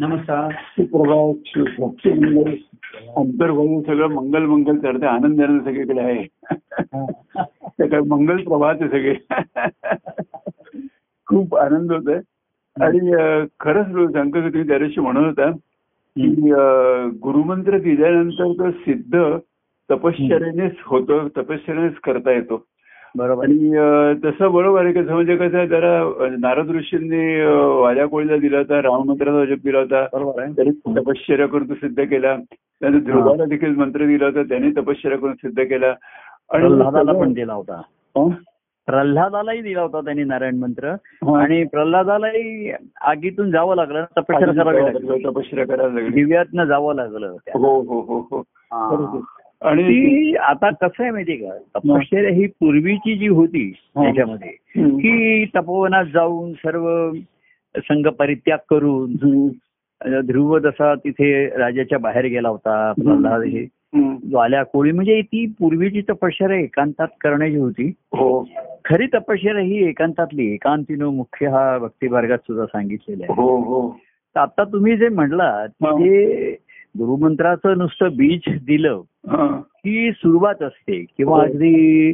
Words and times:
नमस्कार. 0.00 0.52
मंगल 0.80 2.54
अंतर्भावी 3.16 3.82
सगळं 3.86 4.08
मंगल 4.08 4.42
मंगल 4.42 4.78
करते. 4.78 5.06
आनंदाने 5.06 5.60
सगळीकडे 5.60 6.00
आहे. 6.00 6.22
ते 7.66 7.88
काय 7.88 8.00
मंगल 8.00 8.36
प्रभात 8.36 8.74
आहे 8.80 8.90
सगळे. 8.90 9.14
खूप 11.26 11.56
आनंद 11.56 11.92
होत 11.92 12.08
आहे 12.08 12.20
आणि 12.84 13.00
खरंच 13.60 14.12
सांगतो 14.12 14.40
की 14.40 14.48
तुम्ही 14.48 14.68
त्या 14.68 14.78
दिवशी 14.78 15.00
म्हणत 15.00 15.26
होता 15.26 15.50
की 16.16 16.52
गुरुमंत्र 17.22 17.78
दिल्यानंतर 17.78 18.52
तो 18.52 18.70
सिद्ध 18.70 19.36
तपश्चर्यानेच 19.90 20.74
होतो 20.84 21.28
तपश्चर्यानेच 21.28 21.94
करता 21.94 22.30
येतो. 22.30 22.64
बरोबर. 23.16 23.44
आणि 23.44 23.70
तसं 24.24 24.52
बरोबर 24.52 24.84
आहे 24.84 24.92
कसं 24.92 25.14
म्हणजे 25.14 25.36
कसं 25.36 25.64
जरा 25.64 26.26
नारद 26.40 26.70
ऋषींनी 26.70 27.40
वाल्या 27.82 28.06
कोळीला 28.06 28.36
दिला 28.36 28.58
होता 28.58 28.82
राममंत्राचा 28.82 29.44
जप 29.44 29.64
दिला 29.64 29.78
होता. 29.78 30.06
बरोबर 30.12 30.42
आहे. 30.42 30.52
त्यांनी 30.52 31.00
तपश्चर्या 31.00 31.46
करून 31.46 31.66
सिद्ध 31.66 32.00
केला. 32.00 32.36
त्याने 32.80 32.98
ध्रुवाला 32.98 33.44
देखील 33.44 33.74
मंत्र 33.74 34.06
दिला 34.06 34.24
होता 34.24 34.42
त्यांनी 34.42 34.70
तपश्चर्या 34.70 35.18
करून 35.18 35.32
सिद्ध 35.32 35.60
केला. 35.60 35.92
प्रल्हादाला 36.50 37.12
पण 37.12 37.32
दिला 37.32 37.52
होता. 37.52 37.82
हं? 38.16 38.28
प्रल्हादालाही 38.86 39.62
दिला 39.62 39.82
होता 39.82 40.00
त्यांनी 40.00 40.24
नारायण 40.24 40.56
मंत्र. 40.56 40.88
आणि 41.36 41.64
प्रल्हादालाही 41.64 42.72
आगीतून 43.00 43.50
जावं 43.50 43.76
लागलं 43.76 44.04
तपश्चर्या 44.16 44.64
करावी 44.64 44.82
लागली. 44.82 45.24
तपश्चर्या 45.24 45.66
करायला 45.66 45.92
लागली. 45.92 46.08
दिव्यातनं 46.08 46.64
जावं 46.64 46.94
लागलं. 46.94 47.26
हो 47.54 47.80
हो 47.80 48.00
हो 48.00 48.42
हो. 48.80 49.24
आणि 49.62 49.82
ती 49.82 50.34
आता 50.36 50.70
कसं 50.70 51.02
आहे 51.02 51.10
माहितीये 51.10 51.38
का 51.38 51.78
तपश्चर्या 51.78 52.30
ही 52.30 52.46
पूर्वीची 52.46 53.16
जी 53.18 53.26
होती. 53.26 53.70
त्याच्यामध्ये. 53.70 54.50
की 54.98 55.44
तपोवनात 55.44 56.04
जाऊन 56.04 56.52
सर्व 56.52 57.12
संघ 57.74 58.06
परित्याग 58.08 58.58
करून. 58.70 59.14
ध्रुव 60.26 60.58
जसा 60.58 60.94
तिथे 60.94 61.46
राजाच्या 61.58 61.98
बाहेर 61.98 62.24
गेला 62.24 62.48
होता 62.48 62.92
प्रल्हाद 62.92 63.42
हे. 63.42 63.66
ज्वाल्या 64.30 64.62
कोळी 64.62 64.92
म्हणजे 64.92 65.20
ती 65.22 65.46
पूर्वीची 65.58 66.00
तपश्चर्या 66.00 66.56
एकांतात 66.56 67.08
करण्याची 67.20 67.56
होती 67.56 67.86
हो 68.12 68.44
खरी 68.84 69.06
तपश्चर्या 69.14 69.62
ही 69.62 69.88
एकांतातली 69.88 70.52
एकांतीनो 70.54 71.10
मुख्य 71.10 71.46
हा 71.46 71.78
भक्तिमार्गात 71.78 72.38
सुद्धा 72.38 72.66
सांगितलेलं 72.66 73.24
आहे 73.24 73.34
हो 73.36 73.56
हो 73.56 73.90
तर 74.36 74.40
आता 74.40 74.64
तुम्ही 74.64 74.96
जे 74.96 75.08
म्हणलात. 75.08 75.68
ते 75.84 76.50
गुरुमंत्राचं 76.98 77.78
नुसतं 77.78 78.16
बीज 78.16 78.64
दिलं 78.66 79.00
हं. 79.30 79.60
ही 79.86 80.10
सुरुवात 80.12 80.62
असते 80.62 81.04
किंवा 81.18 81.36
हो. 81.36 81.42
अगदी 81.42 82.12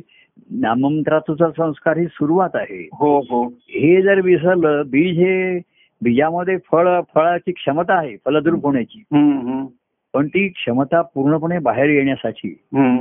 नाममंत्राचा 0.50 1.50
संस्कार 1.50 1.98
ही 1.98 2.06
सुरुवात 2.06 2.50
आहे 2.54 2.88
हो 2.92 3.18
हो 3.20 3.42
हे 3.46 4.02
जर 4.02 4.20
विसरलं 4.20 4.82
बीज 4.86 5.18
हे 5.18 5.58
बीजामध्ये 6.02 6.56
फळ 6.72 7.00
फळाची 7.14 7.52
क्षमता 7.52 7.94
आहे 7.94 8.16
फलद्रूप 8.24 8.64
होण्याची 8.66 9.02
हं. 9.12 9.30
हं. 9.30 9.66
पण 10.14 10.26
ती 10.28 10.48
क्षमता 10.48 11.02
पूर्णपणे 11.02 11.58
बाहेर 11.58 11.88
येण्यासाठी 11.88 12.48
हं. 12.76 12.96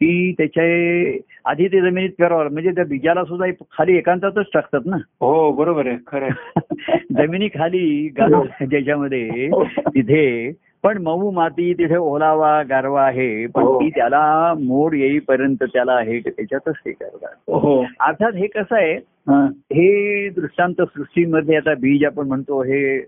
ती 0.00 0.32
त्याच्या 0.32 0.64
आधी 1.50 1.68
ते 1.68 1.80
जमिनीत 1.80 2.10
पेरावं 2.18 2.52
म्हणजे 2.52 2.70
त्या 2.70 2.84
बीजाला 2.84 3.24
सुद्धा 3.24 3.46
खाली 3.72 3.96
एकांतातच 3.96 4.46
टाकतात 4.54 4.80
ना 4.86 4.96
हो 5.20 5.52
बरोबर 5.52 5.86
आहे 5.86 5.96
खरं. 6.06 6.28
जमिनी 7.10 7.48
खाली 7.48 8.08
गाव 8.08 8.42
ज्याच्यामध्ये 8.70 9.48
तिथे 9.78 10.50
पण 10.88 11.02
मऊ 11.02 11.30
माती 11.30 11.72
तिथे 11.72 11.96
ओलावा 11.96 12.62
गारवा 12.62 13.02
आहे. 13.02 13.46
पण 13.46 13.62
हो. 13.62 13.80
ती 13.80 13.90
त्याला 13.90 14.54
मोड 14.60 14.94
येईपर्यंत 14.94 15.56
त्याला 15.62 16.00
हे 16.00 16.20
त्याच्यातच 16.20 16.74
हे 16.86 16.92
करतात. 16.92 17.34
हो. 17.48 17.84
अर्थात 18.00 18.32
हे 18.34 18.46
कसं 18.46 18.76
आहे 18.76 18.94
हं. 19.28 19.46
हे 19.46 20.28
दृष्टांत 20.28 20.74
सृष्टीमध्ये 20.78 21.56
आता 21.56 21.74
बीज 21.74 22.04
आपण 22.04 22.28
म्हणतो 22.28 22.62
हे 22.62 22.98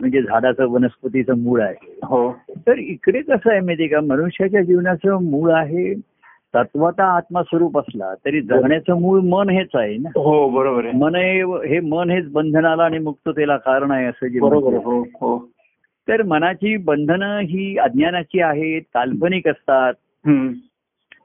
म्हणजे 0.00 0.22
झाडाचं 0.22 0.66
वनस्पतीचं 0.66 1.38
मूळ 1.38 1.60
आहे. 1.60 1.98
हो. 2.04 2.32
तर 2.50 2.78
इकडे 2.78 3.20
कसं 3.20 3.50
आहे 3.50 3.60
माहिती 3.60 3.86
का? 3.86 4.00
मनुष्याच्या 4.00 4.62
जीवनाचं 4.62 5.22
मूळ 5.30 5.50
आहे 5.52 5.94
तत्वता 6.54 7.04
आत्मस्वरूप 7.04 7.78
असला 7.78 8.14
तरी 8.14 8.40
जगण्याचं 8.40 9.00
मूळ 9.00 9.20
मन 9.20 9.50
हेच 9.50 9.68
आहे 9.74 9.96
ना? 9.96 10.08
हो 10.08 10.48
बरोबर 10.48 10.84
आहे. 10.84 10.98
मन 10.98 11.14
हे 11.14 11.40
हे 11.42 11.80
मन 11.80 12.10
हेच 12.10 12.32
बंधनाला 12.32 12.82
आणि 12.82 12.98
मुक्ततेला 12.98 13.56
कारण 13.56 13.90
आहे 13.90 14.06
असं 14.06 14.26
जे 14.26 14.38
तर 16.10 16.22
मनाची 16.22 16.76
बंधनं 16.76 17.38
ही 17.38 17.78
अज्ञानाची 17.78 18.40
आहेत 18.40 18.82
काल्पनिक 18.94 19.48
असतात. 19.48 19.92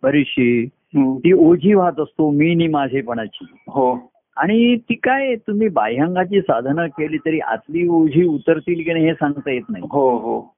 बरीचशी. 0.04 0.66
ती 0.96 1.34
ओझी 1.34 1.74
वाहत 1.74 2.00
असतो 2.00 2.32
मी 2.32 2.56
नि 2.56 2.68
माझेपणाची. 2.68 3.46
हो. 3.68 4.12
आणि 4.38 4.76
ती 4.76 4.94
काय 4.94 5.36
तुम्ही 5.36 5.68
बाह्यांगाची 5.68 6.42
साधनं 6.42 6.88
केली 6.88 7.18
तरी 7.18 7.40
आतली 7.40 7.88
ओझी 7.88 8.24
उतरतील 8.24 8.84
की 8.84 8.94
नाही 8.94 9.06
हे 9.06 9.14
सांगता 9.14 9.52
येत 9.52 9.62
नाही. 9.70 9.84
हो 9.92 10.18
हो. 10.18 10.56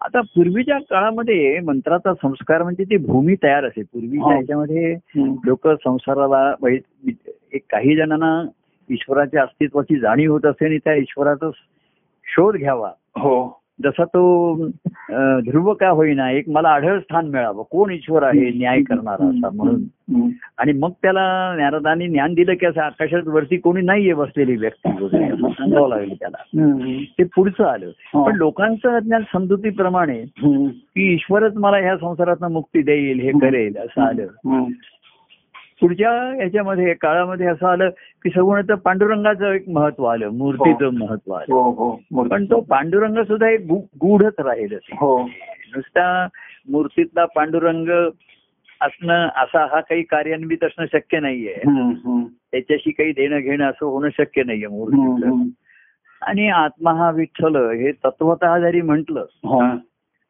आता 0.00 0.20
पूर्वीच्या 0.20 0.78
काळामध्ये 0.78 1.60
मंत्राचा 1.60 2.14
संस्कार 2.14 2.62
म्हणजे 2.62 2.84
ती 2.84 2.96
भूमी 2.96 3.34
तयार 3.42 3.64
असे. 3.64 3.82
पूर्वीच्या 3.82 4.22
हो. 4.22 4.30
ह्याच्यामध्ये. 4.30 4.96
लोक 5.16 5.68
संसाराला 5.68 6.54
वै- 6.62 7.10
एक 7.52 7.62
काही 7.70 7.96
जणांना 7.96 8.48
ईश्वराच्या 8.90 9.42
अस्तित्वाची 9.42 9.98
जाणीव 9.98 10.32
होत 10.32 10.46
असे 10.46 10.66
आणि 10.66 10.78
त्या 10.78 10.94
ईश्वराचा 10.94 11.50
शोध 12.24 12.56
घ्यावा. 12.56 12.90
हो. 13.16 13.59
जसा 13.84 14.04
तो 14.04 14.54
ध्रुव 15.40 15.74
का 15.74 15.88
होईना 15.88 16.30
एक 16.30 16.48
मला 16.48 16.68
आढळ 16.68 16.98
स्थान 16.98 17.26
मिळावं 17.26 17.62
कोण 17.70 17.90
ईश्वर 17.92 18.22
आहे 18.22 18.50
न्याय 18.50 18.82
करणारा 18.82 19.28
असा 19.28 19.50
म्हणून. 19.54 19.80
आणि 20.58 20.72
मग 20.72 20.90
त्याला 20.90 21.54
नारदांनी 21.58 22.08
ज्ञान 22.08 22.34
दिलं 22.34 22.54
की 22.54 22.66
असं 22.66 22.80
आकाशात 22.80 23.22
वरती 23.26 23.56
कोणी 23.56 23.80
नाहीये 23.82 24.14
बसलेली 24.14 24.56
व्यक्ती 24.56 25.04
वगैरे 25.04 25.24
असं 25.24 25.48
सांगावं 25.48 25.88
लागलं 25.88 26.14
त्याला. 26.14 26.42
ते 27.18 27.24
पुढचं 27.24 27.64
आलं. 27.64 27.90
पण 28.24 28.36
लोकांचं 28.36 28.88
अज्ञान 28.88 29.22
समजुतीप्रमाणे. 29.32 30.24
की 30.72 31.14
ईश्वरच 31.14 31.52
मला 31.56 31.76
ह्या 31.76 31.96
संसारातनं 31.96 32.50
मुक्ती 32.50 32.82
देईल 32.82 33.20
हे 33.20 33.30
करेल 33.30 33.76
असं 33.76 34.02
आलं. 34.02 34.26
पुढच्या 35.80 36.42
याच्यामध्ये 36.42 36.94
काळामध्ये 36.94 37.46
असं 37.46 37.66
आलं 37.66 37.88
की 38.22 38.30
सगुण 38.30 38.62
पांडुरंगाचं 38.62 39.52
एक 39.52 39.68
महत्त्व 39.68 40.04
आलं 40.04 40.28
मूर्तीचं 40.28 40.88
महत्त्व 40.94 41.32
आलं 41.32 41.54
हो 41.54 41.70
हो 41.70 42.22
पण 42.22 42.44
तो 42.44 42.60
पांडुरंग 42.60 43.22
सुद्धा 43.22 43.48
एक 43.48 43.60
गूढच 44.00 44.34
राहील 44.38 44.72
हो 44.72 45.22
नुसता 45.76 46.26
मूर्तीतला 46.68 47.24
पांडुरंग 47.24 47.88
असणं 48.80 49.28
असा 49.36 49.64
हा 49.64 49.80
काही 49.80 50.02
कार्यान्वित 50.02 50.64
असणं 50.64 50.86
शक्य 50.92 51.20
नाहीये 51.20 51.54
हं. 51.66 51.92
हं. 52.04 52.24
त्याच्याशी 52.52 52.90
काही 52.90 53.12
देणं 53.12 53.38
घेणं 53.38 53.64
असं 53.70 53.86
होणं 53.86 54.08
शक्य 54.18 54.42
नाहीये 54.42 54.66
हं. 54.66 54.72
मूर्तीचं 54.72 55.28
हं. 55.28 55.48
आणि 56.22 56.48
आत्मा 56.48 56.92
हा 56.92 57.10
विठ्ठल 57.10 57.56
हे 57.56 57.92
तत्वतः 57.92 58.58
जरी 58.58 58.80
म्हंटल 58.80 59.16
हा. 59.18 59.76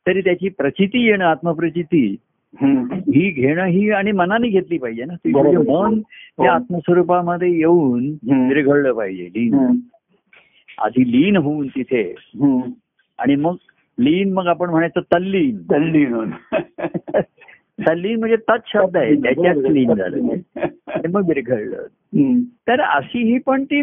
तरी 0.07 0.21
त्याची 0.21 0.49
प्रचिती 0.49 1.07
येणं 1.07 1.25
आत्मप्रचिती 1.25 2.17
हं. 2.55 2.85
ही 2.93 3.31
घेणं 3.31 3.65
ही 3.65 3.91
आणि 3.91 4.13
मनाने 4.13 4.49
घेतली 4.49 4.79
पाहिजे 4.79 5.05
ना 5.05 5.15
ती. 5.15 5.31
म्हणजे 5.31 5.57
मन 5.57 6.01
त्या 6.01 6.53
आत्मस्वरूपामध्ये 6.53 7.51
येऊन 7.59 8.05
हं. 8.31 8.49
विरघळलं 8.49 8.93
पाहिजे 8.93 9.25
लीन 9.25 9.55
हं. 9.55 9.77
आधी 10.79 11.13
लीन 11.13 11.37
होऊन 11.37 11.67
तिथे 11.67 12.03
हं. 12.43 12.61
आणि 13.19 13.37
मग 13.37 13.57
लीन 13.99 14.33
मग 14.33 14.47
आपण 14.47 14.71
म्हणायचं 14.71 15.01
तल्लीन 15.01 15.63
तल्लीन. 15.73 16.31
तल्लीन 17.89 18.19
म्हणजे 18.19 18.37
तत् 18.37 18.69
शब्द 18.69 18.97
आहे 18.97 19.15
त्याच्यात 19.15 19.57
लीन 19.57 19.95
झालं 19.95 20.29
आणि 20.87 21.09
मग 21.09 21.29
विरघळलं 21.29 21.87
हं. 22.17 22.41
तर 22.69 22.81
अशी 22.81 23.33
ही 23.33 23.39
पण 23.39 23.65
ती 23.65 23.83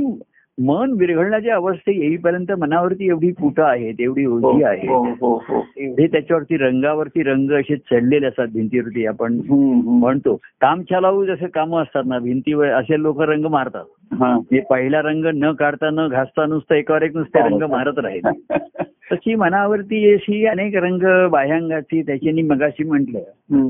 मन 0.57 0.91
विरघळण्याच्या 0.91 1.55
अवस्थे 1.55 1.93
येईपर्यंत 1.93 2.51
मनावरती 2.51 3.07
एवढी 3.07 3.31
पुटं 3.31 3.63
आहेत 3.63 3.99
एवढी 3.99 4.25
ओझी 4.25 4.63
आहे 4.63 4.87
हो 4.87 5.03
हो 5.21 5.33
हो 5.49 5.61
एवढे 5.77 6.07
त्याच्यावरती 6.07 6.57
रंगावरती 6.57 7.23
रंग 7.23 7.51
असे 7.51 7.75
चढलेले 7.91 8.27
असतात 8.27 8.47
भिंतीवरती 8.47 9.05
आपण 9.05 9.33
हं. 9.39 9.55
हं. 9.81 9.99
म्हणतो 9.99 10.35
काम 10.61 10.81
चालावू 10.81 11.25
जसे 11.25 11.47
कामं 11.47 11.81
असतात 11.81 12.03
ना 12.05 12.19
भिंतीवर 12.19 12.71
असे 12.71 13.01
लोक 13.01 13.21
रंग 13.21 13.45
मारतात 13.45 14.13
हा. 14.13 14.33
हे 14.51 14.59
पहिला 14.59 15.01
रंग 15.01 15.25
न 15.33 15.51
काढता 15.53 15.89
न 15.89 16.07
घासता 16.07 16.45
नुसतं 16.45 16.75
एकावर 16.75 17.01
एक 17.01 17.15
नुसते 17.15 17.39
रंग 17.39 17.63
मारत 17.71 17.99
राहील 17.99 18.27
तशी 19.11 19.35
मनावरती 19.35 20.13
अशी 20.13 20.45
अनेक 20.45 20.75
रंग 20.75 21.03
बाह्यांगाची 21.31 22.01
त्याच्यानी 22.01 22.41
मगाशी 22.41 22.83
म्हटलं 22.83 23.19
हं. 23.53 23.69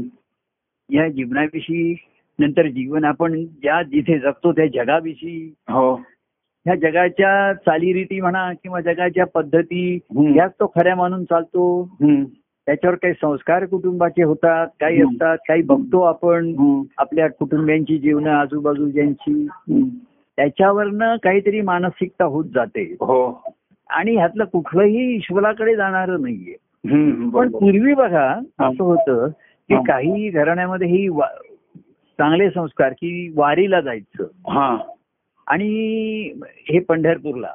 या 0.90 1.08
जीवनाविषयी 1.08 1.96
नंतर 2.40 2.68
जीवन 2.68 3.04
आपण 3.06 3.44
ज्या 3.62 3.82
जिथे 3.84 4.18
जगतो 4.20 4.52
त्या 4.52 4.66
जगाविषयी 4.74 5.40
हो 5.70 5.94
ह्या 6.68 6.76
जगाच्या 6.76 7.54
चालीरीती 7.54 8.22
म्हणा 8.22 8.52
किंवा 8.54 8.80
जगाच्या 8.82 9.26
पद्धती. 9.26 10.00
याच 10.36 10.52
तो 10.52 10.72
खऱ्या 10.76 10.96
मानून 10.96 11.24
चालतो. 11.24 11.90
त्याच्यावर 12.66 12.96
काही 12.96 13.14
संस्कार 13.14 13.66
कुटुंबाचे 13.66 14.24
होतात 14.24 14.68
काही. 14.82 15.02
असतात 15.02 15.38
काही 15.48 15.62
बघतो 15.62 16.02
आपण. 16.02 16.54
आपल्या 16.98 17.30
कुटुंबियांची 17.30 17.98
जीवन 17.98 18.28
आजूबाजूच्यांची. 18.28 19.48
त्याच्यावरनं 20.38 21.16
काहीतरी 21.16 21.62
मानसिकता 21.62 22.24
होत 22.24 22.46
जाते 22.56 22.96
हो 23.00 23.44
आणि 23.90 24.16
ह्यातलं 24.16 24.44
कुठलंही 24.44 25.16
ईश्वराकडे 25.16 25.76
जाणारं 25.76 26.22
नाहीये. 26.22 26.56
पण. 27.30 27.52
पूर्वी 27.52 27.94
बघा 27.94 28.30
असं 28.60 28.84
होतं 28.84 29.28
की. 29.28 29.76
काही 29.76 30.30
घराण्यामध्ये 30.30 30.88
ही 30.88 31.10
चांगले 32.20 32.50
संस्कार 32.50 32.92
की 32.92 33.34
वारीला 33.36 33.82
जायचं 33.82 34.24
आणि 35.48 35.68
हे 36.70 36.80
पंढरपूरला. 36.80 37.54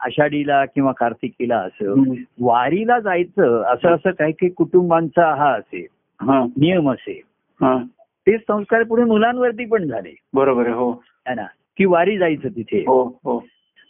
आषाढीला 0.00 0.64
किंवा 0.64 0.92
कार्तिकीला 0.92 1.56
असं. 1.56 2.02
वारीला 2.40 3.00
जायचं 3.00 3.62
असं 3.62 3.88
असं 3.88 4.10
काही 4.10 4.32
काही 4.32 4.50
कुटुंबांचा 4.50 5.34
हा 5.34 5.50
असेल 5.52 5.86
हा. 6.20 6.44
नियम 6.56 6.90
असेल 6.90 7.20
हा. 7.60 7.78
ते 8.26 8.38
संस्कार 8.38 8.82
पुढे 8.82 9.04
मुलांवरती 9.04 9.64
पण 9.64 9.86
झाले. 9.86 10.14
बरोबर 10.34 10.68
हो. 10.68 11.02
ना? 11.36 11.46
की 11.76 11.84
वारी 11.84 12.18
जायचं 12.18 12.48
तिथे. 12.48 12.80
हो 12.80 13.18
हो. 13.24 13.44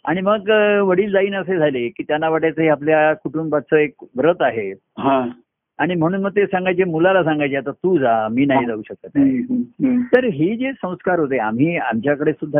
आणि 0.05 0.21
मग 0.21 0.49
वडील 0.83 1.11
जाईन 1.11 1.35
असे 1.35 1.57
झाले 1.57 1.87
की 1.89 2.03
त्यांना 2.03 2.29
वाटायचं 2.29 2.61
हे 2.61 2.67
आपल्या 2.67 3.13
कुटुंबाचं 3.13 3.77
एक 3.77 4.03
व्रत 4.15 4.41
आहे. 4.41 4.71
हा. 4.97 5.27
आणि 5.79 5.95
म्हणून 5.95 6.21
मग 6.21 6.29
ते 6.29 6.45
सांगायचे 6.45 6.83
मुलाला 6.83 7.23
सांगायचे 7.23 7.55
आता 7.55 7.71
तू 7.71 7.97
जा 7.97 8.27
मी 8.31 8.45
नाही 8.45 8.65
जाऊ 8.65 8.81
शकत. 8.81 9.17
तर 10.15 10.25
हे 10.25 10.55
जे 10.55 10.71
संस्कार 10.71 11.19
होते 11.19 11.37
आम्ही 11.37 11.77
आमच्याकडे 11.77 12.33
सुद्धा 12.33 12.59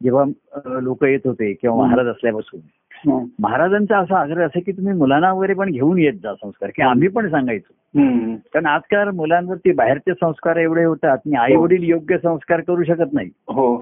जेव्हा 0.00 0.78
लोक 0.80 1.04
येत 1.04 1.20
होते 1.24 1.52
किंवा 1.52 1.76
हं. 1.76 1.82
महाराज 1.82 2.06
असल्यापासून 2.06 2.60
हा. 3.04 3.18
महाराजांचा 3.38 3.98
असा 3.98 4.18
आग्रह 4.20 4.44
असे 4.46 4.60
की 4.60 4.72
तुम्ही 4.72 4.92
मुलांना 4.94 5.32
वगैरे 5.32 5.54
पण 5.54 5.70
घेऊन 5.70 5.98
येत 5.98 6.12
जा 6.22 6.34
संस्कार 6.34 6.70
की 6.70 6.82
आम्ही 6.82 7.08
पण 7.08 7.28
सांगायचो. 7.30 7.72
कारण 8.54 8.66
आजकाल 8.66 9.08
मुलांवरती 9.08 9.72
बाहेरचे 9.72 10.14
संस्कार 10.14 10.56
एवढे 10.56 10.84
होतात 10.84 11.18
आणि 11.26 11.36
आई 11.36 11.54
वडील 11.56 11.82
योग्य 11.82 12.18
संस्कार 12.18 12.60
करू 12.60 12.84
शकत 12.84 13.12
नाही 13.12 13.30
हो 13.48 13.76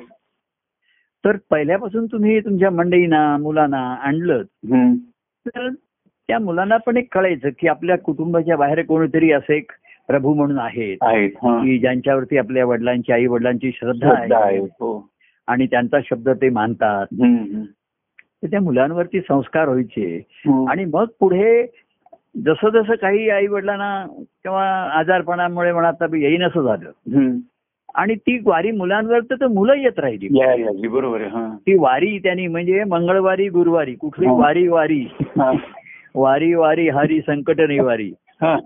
तर 1.24 1.36
पहिल्यापासून 1.50 2.06
तुम्ही 2.06 2.40
तुमच्या 2.40 2.70
मंडळींना 2.70 3.36
मुलांना 3.36 3.80
आणलं. 4.02 4.42
तर 5.46 5.68
त्या 6.28 6.38
मुलांना 6.38 6.76
पण 6.76 6.96
एक 6.96 7.14
कळायचं 7.14 7.48
की 7.58 7.68
आपल्या 7.68 7.98
कुटुंबाच्या 7.98 8.56
बाहेर 8.56 8.82
कोणीतरी 8.82 9.30
असे 9.32 9.56
एक 9.56 9.72
प्रभू 10.08 10.34
म्हणून 10.34 10.58
आहेत 10.58 10.96
हा. 11.02 11.58
की 11.58 11.78
ज्यांच्यावरती 11.78 12.38
आपल्या 12.38 12.64
वडिलांची 12.64 13.12
आई 13.12 13.26
वडिलांची 13.26 13.70
श्रद्धा 13.74 14.12
आहे 14.36 14.58
हो 14.58 15.10
आणि 15.46 15.66
त्यांचा 15.66 15.98
शब्द 16.04 16.28
ते 16.28 16.48
मानतात. 16.48 17.06
तर 18.42 18.46
त्या 18.50 18.60
मुलांवरती 18.60 19.20
संस्कार 19.20 19.68
व्हायचे 19.68 20.16
हम्म. 20.46 20.68
आणि 20.68 20.84
मग 20.84 21.04
पुढे 21.20 21.66
जसं 22.36 22.68
जसं 22.68 22.94
काही 22.94 23.30
आई 23.30 23.46
वडिलांना 23.46 24.06
किंवा 24.42 24.64
आजारपणामुळे 24.92 25.72
म्हणा 25.72 25.90
येईन 26.16 26.42
असं 26.42 26.62
झालं. 26.62 26.90
आणि 27.94 28.14
ती 28.14 28.38
वारी 28.44 28.70
मुलांवर 28.70 29.20
तर 29.20 29.46
मुलं 29.46 29.74
येत 29.74 29.98
राहिली 29.98 30.88
बरोबर 30.88 31.20
हा 31.20 31.56
ती 31.56 31.78
वारी 31.78 32.18
त्यांनी 32.18 32.46
म्हणजे 32.46 32.84
मंगळवारी 32.84 33.48
गुरुवारी 33.48 33.94
कुठली 33.94 34.26
हो. 34.26 34.40
वारी 34.40 34.68
वारी 34.68 35.00
हा. 35.20 35.52
वारी 36.14 36.54
वारी 36.54 36.88
हरी 36.88 37.20
संकट 37.20 37.60
निवारी 37.60 38.12
हा. 38.42 38.56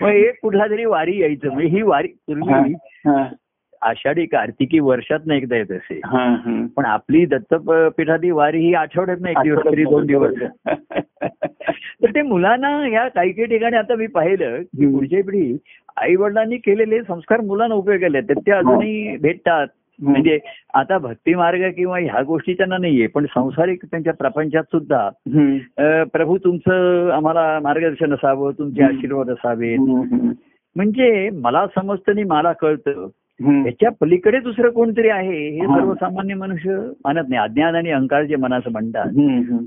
मग 0.00 0.08
एक 0.08 0.38
कुठला 0.42 0.66
तरी 0.66 0.84
वारी 0.84 1.20
यायचं 1.22 1.52
म्हणजे 1.52 1.76
ही 1.76 1.82
वारी 1.82 2.08
पूर्वी 2.08 2.72
हा. 3.06 3.24
आषाढी 3.82 4.24
कार्तिकी 4.26 4.78
वर्षात 4.80 5.26
नाही 5.26 5.40
एकदा 5.40 5.56
येत 5.56 5.70
असे 5.72 5.98
हा, 6.04 6.24
हा. 6.36 6.66
पण 6.76 6.84
आपली 6.84 7.24
दत्तपीठातली 7.26 8.30
वारी 8.30 8.58
ही 8.58 8.72
आठवड्यात 8.74 9.20
नाही 9.20 9.34
एक 9.36 9.42
दिवस 9.42 9.64
तरी 9.64 9.84
दोन 9.84 10.06
दिवस 10.06 10.34
तर 12.02 12.10
ते 12.14 12.22
मुलांना 12.22 12.68
ह्या 12.78 13.06
काही 13.08 13.32
काही 13.32 13.46
ठिकाणी 13.48 13.76
आता 13.76 13.94
मी 13.94 14.06
पाहिलं 14.06 14.56
की 14.62 14.84
हम्म. 14.84 14.96
पुढची 14.96 15.22
पिढी 15.22 15.56
आई 15.96 16.14
वडिलांनी 16.16 16.56
केलेले 16.56 17.02
संस्कार 17.02 17.40
मुलांना 17.40 17.74
उपयोगाले 17.74 18.18
आहेत. 18.18 18.28
तर 18.28 18.40
ते 18.46 18.50
अजूनही 18.52 19.16
भेटतात 19.16 19.66
म्हणजे 19.98 20.38
आता 20.74 20.98
भक्ती 20.98 21.34
मार्ग 21.34 21.62
किंवा 21.70 21.98
ह्या 21.98 22.22
गोष्टी 22.22 22.52
त्यांना 22.54 22.76
नाहीये 22.78 23.06
पण 23.06 23.24
संसारिक 23.26 23.84
त्यांच्या 23.84 24.12
प्रपंचात 24.14 24.64
सुद्धा 24.72 25.08
प्रभू 26.12 26.36
तुमचं 26.38 27.10
आम्हाला 27.12 27.58
मार्गदर्शन 27.62 28.14
असावं 28.14 28.52
तुमचे. 28.58 28.82
आशीर्वाद 28.82 29.30
असावेत. 29.30 29.78
म्हणजे 30.76 31.28
मला 31.32 31.66
समजतं 31.74 32.12
आणि 32.12 32.24
मला 32.24 32.52
कळतं 32.52 33.06
हम्म. 33.44 33.66
याच्या 33.66 33.90
पलीकडे 34.00 34.38
दुसरं 34.40 34.70
कोणतरी 34.70 35.08
आहे 35.08 35.48
हे. 35.48 35.66
सर्वसामान्य 35.66 36.34
मनुष्य 36.34 36.74
मानत 37.04 37.28
नाही 37.28 37.42
अज्ञान 37.42 37.74
आणि 37.74 37.90
अहंकार 37.90 38.24
जे 38.24 38.36
मनाचं 38.36 38.72
म्हणतात. 38.72 39.06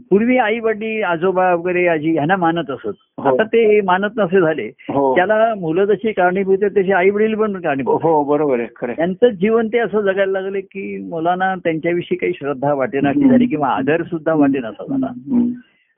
पूर्वी 0.10 0.38
आई 0.38 0.60
वडील 0.60 1.04
आजोबा 1.04 1.54
वगैरे 1.54 1.88
आजी 1.88 2.12
ह्यांना 2.12 2.36
मानत 2.36 2.72
असत 2.72 2.88
हो. 2.88 3.22
आता 3.22 3.44
ते 3.44 3.82
मानत 3.82 4.10
नसे 4.18 4.42
झाले 4.42 4.72
हो 4.90 5.16
त्याला 5.16 5.54
मुलं 5.56 5.86
जशी 5.86 6.12
कारणीभूत 6.12 6.58
तशी 6.78 6.92
आई 6.92 7.10
वडील 7.10 7.36
पण 7.36 7.54
कारणीभूत. 7.54 8.00
हो 8.04 8.24
बरोबर 8.24 8.60
आहे. 8.60 8.94
त्यांचं 8.94 9.28
जीवन 9.30 9.68
ते 9.68 9.78
असं 9.78 10.02
जगायला 10.02 10.42
लागले 10.42 10.62
की 10.62 10.98
मुलांना 11.10 11.56
त्यांच्याविषयी 11.56 12.18
काही 12.18 12.34
श्रद्धा 12.34 12.74
वाटेनाशी 12.74 13.30
झाली 13.30 13.46
किंवा 13.46 13.68
आदर 13.68 14.04
सुद्धा 14.04 14.34
वाटेनासा 14.34 14.86
झाला. 14.90 15.08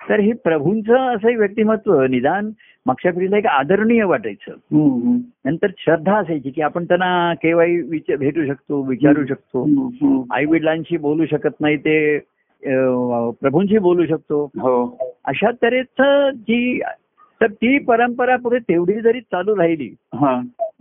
तर 0.09 0.19
हे 0.19 0.31
प्रभूंचं 0.33 1.15
असं 1.15 1.37
व्यक्तिमत्व 1.37 2.03
निदान 2.03 2.51
मागच्या 2.85 3.13
पिढीला 3.13 3.37
एक 3.37 3.45
आदरणीय 3.45 4.03
वाटायचं. 4.03 4.51
नंतर 5.45 5.67
श्रद्धा 5.77 6.17
असायची 6.17 6.49
की 6.49 6.61
आपण 6.61 6.85
त्यांना 6.85 7.33
केव्हाही 7.33 7.81
भेटू 8.15 8.45
शकतो 8.45 8.81
विचारू 8.81 9.25
शकतो. 9.25 9.63
आई 10.31 10.45
वडिलांशी 10.45 10.97
बोलू 10.97 11.25
शकत 11.25 11.61
नाही 11.61 11.77
ते 11.77 12.17
प्रभूंशी 13.41 13.77
बोलू 13.77 14.05
शकतो 14.05 14.43
हो 14.45 14.97
अशा 15.25 15.51
तऱ्हेचं 15.51 16.29
जी 16.29 16.81
तर 17.41 17.47
ती 17.47 17.77
परंपरा 17.79 18.35
पुढे 18.35 18.59
तेवढी 18.59 18.93
जरी 18.93 19.19
चालू 19.21 19.55
राहिली 19.55 19.95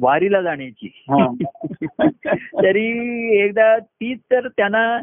वारीला 0.01 0.43
जाण्याची. 0.43 1.05
तरी 2.63 2.87
एकदा 3.41 3.79
ती 3.79 4.15
तर 4.15 4.49
त्यांना 4.49 4.99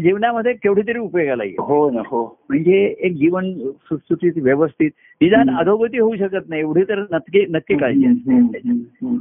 जीवनामध्ये 0.00 0.52
केवढी 0.52 0.82
तरी 0.82 0.98
उपयोगाला 0.98 1.44
येईल 1.44 1.54
हो 1.58 1.90
ना 1.90 2.00
हो 2.06 2.24
म्हणजे 2.48 2.94
एक 2.98 3.12
जीवन 3.12 3.52
सुटसुटीत 3.58 4.32
व्यवस्थित 4.36 4.90
निदान. 5.20 5.56
अधोगती 5.56 5.98
होऊ 5.98 6.16
शकत 6.16 6.48
नाही 6.48 6.60
एवढी 6.60 6.82
तर 6.82 7.04
नक्की 7.12 7.44
नक्की 7.48 7.78
काळजी 7.78 8.06
असते. 8.06 9.16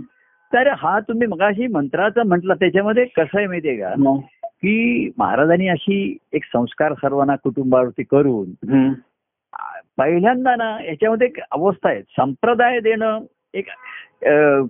तर 0.51 0.67
हा 0.77 0.99
तुम्ही 0.99 1.27
मगाशी 1.27 1.67
मंत्राचा 1.67 2.23
म्हटला 2.23 2.53
त्याच्यामध्ये 2.53 3.05
कसं 3.05 3.37
आहे 3.37 3.47
माहितीये 3.47 3.75
का. 3.75 3.93
की 4.43 5.11
महाराजांनी 5.17 5.67
अशी 5.67 6.17
एक 6.33 6.43
संस्कार 6.43 6.93
सर्वांना 6.93 7.35
कुटुंबावरती 7.35 8.03
करून 8.03 8.93
पहिल्यांदा 9.97 10.55
ना 10.55 10.77
याच्यामध्ये 10.85 11.27
एक 11.27 11.39
अवस्था 11.51 11.89
आहे 11.89 12.01
संप्रदाय 12.01 12.79
देणं 12.79 13.19
एक 13.53 13.65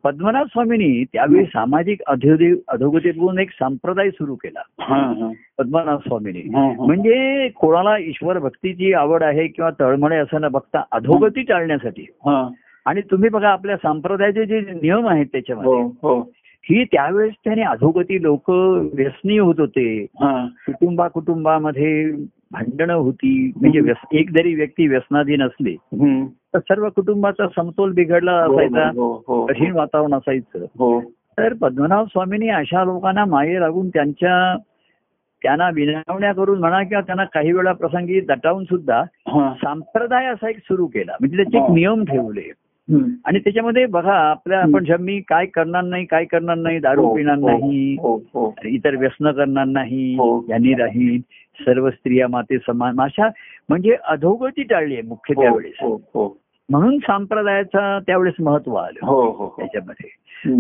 पद्मनाभ 0.03 0.45
स्वामींनी 0.45 1.03
त्यावेळी 1.03 1.45
सामाजिक 1.45 2.01
अधोगती 2.07 2.63
अधोगतीतून 2.67 3.39
एक 3.39 3.49
संप्रदाय 3.51 4.09
सुरू 4.09 4.35
केला. 4.35 4.61
हा, 4.79 4.95
हा. 4.95 5.31
पद्मनाभ 5.57 5.99
स्वामींनी. 5.99 6.39
हा, 6.39 6.67
हा. 6.67 6.85
म्हणजे 6.85 7.47
कोणाला 7.49 7.97
ईश्वर 7.97 8.39
भक्तीची 8.39 8.93
आवड 8.93 9.23
आहे 9.23 9.47
किंवा 9.47 9.71
तळमळे 9.79 10.17
असं 10.17 10.41
न 10.41 10.47
बघता 10.47 10.83
अधोगती 10.91 11.41
टाळण्यासाठी. 11.41 12.01
हा. 12.01 12.49
आणि 12.85 13.01
तुम्ही 13.01 13.29
बघा 13.29 13.49
आपल्या 13.49 13.77
संप्रदायाचे 13.77 14.45
जे 14.45 14.59
नियम 14.59 15.07
आहेत 15.07 15.25
हो 15.25 15.31
त्याच्यामध्ये 15.31 15.83
हो 15.83 16.31
ही. 16.63 16.83
त्यावेळेस 16.83 17.33
त्याने 17.45 17.61
अधोगती 17.61 18.23
लोक 18.23 18.49
व्यसनी 18.93 19.37
होत 19.37 19.55
होते. 19.57 20.03
हा. 20.03 20.47
कुटुंबा 20.65 21.07
कुटुंबामध्ये 21.07 22.11
भांडणं 22.53 22.93
होती 22.93 23.51
म्हणजे 23.55 23.79
एक 24.11 24.29
जरी 24.31 24.53
व्यक्ती 24.55 24.87
व्यसनाधीन 24.87 25.41
असली. 25.41 25.75
तर 26.53 26.59
सर्व 26.59 26.87
कुटुंबाचा 26.89 27.47
समतोल 27.55 27.91
बिघडला 27.91 28.31
असायचा 28.37 28.89
हो 28.95 29.11
हो 29.27 29.45
कठीण 29.45 29.71
वातावरण 29.71 30.13
असायचं 30.13 30.65
हो 30.79 30.99
तर 31.37 31.53
पद्मनाभ 31.53 32.07
स्वामींनी 32.07 32.49
अशा 32.51 32.83
लोकांना 32.83 33.25
माये 33.25 33.59
लागून 33.59 33.89
त्यांच्या 33.89 34.55
त्यांना 35.41 35.69
विनवण्या 35.69 36.31
करून 36.33 36.59
म्हणा 36.59 36.81
किंवा 36.83 37.01
त्यांना 37.01 37.23
काही 37.23 37.51
वेळा 37.51 37.71
प्रसंगी 37.71 38.19
दटावून 38.21 38.63
सुद्धा 38.63 38.99
हा. 39.27 39.53
संप्रदाय 39.63 40.25
असा 40.25 40.49
एक 40.49 40.57
सुरू 40.57 40.85
केला 40.87 41.15
म्हणजे 41.19 41.37
त्याचे 41.37 41.57
एक 41.57 41.63
हा. 41.63 41.73
नियम 41.73 42.03
ठेवले. 42.03 42.49
आणि 43.25 43.39
त्याच्यामध्ये 43.39 43.85
बघा 43.85 44.13
आपल्या 44.21 44.59
आपण 44.59 44.85
मी 44.99 45.19
काय 45.19 45.45
करणार 45.45 45.83
नाही 45.83 46.05
काय 46.05 46.25
करणार 46.25 46.55
नाही 46.55 46.79
दारू 46.79 47.05
हो, 47.05 47.15
पिणार 47.15 47.37
हो, 47.37 47.47
नाही 47.47 47.95
हो 47.99 48.15
हो 48.33 48.53
इतर 48.65 48.95
व्यसन 48.95 49.31
करणार 49.31 49.65
नाही 49.65 50.13
हो. 50.15 50.45
यांनी 50.49 50.73
राहील 50.73 51.19
सर्व 51.61 51.89
स्त्रिया 51.89 52.27
माते 52.27 52.57
समान 52.57 53.01
अशा 53.01 53.29
म्हणजे 53.69 53.97
अधोगती 54.05 54.63
टाळली 54.63 54.93
आहे 54.93 55.07
मुख्य 55.07 55.33
त्यावेळेस. 55.33 55.73
हो 55.81 55.95
हो. 55.95 56.37
म्हणून 56.69 56.97
संप्रदायाचा 56.97 57.99
त्यावेळेस 58.07 58.33
महत्त्व 58.39 58.75
आलं 58.75 59.05
हो 59.05 59.21
हो 59.21 59.31
हो. 59.31 59.55
त्याच्यामध्ये. 59.57 60.09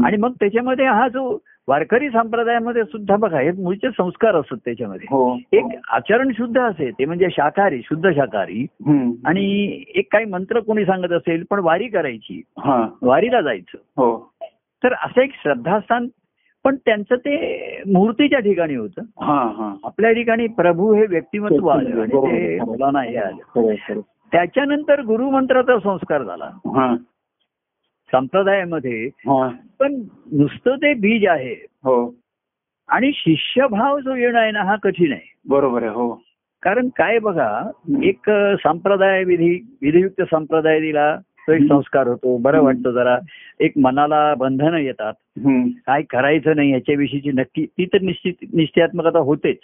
आणि 0.05 0.17
मग 0.17 0.31
त्याच्यामध्ये 0.31 0.85
हा 0.85 1.07
जो 1.07 1.37
वारकरी 1.67 2.09
संप्रदायामध्ये 2.09 2.83
सुद्धा 2.83 3.15
बघा 3.15 3.39
हे 3.39 3.51
मूळचे 3.51 3.89
संस्कार 3.89 4.35
असतात 4.35 4.57
त्याच्यामध्ये. 4.65 5.07
हो 5.09 5.37
एक 5.53 5.65
आचरण 5.91 6.31
शुद्ध 6.37 6.61
असे 6.61 6.91
ते 6.91 7.05
म्हणजे 7.05 7.27
शाकाहारी 7.31 7.81
शुद्ध 7.85 8.09
शाकाहारी. 8.09 8.65
आणि 9.25 9.83
एक 9.95 10.13
काही 10.13 10.25
मंत्र 10.25 10.59
कोणी 10.59 10.85
सांगत 10.85 11.11
असेल 11.11 11.43
पण 11.49 11.59
वारी 11.59 11.87
करायची. 11.87 12.41
हा. 12.59 12.87
वारीला 13.01 13.41
जायचं. 13.41 13.77
हो. 13.77 14.33
तर 14.83 14.93
असं 14.93 15.21
एक 15.21 15.31
श्रद्धास्थान 15.33 16.07
पण 16.63 16.75
त्यांचं 16.75 17.15
ते 17.15 17.35
मूर्तीच्या 17.91 18.39
ठिकाणी 18.39 18.75
होतं. 18.75 19.01
हा 19.01 19.41
हा. 19.57 19.75
आपल्या 19.83 20.11
ठिकाणी 20.11 20.47
प्रभू 20.47 20.93
हे 20.93 21.05
व्यक्तिमत्व 21.05 21.67
आलं 21.67 22.01
आणि. 22.01 22.11
ते 22.11 22.59
मुलांना 22.59 23.01
हे 23.01 23.17
आलं. 23.17 24.01
त्याच्यानंतर 24.31 25.01
गुरुमंत्राचा 25.01 25.79
संस्कार 25.79 26.23
झाला. 26.23 26.45
हा. 26.45 26.95
संप्रदायामध्ये. 28.11 29.09
पण 29.79 30.01
नुसतं 30.31 30.75
ते 30.75 30.93
बीज 30.93 31.27
आहे. 31.27 31.53
हो. 31.53 32.15
आणि 32.87 33.11
शिष्यभाव 33.15 33.99
जो 33.99 34.15
येणं 34.15 34.39
आहे 34.39 34.51
ना 34.51 34.63
हा 34.63 34.75
कठीण 34.75 35.11
आहे. 35.11 35.33
बरोबर 35.49 35.83
आहे 35.83 35.91
हो. 35.91 36.21
कारण 36.63 36.87
काय 36.87 37.19
बघा 37.19 37.69
एक 38.03 38.29
संप्रदाय 38.63 39.23
विधी 39.23 39.77
विधियुक्त 39.81 40.21
संप्रदाय 40.21 40.79
दिला 40.79 41.17
संस्कार 41.49 42.07
होतो. 42.07 42.37
बरं 42.37 42.61
वाटतं 42.61 42.91
जरा. 42.91 43.17
एक 43.59 43.71
मनाला 43.77 44.33
बंधनं 44.35 44.77
येतात. 44.77 45.13
काय 45.87 46.01
करायचं 46.01 46.55
नाही 46.55 46.71
याच्याविषयीची 46.71 47.31
नक्की 47.31 47.65
ती 47.65 47.85
तर 47.85 48.01
निश्चित 48.01 48.33
निश्चयात्मकता 48.53 49.19
होतेच. 49.19 49.57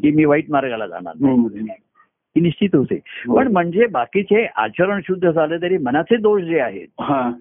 की 0.00 0.10
मी 0.10 0.24
वाईट 0.24 0.50
मार्गाला 0.50 0.86
जाणार. 0.86 1.14
ती 2.34 2.40
निश्चित 2.40 2.74
होते. 2.74 3.00
पण 3.36 3.52
म्हणजे 3.52 3.86
बाकीचे 3.86 4.46
आचरण 4.56 5.00
शुद्ध 5.00 5.30
झालं 5.30 5.56
तरी 5.62 5.78
मनाचे 5.78 6.16
दोष 6.16 6.42
जे 6.42 6.60
आहेत 6.60 6.86
हा. 7.00 7.32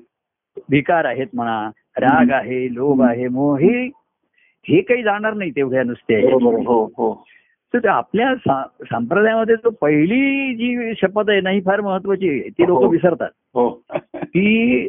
विकार 0.70 1.05
आहेत 1.05 1.27
म्हणा 1.34 1.70
राग 1.98 2.32
आहे 2.32 2.74
लोभ 2.75 3.01
आहे 3.01 3.27
मोह 3.27 3.58
हे 3.60 3.89
हे 4.67 4.82
काही 4.82 5.03
जाणार 5.03 5.34
नाही 5.34 5.51
तेवढ्या 5.51 5.84
नुसते 5.84 6.32
हो 6.65 6.86
हो. 6.86 7.25
तर 7.74 7.88
आपल्या 7.88 8.36
संप्रदायामध्ये 8.91 9.55
तो 9.55 9.70
पहिली 9.70 10.53
जी 10.55 10.94
शपथ 11.01 11.29
आहे 11.29 11.41
ना 11.41 11.50
ही 11.50 11.62
फार 11.62 11.82
महत्वाची 11.82 12.29
आहे. 12.29 12.39
ती 12.39 12.67
लोक 12.67 12.79
हो. 12.79 12.88
विसरतात. 12.88 13.29
हो. 13.55 13.69
की 14.13 14.88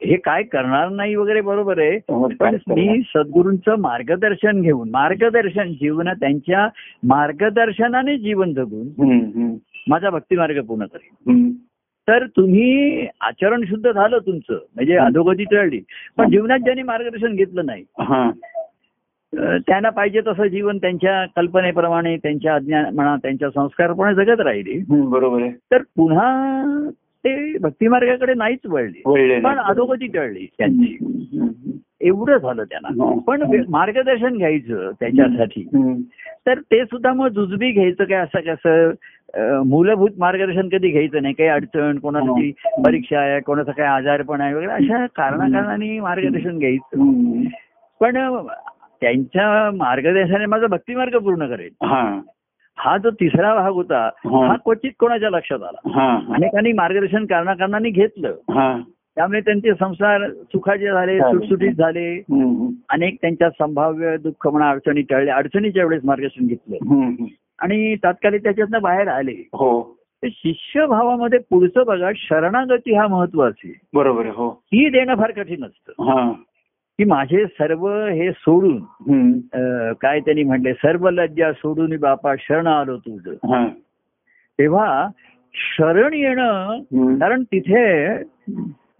हे 0.00 0.16
काय 0.16 0.42
करणार 0.42 0.88
नाही 0.88 1.14
वगैरे 1.16 1.40
बरोबर 1.40 1.78
आहे 1.80 1.98
पण 2.34 2.56
मी 2.68 3.00
सद्गुरूंचं 3.06 3.80
मार्गदर्शन 3.80 4.60
घेऊन 4.60 4.88
मार्गदर्शन 4.90 5.72
जीवनात 5.72 6.16
त्यांच्या 6.20 6.66
मार्गदर्शनाने 7.06 8.16
जीवन 8.18 8.52
जगून 8.52 9.54
माझा 9.88 10.10
भक्ती 10.10 10.36
मार्ग 10.36 10.60
पूर्ण 10.60 10.84
हम्म. 11.26 11.50
तर 12.08 12.26
तुम्ही 12.26 13.06
आचरण 13.20 13.64
शुद्ध 13.64 13.90
झालं 13.92 14.18
तुमचं 14.18 14.54
म्हणजे 14.74 14.96
अधोगती 14.96 15.44
टळली 15.44 15.80
पण 16.18 16.30
जीवनात 16.30 16.58
ज्यांनी 16.58 16.82
मार्गदर्शन 16.82 17.34
घेतलं 17.34 17.66
नाही 17.66 17.84
हा. 18.00 18.30
त्यांना 19.66 19.90
पाहिजे 19.90 20.20
तसं 20.26 20.46
जीवन 20.46 20.76
त्यांच्या 20.78 21.24
कल्पनेप्रमाणे 21.36 22.16
त्यांच्या 22.16 22.54
अज्ञान 22.54 22.94
म्हणा 22.94 23.14
त्यांच्या 23.16 23.48
संस्कारप्रमाणे 23.50 24.14
जगत 24.14 24.40
राहिले. 24.40 24.78
बरोबर 24.90 25.42
आहे. 25.42 25.50
तर 25.72 25.82
पुन्हा 25.96 26.28
ते 27.24 27.58
भक्ती 27.58 27.88
मार्गाकडे 27.88 28.34
नाहीच 28.34 28.66
वळले 28.66 29.38
पण. 29.40 29.58
अधोगती 29.60 30.06
टळली 30.06 30.46
त्यांची 30.58 30.96
एवढं 32.00 32.36
झालं 32.36 32.64
त्यांना 32.64 32.88
हो. 32.94 33.18
पण 33.18 33.42
मार्गदर्शन 33.68 34.36
घ्यायचं 34.36 34.90
त्याच्यासाठी. 35.00 35.62
तर 36.46 36.58
ते 36.60 36.84
सुद्धा 36.84 37.12
मग 37.12 37.28
जुजबी 37.28 37.70
घ्यायचं 37.72 38.04
काय 38.04 38.18
असं 38.18 38.40
कसं 38.46 39.62
मूलभूत 39.66 40.18
मार्गदर्शन 40.18 40.68
कधी 40.68 40.90
घ्यायचं 40.90 41.22
नाही 41.22 41.34
काही 41.34 41.48
अडचण 41.48 41.98
कोणाची 41.98 42.48
हो. 42.50 42.82
परीक्षा 42.82 43.20
आहे 43.20 43.40
कोणाचा 43.40 43.72
काही 43.72 43.88
आजारपण 43.88 44.40
आहे 44.40 44.54
वगैरे 44.54 44.72
अशा 44.72 45.04
कारणाकारणाने 45.16 45.98
मार्गदर्शन 46.00 46.58
घ्यायचं. 46.58 47.42
पण 48.00 48.16
त्यांच्या 49.02 49.70
मार्गदर्शनाने 49.74 50.46
माझा 50.46 50.66
भक्ती 50.66 50.94
मार्ग 50.94 51.16
पूर्ण 51.18 51.46
करेल 51.46 51.72
हा 52.78 52.90
हा 52.90 52.96
जो 52.98 53.10
तिसरा 53.10 53.54
भाग 53.54 53.72
होता 53.72 53.98
हा. 54.26 54.46
हा 54.46 54.56
क्वचित 54.56 54.92
कोणाच्या 54.98 55.30
लक्षात 55.30 55.62
आला? 55.62 55.90
हा. 55.94 56.34
अनेकांनी 56.34 56.72
मार्गदर्शन 56.72 57.24
कारणाकारणाने 57.26 57.90
घेतलं. 57.90 58.28
हा. 58.28 58.80
त्यामुळे 59.16 59.40
त्यांचे 59.40 59.72
संसार 59.74 60.30
सुखाचे 60.30 60.92
झाले. 60.92 61.18
सुटसुटीत 61.18 61.72
झाले. 61.72 62.22
अनेक 62.88 63.16
त्यांच्या 63.20 63.50
संभाव्य 63.50 64.16
दुःख 64.16 64.48
म्हणा 64.48 64.70
अडचणी 64.70 65.02
टळल्या. 65.02 65.36
अडचणीच्या 65.36 65.84
वेळेस 65.84 66.04
मार्गदर्शन 66.04 66.46
घेतलं. 66.46 66.76
आणि 67.58 67.94
तात्कालिक 67.96 68.42
त्याच्यातनं 68.42 68.82
बाहेर 68.82 69.08
आले. 69.08 69.32
हो. 69.32 69.96
शिष्यभावामध्ये 70.26 71.38
पुढचं 71.38 71.82
बघा 71.86 72.10
शरणागती 72.16 72.94
हा 72.94 73.06
महत्वाची 73.06 73.78
बरोबर 73.94 74.26
हो. 74.26 74.50
ती 74.50 74.88
देणं 74.88 75.14
फार 75.14 75.30
कठीण 75.30 75.64
असतं. 75.64 75.92
हा. 76.04 76.32
की 76.98 77.04
माझे 77.04 77.46
सर्व 77.46 77.88
हे 78.06 78.32
सोडून 78.32 78.78
काय 79.92 80.20
त्यांनी 80.20 80.42
म्हटले 80.42 80.72
सर्व 80.72 81.10
लज्जा 81.10 81.52
सोडून 81.52 81.96
बापा 82.00 82.34
शरण 82.38 82.66
आलो 82.66 82.96
तुझं. 82.96 83.30
हा. 83.30 83.68
तेव्हा 84.58 85.08
शरण 85.54 86.14
येणं. 86.14 86.78
कारण 87.18 87.42
तिथे 87.42 88.16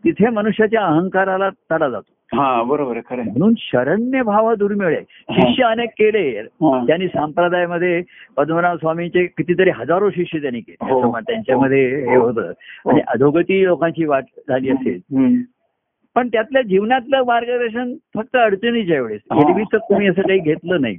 तिथे 0.05 0.29
मनुष्याच्या 0.29 0.83
अहंकाराला 0.83 1.49
तडा 1.49 1.89
जातो. 1.89 2.37
हा 2.37 2.63
बरोबर 2.63 2.99
खरं. 2.99 3.23
म्हणून 3.23 3.55
शरण्य 3.59 4.23
भाव 4.23 4.55
दुर्मिळ 4.55 4.87
आहे. 4.87 5.05
शिष्य 5.31 5.65
अनेक 5.65 5.89
केले. 5.89 6.41
हा. 6.41 6.85
त्यांनी 6.87 7.09
संप्रदायामध्ये 7.09 8.03
पद्मनाभ 8.37 8.77
स्वामींचे 8.77 9.27
कितीतरी 9.27 9.71
हजारो 9.71 10.11
शिष्य 10.11 10.39
त्यांनी 10.39 10.61
केले. 10.61 10.93
हो. 10.93 11.19
त्यांच्यामध्ये 11.21 12.11
हे. 12.11 12.17
होतं. 12.17 12.53
आणि 12.91 13.01
अधोगती 13.09 13.65
लोकांची 13.65 14.05
वाट 14.05 14.25
झाली 14.49 14.71
असेल. 14.71 15.01
पण 16.15 16.29
त्यातल्या 16.29 16.63
जीवनातलं 16.63 17.23
मार्गदर्शन 17.27 17.95
फक्त 18.15 18.37
अडचणीच्या 18.37 19.03
वेळेस. 19.03 19.21
एरवी 19.33 19.63
तर 19.63 19.79
कोणी 19.79 20.07
असं 20.07 20.23
काही 20.23 20.39
घेतलं 20.39 20.81
नाही. 20.81 20.95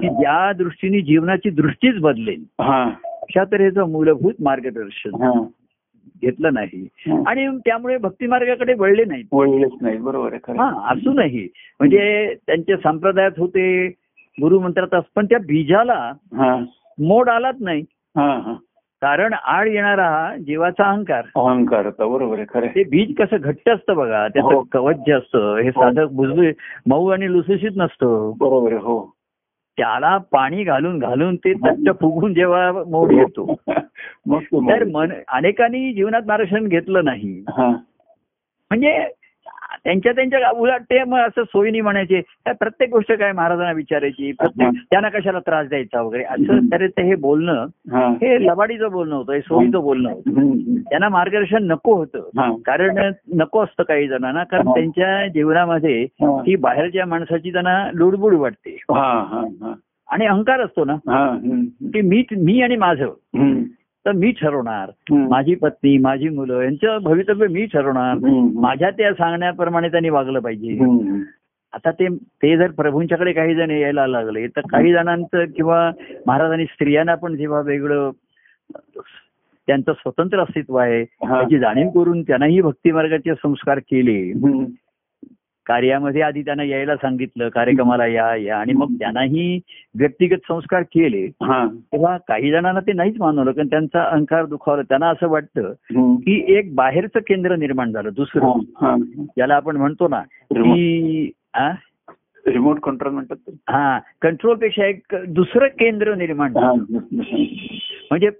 की 0.00 0.08
ज्या 0.08 0.52
दृष्टीने 0.52 1.00
जीवनाची 1.00 1.50
दृष्टीच 1.50 1.96
बदलेल 1.96 2.44
हा. 2.60 2.84
अशा 3.22 3.44
तऱ्हेचं 3.44 3.90
मूलभूत 3.90 4.34
मार्गदर्शन. 4.40 5.42
घेतलं 6.22 6.54
नाही. 6.54 6.88
आणि 7.26 7.46
त्यामुळे 7.58 7.98
भक्ती 7.98 8.26
मार्गाकडे 8.26 8.74
वळले 8.74 9.22
वळलेच 9.32 9.72
नाही 9.80 9.98
बरोबर 9.98 10.32
आहे 10.32 10.52
हा. 10.58 10.92
असूनही 10.92 11.48
म्हणजे 11.80 12.34
त्यांच्या 12.46 12.76
संप्रदायात 12.76 13.38
होते 13.38 13.88
गुरुमंत्रात 14.40 15.00
पण 15.16 15.26
त्या 15.26 15.38
बीजाला 15.38 16.12
मोड 16.98 17.28
आलाच 17.28 17.56
नाही 17.60 17.82
कारण 19.02 19.32
आड 19.32 19.68
येणारा 19.68 20.08
हा 20.08 20.36
जीवाचा 20.36 20.84
अहंकार. 20.84 21.22
अहंकार 21.34 21.88
बरोबर 21.98 22.42
खरं. 22.54 22.66
ते 22.66 22.84
बीज 22.84 23.14
कसं 23.16 23.36
घट्ट 23.40 23.68
असतं 23.68 23.94
बघा 23.94 24.28
त्याचं 24.28 24.54
हो. 24.54 24.64
कवच 24.72 24.96
जे 24.96 25.12
असतं 25.12 25.56
हे 25.56 25.70
साधं 25.70 26.06
बुजबुज 26.10 26.46
मऊ 26.86 27.08
आणि 27.08 27.32
लुसुशीत 27.32 27.70
नसतं. 27.76 28.32
बरोबर 28.38 28.72
हो. 28.72 29.16
त्याला 29.78 30.18
पाणी 30.18 30.64
घालून 30.64 30.98
घालून 30.98 31.36
ते 31.36 31.52
तट्ट 31.52 31.90
फुगून 32.00 32.34
जेव्हा 32.34 32.72
मोड 32.72 33.12
येतो. 33.12 33.54
तर 34.70 34.84
मन 34.84 35.12
अनेकांनी 35.28 35.92
जीवनात 35.92 36.22
मार्गदर्शन 36.26 36.66
घेतलं 36.66 37.04
नाही. 37.04 37.44
हा. 37.48 37.68
म्हणजे 38.70 39.08
त्यांच्या 39.84 40.12
त्यांच्या 40.12 40.50
उलट 40.50 40.82
ते 40.82 41.04
मग 41.04 41.18
असं 41.18 41.42
सोयीनी 41.42 41.80
म्हणायचे 41.80 42.20
प्रत्येक 42.46 42.90
गोष्ट 42.90 43.12
काय 43.12 43.32
महाराजांना 43.32 43.72
विचारायची 43.72 44.32
प्रत्येक. 44.32 44.68
त्यांना 44.90 45.08
कशाला 45.08 45.38
त्रास 45.38 45.68
द्यायचा 45.68 46.02
वगैरे 46.02 46.22
असं 46.24 46.58
तर 46.72 46.86
ते 46.86 47.02
हे 47.02 47.14
बोलणं 47.14 47.66
हा 47.92 48.14
लबाडीचं 48.38 48.90
बोलणं 48.90 49.14
होतं 49.14 49.32
हे 49.32 49.40
सोयीचं 49.40 49.80
बोलणं 49.80 50.10
होतं. 50.12 50.30
त्यांना 50.90 51.08
मार्गदर्शन 51.08 51.64
नको 51.64 51.96
होतं. 51.96 52.28
कारण 52.66 53.12
नको 53.34 53.64
असतं 53.64 53.82
काही 53.82 54.08
जणांना 54.08 54.44
कारण. 54.44 54.68
त्यांच्या 54.74 55.26
जीवनामध्ये 55.26 56.02
हा. 56.02 56.42
बाहेरच्या 56.60 57.06
माणसाची 57.06 57.52
त्यांना 57.52 57.90
लुडबुड 57.94 58.34
वाटते 58.34 58.76
आणि 60.08 60.26
अहंकार 60.26 60.60
असतो 60.60 60.84
ना. 60.84 60.94
की 61.92 62.00
मी 62.00 62.24
मी 62.36 62.62
आणि 62.62 62.76
माझं. 62.76 63.12
तर 64.06 64.12
मी 64.12 64.32
ठरवणार. 64.32 64.90
माझी 65.10 65.54
पत्नी 65.54 65.98
माझी 65.98 66.28
मुलं 66.28 66.62
यांचं 66.62 66.98
भवितव्य 67.02 67.46
मी 67.48 67.64
ठरवणार. 67.66 68.18
माझ्या 68.60 68.90
त्या 68.90 69.12
सांगण्याप्रमाणे 69.12 69.88
त्यांनी 69.88 70.08
वागलं 70.08 70.40
पाहिजे. 70.40 70.78
आता 71.72 71.90
ते 71.90 72.08
ते 72.16 72.56
जर 72.56 72.70
प्रभूंच्याकडे 72.70 73.32
काही 73.32 73.54
जण 73.54 73.70
यायला 73.70 74.06
लागले 74.06 74.46
तर 74.46 74.60
काही 74.70 74.92
जणांचं 74.92 75.44
किंवा 75.44 75.90
महाराजांनी 76.26 76.64
स्त्रियांना 76.64 77.14
पण 77.14 77.36
जेव्हा 77.36 77.60
वेगळं 77.60 78.10
त्यांचं 79.66 79.92
स्वतंत्र 79.92 80.40
अस्तित्व 80.40 80.76
आहे. 80.76 81.04
त्याची 81.04 81.58
जाणीव 81.58 81.88
करून 81.90 82.22
त्यांनाही 82.22 82.60
भक्ती 82.60 82.90
मार्गाचे 82.92 83.34
संस्कार 83.34 83.78
केले. 83.78 84.32
कार्यामध्ये 85.66 86.22
आधी 86.22 86.42
त्यांना 86.42 86.62
यायला 86.62 86.96
सांगितलं 86.96 87.48
कार्यक्रमाला 87.48 88.06
या 88.06 88.34
या 88.36 88.56
आणि 88.58 88.72
मग 88.72 88.92
त्यांनाही 88.94 89.60
व्यक्तिगत 89.98 90.36
संस्कार 90.48 90.82
केले 90.82 91.24
हा 91.42 91.66
तेव्हा 91.92 92.16
काही 92.28 92.50
जणांना 92.50 92.80
ते 92.80 92.92
नाहीच 92.92 93.14
मानवलं 93.18 93.50
कारण 93.52 93.66
त्यांचा 93.66 94.02
अहंकार 94.02 94.44
दुखावला 94.44 94.82
त्यांना 94.82 95.08
असं 95.08 95.28
वाटतं 95.28 95.60
हम्म. 95.62 96.14
की 96.16 96.44
एक 96.48 96.74
बाहेरचं 96.74 97.18
केंद्र 97.18 97.56
निर्माण 97.56 97.92
झालं 97.92 98.08
हा, 98.08 98.14
दुसरं 98.16 98.60
हा. 98.80 98.96
ज्याला 99.36 99.54
आपण 99.54 99.76
म्हणतो 99.76 100.08
ना 100.08 100.20
की 100.52 101.30
आ? 101.54 101.70
रिमोट 102.46 102.80
कंट्रोल 102.80 103.12
म्हणतात. 103.12 103.50
हा 103.68 103.98
कंट्रोलपेक्षा 104.22 104.86
एक 104.86 105.14
दुसरं 105.28 105.66
केंद्र 105.78 106.14
निर्माण. 106.14 106.52
म्हणजे 108.10 108.30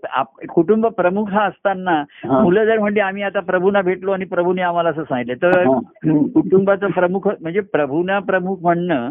कुटुंब 0.49 0.87
प्रमुख 0.87 1.31
हा 1.31 1.45
असताना. 1.45 2.03
मुलं 2.25 2.65
जर 2.65 2.79
म्हणजे 2.79 3.01
आम्ही 3.01 3.23
आता 3.23 3.41
प्रभूना 3.41 3.81
भेटलो 3.83 4.13
आणि 4.13 4.25
प्रभूने 4.25 4.63
आम्हाला 4.63 4.89
असं 4.89 5.03
सांगितलं 5.03 5.43
तर. 5.43 5.65
कुटुंबाचं 6.35 6.91
प्रमुख 6.91 7.29
म्हणजे 7.41 7.61
प्रभूना 7.61 8.19
प्रमुख 8.19 8.63
म्हणणं. 8.63 9.11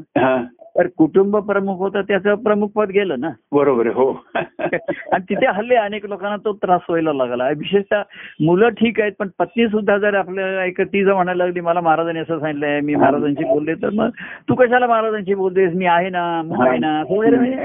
तर 0.78 0.88
कुटुंब 0.98 1.38
प्रमुख 1.38 1.78
होतं 1.78 2.02
त्याचं 2.02 2.36
प्रमुख 2.36 2.70
पद 2.76 2.90
गेलं 2.90 3.20
ना 3.20 3.30
बरोबर 3.52 3.88
हो 3.88 4.10
आणि 4.36 5.24
तिथे 5.30 5.46
हल्ले 5.48 5.76
अनेक 5.76 6.06
लोकांना 6.06 6.36
तो 6.46 6.54
त्रास 6.54 6.82
व्हायला 6.90 7.14
लागला 7.14 7.48
विशेषतः 7.50 8.02
मुलं 8.40 8.70
ठीक 8.70 9.00
आहेत 9.02 9.12
पण 9.20 9.30
पत्नी 9.40 9.68
सुद्धा 9.68 9.98
जर 9.98 10.16
आपल्या 10.16 10.48
ऐक 10.62 10.82
ती 10.82 11.04
जर 11.04 11.14
म्हणायला 11.14 11.46
लागली 11.46 11.60
मला 11.60 11.82
महाराजांनी 11.82 12.20
असं 12.20 12.40
सांगितलंय 12.40 12.80
मी 12.82 12.96
महाराजांशी 12.96 13.44
बोलले 13.44 13.74
तर 13.74 13.90
मग 13.90 14.10
तू 14.50 14.56
कशाला 14.56 14.85
महाराजांशी 14.88 15.34
बोलतेस 15.34 15.76
मी 15.76 15.86
आहे 15.86 16.10
ना 16.10 16.42
मग 16.46 16.68
आहे 16.68 16.78
ना 16.78 17.00
असं 17.02 17.36
म्हणजे 17.36 17.58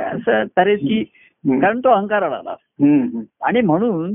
तऱ्हेची. 0.57 1.05
कारण 1.61 1.79
तो 1.79 1.89
अहंकाराला 1.89 2.37
आला. 2.37 2.55
आणि 3.43 3.61
म्हणून 3.61 4.15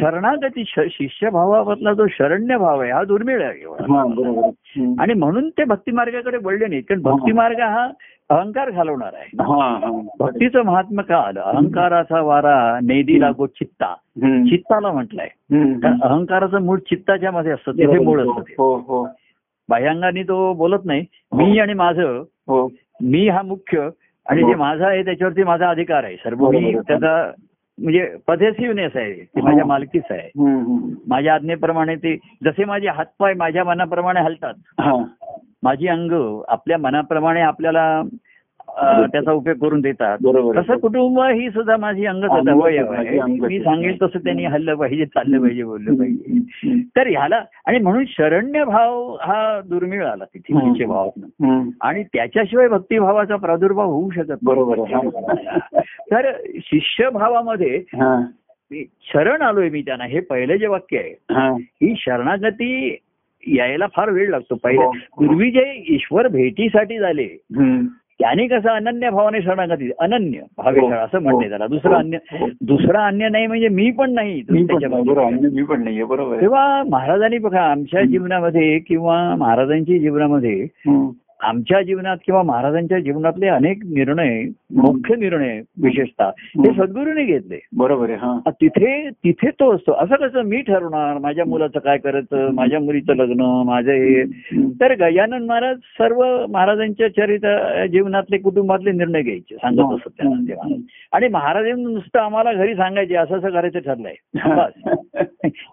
शरणागती 0.00 0.64
श- 0.66 0.90
शिष्यभावामधला 0.90 1.92
जो 1.92 2.06
शरण्य 2.06 2.56
भाव 2.56 2.80
आहे 2.80 2.90
हा 2.90 3.04
दुर्मिळ 3.04 3.42
आहे. 3.42 3.64
आणि 4.98 5.14
म्हणून 5.14 5.48
ते 5.48 5.64
भक्ती 5.64 5.90
मार्गाकडे 5.90 6.36
वळले 6.44 6.66
नाहीत 6.66 6.82
कारण 6.82 7.02
भक्ती 7.02 7.32
मार्ग 7.32 7.60
हा 7.60 7.88
अहंकार 8.28 8.70
घालवणार 8.70 9.10
आहे. 9.14 9.36
भक्तीचं 10.20 10.62
महात्म्य 10.62 11.02
का 11.02 11.16
आलं? 11.16 11.40
अहंकाराचा 11.40 12.20
वारा 12.20 12.78
नेदी 12.82 13.20
लागो 13.20 13.46
चित्ता. 13.46 13.94
चित्ताला 14.50 14.92
म्हटलंय. 14.92 15.28
कारण 15.80 16.00
अहंकाराचं 16.02 16.62
मूळ 16.62 16.78
चित्ताच्या 16.78 17.30
मध्ये 17.30 17.52
असतं 17.52 17.72
तिथे 17.72 17.86
मूळ 18.04 18.20
असतं. 18.20 18.40
हो 18.58 18.76
हो. 18.76 19.08
बाह्यांगाने 19.68 20.22
तो 20.22 20.52
बोलत 20.54 20.84
नाही. 20.84 21.04
मी 21.32 21.58
आणि 21.58 21.74
माझं 21.74 22.22
हो. 22.48 22.68
मी 23.02 23.28
हा 23.28 23.42
मुख्य 23.42 23.88
आणि 24.26 24.42
जे 24.42 24.54
माझा 24.54 24.86
आहे 24.86 25.04
त्याच्यावरती 25.04 25.42
माझा 25.42 25.68
अधिकार 25.70 26.04
आहे. 26.04 26.16
सर्व 26.16 26.50
मी. 26.50 26.72
त्याचा 26.88 27.32
म्हणजे 27.78 28.06
पझेसिव्हनेस 28.26 28.96
आहे. 28.96 29.12
ते 29.14 29.40
माझ्या 29.40 29.64
मालकीच 29.66 30.02
आहे. 30.10 30.30
माझ्या 31.08 31.34
आज्ञेप्रमाणे 31.34 31.94
ते 31.96 32.16
जसे 32.44 32.64
माझे 32.64 32.88
हातपाय 32.88 33.34
माझ्या 33.34 33.64
मनाप्रमाणे 33.64 34.20
हलतात 34.20 34.54
हा. 34.80 34.96
माझी 35.62 35.88
अंग 35.88 36.40
आपल्या 36.48 36.78
मनाप्रमाणे 36.78 37.40
आपल्याला 37.40 38.02
त्याचा 38.82 39.32
उपयोग 39.32 39.56
करून 39.56 39.80
देतात. 39.80 40.18
तसं 40.56 40.76
कुटुंब 40.78 41.20
ही 41.20 41.50
सुद्धा 41.50 41.76
माझी 41.76 42.06
अंगच 42.06 42.30
आहे 42.30 43.18
अंगच 43.18 43.48
मी. 43.48 43.58
सांगेल 43.60 43.96
तसं 44.02 44.18
त्यांनी 44.18 44.44
हल्लं 44.44 44.74
पाहिजे 44.74 45.06
चाललं 45.06 45.40
पाहिजे 45.40 45.62
बोललं 45.62 45.94
पाहिजे. 45.94 46.80
तर 46.96 47.06
ह्याला 47.06 47.42
आणि 47.66 47.78
म्हणून 47.78 48.04
शरण्य 48.08 48.64
भाव 48.64 49.16
हा 49.20 49.60
दुर्मिळ 49.60 50.04
आला 50.06 50.24
तिथे. 50.24 50.54
शिष्य 50.54 50.84
भावातनं. 50.84 51.68
आणि 51.80 52.02
त्याच्याशिवाय 52.02 52.68
भक्तिभावाचा 52.68 53.36
प्रादुर्भाव 53.36 53.90
होऊ 53.90 54.10
शकत. 54.10 54.36
बरोबर 54.42 54.78
हा. 54.78 55.00
तर 56.10 56.30
शिष्यभावामध्ये 56.58 57.76
हा 57.76 58.20
मी 58.70 58.84
शरण 59.00 59.42
आलोय 59.42 59.68
मी 59.68 59.82
त्यांना 59.82 60.04
हे 60.04 60.20
पहिलं 60.20 60.56
जे 60.56 60.66
वाक्य 60.66 60.98
आहे 60.98 61.14
हा 61.30 61.48
ही 61.52 61.94
शरणागती 61.98 62.96
यायला 63.46 63.86
फार 63.86 64.10
वेळ 64.10 64.30
लागतो 64.30 64.54
पहिलं 64.54 64.84
हो. 64.84 64.90
पूर्वी 65.16 65.50
जे 65.50 65.84
ईश्वर 65.94 66.28
भेटीसाठी 66.28 66.98
झाले. 66.98 67.26
त्याने 68.20 68.46
कसं 68.46 68.68
अनन्य 68.68 69.10
भावाने 69.10 69.42
शरणागती 69.42 69.90
अनन्य 69.98 70.40
भावे 70.58 70.80
हो. 70.80 70.88
शरण 70.88 70.98
असं 70.98 71.18
म्हणते 71.18 71.48
त्याला 71.48 71.66
दुसरं 71.66 71.92
हो. 71.92 71.98
अन्य 71.98 72.18
हो. 72.32 72.46
दुसरा 72.60 73.06
अन्य 73.06 73.28
नाही 73.28 73.46
म्हणजे 73.46 73.68
मी 73.68 73.90
पण 73.90 74.10
नाही 74.10 74.42
मी 74.50 75.62
पण 75.62 75.82
नाही. 75.84 76.02
तेव्हा 76.40 76.82
महाराजांनी 76.88 77.38
बघा 77.38 77.60
आमच्या 77.60 78.04
जीवनामध्ये 78.04 78.78
किंवा 78.78 79.34
महाराजांच्या 79.34 79.98
जीवनामध्ये. 79.98 80.66
आमच्या 81.40 81.82
जीवनात 81.82 82.16
किंवा 82.26 82.42
महाराजांच्या 82.42 82.98
जीवनातले 82.98 83.48
अनेक 83.48 83.84
निर्णय 83.84 84.42
मुख्य 84.74 85.14
निर्णय 85.16 85.60
विशेषतः 85.82 86.30
ते 86.30 86.72
सद्गुरूने 86.74 87.24
घेतले. 87.24 87.58
बरोबर 87.76 88.10
आहे 88.10 88.18
हा. 88.18 88.50
तिथे 88.50 89.08
तिथे 89.10 89.50
तो 89.50 89.74
असतो. 89.74 89.92
असं 89.92 90.14
कसं 90.14 90.42
मी 90.42 90.60
ठरवणार 90.62 91.18
माझ्या 91.18 91.44
मुलाचं 91.44 91.78
काय 91.78 91.98
करायचं 91.98 92.50
माझ्या 92.54 92.80
मुलीचं 92.80 93.16
लग्न 93.16 93.62
माझं 93.66 93.90
हे. 93.90 94.24
तर 94.80 94.94
गजानन 94.94 95.46
महाराज 95.46 95.76
सर्व 95.76 96.46
महाराजांच्या 96.48 97.08
चरित्र 97.08 97.86
जीवनातले 97.86 98.38
कुटुंबातले 98.38 98.92
निर्णय 98.92 99.22
घ्यायचे 99.22 99.54
सांगत 99.54 99.94
असत 99.94 100.08
त्यांना 100.08 100.48
तेव्हा 100.48 100.74
आणि 101.12 101.28
महाराजांनी 101.28 101.82
नुसतं 101.82 102.18
आम्हाला 102.18 102.52
घरी 102.52 102.74
सांगायचे 102.74 103.14
असं 103.14 103.38
असं 103.38 103.50
करायचं 103.50 103.78
ठरलंय. 103.78 104.14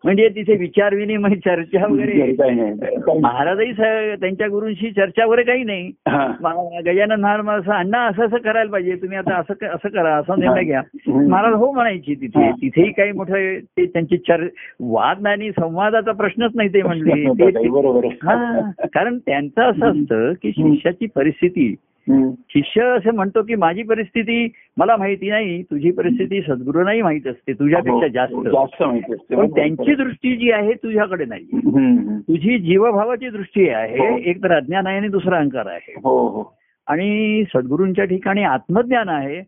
म्हणजे 0.03 0.29
तिथे 0.29 0.55
विचार 0.55 0.93
विनिमय 0.95 1.35
चर्चा 1.35 1.85
वगैरे. 1.87 2.31
महाराजही 3.19 3.71
त्यांच्या 4.15 4.47
गुरूंशी 4.47 4.91
चर्चा 4.91 5.25
वगैरे 5.25 5.43
काही 5.55 5.63
नाही. 5.63 5.91
गजानन 6.81 7.21
महाराज 7.21 7.59
असं 7.59 7.71
अण्णा 7.73 7.99
असं 8.05 8.25
असं 8.25 8.37
करायला 8.37 8.71
पाहिजे. 8.71 8.95
तुम्ही 8.95 9.17
आता 9.17 9.35
असं 9.35 9.65
असं 9.65 9.89
करा 9.89 10.15
असा 10.15 10.35
निर्णय 10.35 10.63
घ्या. 10.63 10.81
महाराज 11.07 11.53
हो 11.53 11.71
म्हणायची 11.71 12.15
तिथे. 12.15 12.51
तिथेही 12.51 12.91
काही 12.91 13.11
मोठं 13.11 13.59
ते 13.59 13.85
त्यांची 13.85 14.17
चर 14.17 14.47
वाद 14.79 15.21
नाही 15.21 15.33
आणि 15.33 15.51
संवादाचा 15.51 16.11
प्रश्नच 16.11 16.51
नाही 16.55 16.69
ते 16.69 16.81
म्हणले. 16.81 17.29
कारण 18.93 19.17
त्यांचं 19.17 19.61
असं 19.61 19.91
असतं 19.91 20.33
की 20.33 20.51
शिष्याची 20.51 21.05
परिस्थिती. 21.15 21.75
शिष्य 22.07 22.81
असं 22.87 23.13
म्हणतो 23.15 23.41
की 23.41 23.55
माझी 23.55 23.83
परिस्थिती 23.83 24.47
मला 24.77 24.95
माहिती 24.97 25.29
नाही 25.29 25.61
तुझी 25.63 25.91
परिस्थिती 25.91 26.41
सद्गुरूंनाही 26.41 27.01
माहीत 27.01 27.27
असते 27.27 27.53
तुझ्यापेक्षा 27.53 28.25
हो, 28.25 28.43
जास्त 28.45 28.81
माहिती 28.83 29.13
असते 29.13 29.35
पण 29.35 29.47
त्यांची 29.47 29.95
दृष्टी 29.95 30.35
जी 30.37 30.51
आहे 30.51 30.73
तुझ्याकडे 30.73 31.25
नाही. 31.25 31.45
तुझी 32.27 32.57
जीवभावाची 32.59 33.29
दृष्टी 33.29 33.67
आहे 33.69 33.97
हो. 33.97 34.17
एक 34.19 34.43
तर 34.43 34.51
अज्ञान 34.51 34.87
आहे 34.87 34.97
आणि 34.97 35.07
दुसरा 35.07 35.37
अहंकार 35.37 35.67
आहे 35.67 35.93
हो 36.03 36.17
हो 36.27 36.53
आणि 36.87 37.43
सद्गुरूंच्या 37.53 38.05
ठिकाणी 38.05 38.43
आत्मज्ञान 38.43 39.09
आहे. 39.09 39.41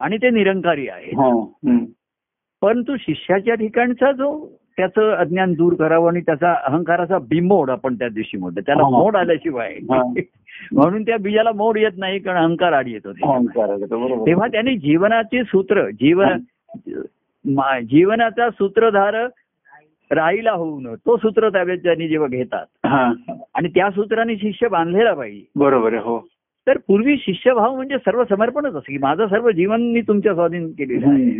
आणि 0.00 0.16
ते 0.16 0.30
निरंकारी 0.30 0.88
आहे 0.88 1.10
हा. 1.10 1.30
परंतु 2.62 2.96
शिष्याच्या 2.96 3.54
ठिकाणचा 3.54 4.12
जो 4.12 4.34
त्याचं 4.76 5.10
अज्ञान 5.14 5.52
दूर 5.52 5.74
करावं 5.74 6.08
आणि 6.08 6.20
त्याचा 6.20 6.52
अहंकाराचा 6.66 7.18
बिमोड 7.18 7.70
आपण 7.70 7.94
त्या 7.94 8.08
दिवशी 8.08 8.38
म्हणतो 8.38 8.60
त्याला 8.60 8.82
हा. 8.82 8.88
मोड 8.90 9.16
आल्याशिवाय 9.16 9.72
हा. 9.90 10.02
म्हणून 10.72 11.02
त्या 11.02 11.16
बीजाला 11.16 11.52
मोड 11.52 11.78
येत 11.78 11.98
नाही 11.98 12.18
कारण 12.18 12.38
अहंकार 12.38 12.72
आड 12.72 12.88
येतो 12.88 13.12
तेव्हा 14.26 14.46
त्यांनी 14.46 14.76
जीवनाचे 14.76 15.42
सूत्र 15.42 15.90
जीवन 15.90 16.38
जीवनाचा 17.84 18.50
सूत्रधार 18.50 19.26
राहिला 20.10 20.52
होऊ 20.52 20.80
नये 20.80 20.94
तो 20.94 21.16
सूत्र 21.16 21.48
ताब्यात 21.48 21.78
त्यांनी 21.78 22.08
जेव्हा 22.08 22.28
घेतात 22.28 22.86
हा. 22.86 23.12
आणि 23.54 23.68
त्या 23.68 23.90
सूत्राने 23.90 24.36
शिष्य 24.36 24.68
बांधलेला 24.68 25.14
पाहिजे. 25.14 25.44
बरोबर 25.56 25.94
हो. 25.94 26.18
तर 26.66 26.78
पूर्वी 26.88 27.16
शिष्यभाव 27.16 27.74
म्हणजे 27.76 27.98
सर्व 27.98 28.24
समर्पणच 28.24 28.70
असं 28.70 28.92
की 28.92 28.98
माझं 28.98 29.26
सर्व 29.26 29.50
जीवन 29.50 29.82
मी 29.82 30.00
तुमच्या 30.00 30.34
स्वाधीन 30.34 30.70
केलेलं 30.72 31.08
आहे. 31.08 31.38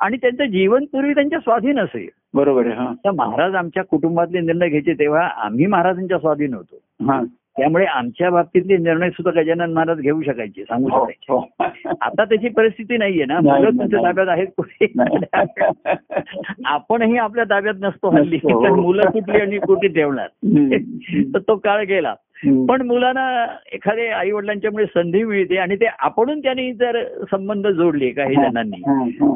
आणि 0.00 0.16
त्यांचं 0.16 0.44
जीवन 0.44 0.84
पूर्वी 0.84 1.14
त्यांच्या 1.14 1.38
स्वाधीन 1.38 1.78
असे 1.78 2.08
बरोबर 2.34 2.66
आहे 2.66 2.74
हा. 2.74 2.92
तर 3.04 3.10
महाराज 3.10 3.54
आमच्या 3.54 3.84
कुटुंबातले 3.84 4.40
निर्णय 4.40 4.68
घ्यायचे 4.68 4.92
तेव्हा 4.92 5.26
आम्ही 5.26 5.66
महाराजांच्या 5.66 6.18
स्वाधीन 6.18 6.54
होतो. 6.54 6.80
त्यामुळे 7.58 7.84
आमच्या 7.84 8.30
बाबतीतले 8.30 8.76
निर्णय 8.76 9.10
सुद्धा 9.10 9.42
गजानन 9.42 9.72
महाराज 9.72 9.98
घेऊ 9.98 10.22
शकायचे 10.22 10.62
सांगू 10.62 10.88
हो, 10.88 11.06
शकायचे 11.06 11.32
हो. 11.32 11.96
आता 12.00 12.24
त्याची 12.24 12.48
परिस्थिती 12.48 12.96
नाहीये 12.96 13.24
ना 13.24 13.40
मुलं 13.40 13.70
तुमच्या. 13.70 14.02
ताब्यात 14.02 14.28
आहेत 14.28 14.46
कुठे. 14.46 14.86
आपणही 16.64 17.16
आपल्या 17.16 17.44
ताब्यात 17.44 17.74
नसतो 17.80 18.10
हल्ली. 18.10 18.38
तर 18.38 18.70
मुलं 18.70 19.10
कुठली 19.10 19.40
आणि 19.40 19.58
कुठे 19.58 19.88
ठेवणार. 19.88 20.26
तर 21.34 21.38
तो 21.38 21.56
काळ 21.56 21.84
गेला. 21.84 22.14
पण 22.68 22.82
मुलांना 22.86 23.46
एखादे 23.72 24.08
आई 24.08 24.30
वडिलांच्यामुळे 24.30 24.84
संधी 24.86 25.24
मिळते 25.24 25.56
आणि 25.56 25.76
ते 25.76 25.86
आपणून 25.98 26.38
त्यांनी 26.38 26.72
जर 26.72 27.04
संबंध 27.30 27.66
जोडले 27.66 28.10
काही 28.10 28.34
जणांनी. 28.34 28.82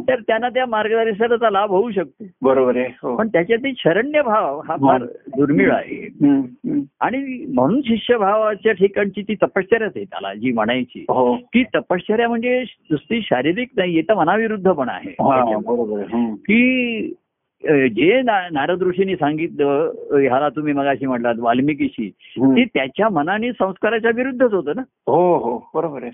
तर 0.09 0.21
त्यांना 0.21 0.49
त्या 0.49 0.67
मार्गदर्शनाचा 0.67 1.51
लाभ 1.51 1.71
होऊ 1.71 1.91
शकतो. 1.91 2.25
बरोबर 2.43 2.77
आहे 2.77 2.87
हो. 3.03 3.17
पण 3.17 3.29
त्याच्यातील 3.29 3.73
शरण्य 3.79 4.23
भाव 4.23 4.61
हा 4.61 4.77
फार 4.77 5.03
दुर्मिळ 5.37 5.73
आहे. 5.73 6.09
आणि 7.01 7.47
म्हणून 7.55 7.81
शिष्यभावाच्या 7.85 8.73
ठिकाणची 8.73 9.23
ती 9.23 9.35
तपश्चर्याच 9.35 9.93
आहे 9.97 10.05
त्याला 10.05 10.35
जी 10.35 10.53
म्हणायची. 10.53 11.05
हो. 11.09 11.37
की 11.37 11.65
तपश्चर्या 11.75 12.29
म्हणजे 12.29 12.65
नुसती 12.91 13.21
शारीरिक 13.23 13.69
नाही 13.77 14.03
तर 14.03 14.15
मनाविरुद्ध 14.15 14.71
पण 14.71 14.89
आहे. 14.89 15.11
की 16.37 17.15
जे 17.63 18.21
नारद 18.23 18.83
ऋषींनी 18.83 19.15
सांगितलं 19.17 19.91
ह्याला 20.13 20.49
तुम्ही 20.49 20.73
मगाशी 20.73 21.07
म्हटलात 21.07 21.39
वाल्मिकीशी. 21.39 22.09
ते 22.37 22.65
त्याच्या 22.65 23.09
मनाने 23.09 23.51
संस्काराच्या 23.53 24.11
विरुद्धच 24.17 24.53
होतं 24.53 24.77
ना 24.77 24.83
हो 25.07 25.35
हो 25.37 25.57
बरोबर 25.75 26.03
आहे 26.03 26.11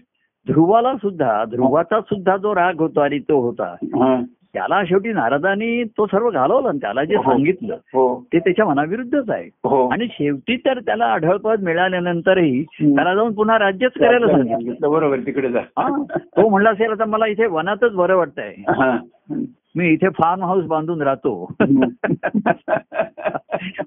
ध्रुवाला 0.46 0.94
सुद्धा 0.96 1.44
ध्रुवाचा 1.44 2.00
सुद्धा 2.00 2.37
जो 2.37 2.54
राग 2.54 2.80
होता 2.80 3.02
आणि 3.04 3.18
तो 3.18 3.40
होता 3.40 3.74
हा. 3.94 4.20
त्याला 4.54 4.83
शेवटी 4.85 5.12
नारदानी 5.12 5.85
तो 5.98 6.07
सर्व 6.07 6.28
घालवला 6.30 6.68
आणि 6.68 6.78
त्याला 6.78 7.04
जे 7.04 7.16
हो. 7.16 7.22
सांगितलं 7.22 7.76
हो 7.94 8.04
ते 8.33 8.38
त्याच्या 8.38 8.64
मनाविरुद्धच 8.66 9.30
आहे 9.30 9.48
हो 9.64 9.87
आणि 9.88 10.07
शेवटी 10.11 10.57
तर 10.57 10.78
त्याला 10.80 11.04
आढळपद 11.04 11.62
मिळाल्यानंतरही. 11.62 12.62
त्याला 12.80 13.14
जाऊन 13.14 13.33
पुन्हा 13.35 13.59
राज्यच 13.59 13.92
करायला 13.92 14.26
सांगितलं 14.26 14.90
बरोबर 14.90 15.20
तिकडे 15.26 15.48
जा 15.48 15.61
हा. 15.78 15.88
तो 16.16 16.48
म्हणला 16.48 16.70
असेल 16.70 16.90
आता 16.90 17.04
मला 17.04 17.26
इथे 17.26 17.46
वनातच 17.46 17.92
बरं 17.92 18.16
वाटतंय 18.16 18.54
हा. 18.70 18.96
मी 19.76 19.88
इथे 19.88 20.08
फार्म 20.08 20.44
हाऊस 20.44 20.64
बांधून 20.64 21.02
राहतो. 21.02 21.54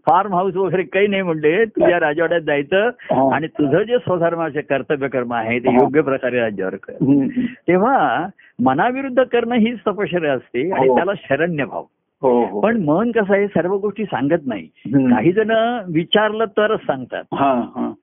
फार्म 0.05 0.33
हाऊस 0.35 0.55
वगैरे 0.55 0.83
काही 0.83 1.07
नाही 1.07 1.21
म्हणले. 1.21 1.65
तुझ्या 1.65 1.99
राजवाड्यात 1.99 2.41
जायचं. 2.41 2.89
आणि 3.33 3.47
तुझं 3.47 3.83
जे 3.83 3.97
स्वधर्माचे 3.97 4.61
कर्तव्य 4.61 5.07
कर्म 5.07 5.33
आहे 5.33 5.59
ते 5.59 5.73
योग्य 5.73 6.01
प्रकारे 6.01 6.39
राज्यावर 6.39 6.75
कर. 6.75 7.27
तेव्हा 7.67 8.27
मनाविरुद्ध 8.63 9.23
करणं 9.23 9.55
हीच 9.55 9.79
तपश्चर्या 9.87 10.33
असते 10.33 10.71
आणि 10.71 10.87
हो. 10.87 10.95
त्याला 10.95 11.11
शरण्य 11.15 11.65
भाव. 11.65 11.83
हो 12.21 12.45
हो. 12.45 12.61
पण 12.61 12.77
मन 12.83 13.11
कसं 13.11 13.33
आहे 13.33 13.47
सर्व 13.47 13.77
गोष्टी 13.77 14.05
सांगत 14.05 14.45
नाही. 14.45 14.67
काही 14.87 15.31
जण 15.31 15.51
विचारलं 15.93 16.45
तरच 16.45 16.79
सांगतात. 16.79 17.23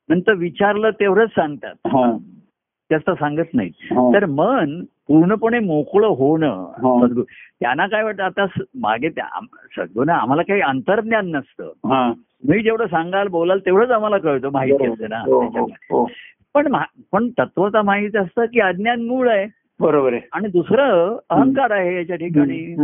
नंतर 0.09 0.33
विचारलं 0.33 0.91
तेवढंच 0.91 1.29
सांगतात. 1.29 1.75
जास्त 2.91 3.11
सांगत 3.11 3.55
नाही. 3.55 3.71
तर 3.93 4.27
मन 4.27 4.83
पूर्णपणे 5.09 5.59
मोकळं 5.59 6.07
होणं. 6.07 6.71
हा. 6.77 7.23
त्यांना 7.61 7.87
काय 7.87 8.03
वाटतं 8.03 8.23
आता 8.23 8.47
मागे 8.75 9.11
सद्गुरूंना 9.11 10.15
आम्हाला 10.15 10.43
काही 10.43 10.61
अंतर्ज्ञान 10.61 11.31
नसतं. 11.31 12.13
मी 12.49 12.63
जेवढं 12.63 12.87
सांगाल 12.87 13.29
बोलाल 13.29 13.59
तेवढंच 13.59 13.91
आम्हाला 13.91 14.19
कळतं 14.19 14.51
माहिती 14.53 14.87
असते 14.87 15.07
ना 15.07 15.19
हो, 15.19 15.67
हो. 15.91 16.09
पण 16.55 16.77
पण 17.13 17.29
तत्वता 17.29 17.83
माहिती 17.83 18.19
असतं 18.19 18.45
की 18.45 18.61
अज्ञान 18.61 19.03
मूळ 19.03 19.29
आहे. 19.29 19.47
बरोबर 19.81 20.13
आहे. 20.13 20.21
आणि 20.33 20.49
दुसरं 20.49 21.17
अहंकार 21.31 21.71
आहे 21.71 21.97
याच्या 21.97 22.17
ठिकाणी. 22.17 22.75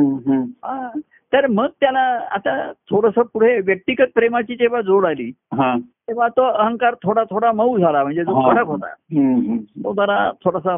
तर 1.32 1.46
मग 1.46 1.66
त्याला 1.80 2.00
आता 2.30 2.72
थोडस 2.90 3.14
पुढे 3.14 3.60
व्यक्तिगत 3.60 4.06
प्रेमाची 4.14 4.54
जेव्हा 4.54 4.80
जोड 4.80 5.06
आली 5.06 5.30
तेव्हा 5.82 6.28
तो 6.28 6.42
अहंकार 6.42 6.94
थोडा 6.94 7.22
थोडा 7.24 7.52
मऊ 7.52 7.78
झाला 7.78 8.02
म्हणजे 8.02 8.24
जो. 8.24 8.50
कडक 8.50 8.66
होता. 8.66 8.86
तो 9.84 9.92
जरा 9.92 10.30
थोडासा 10.44 10.76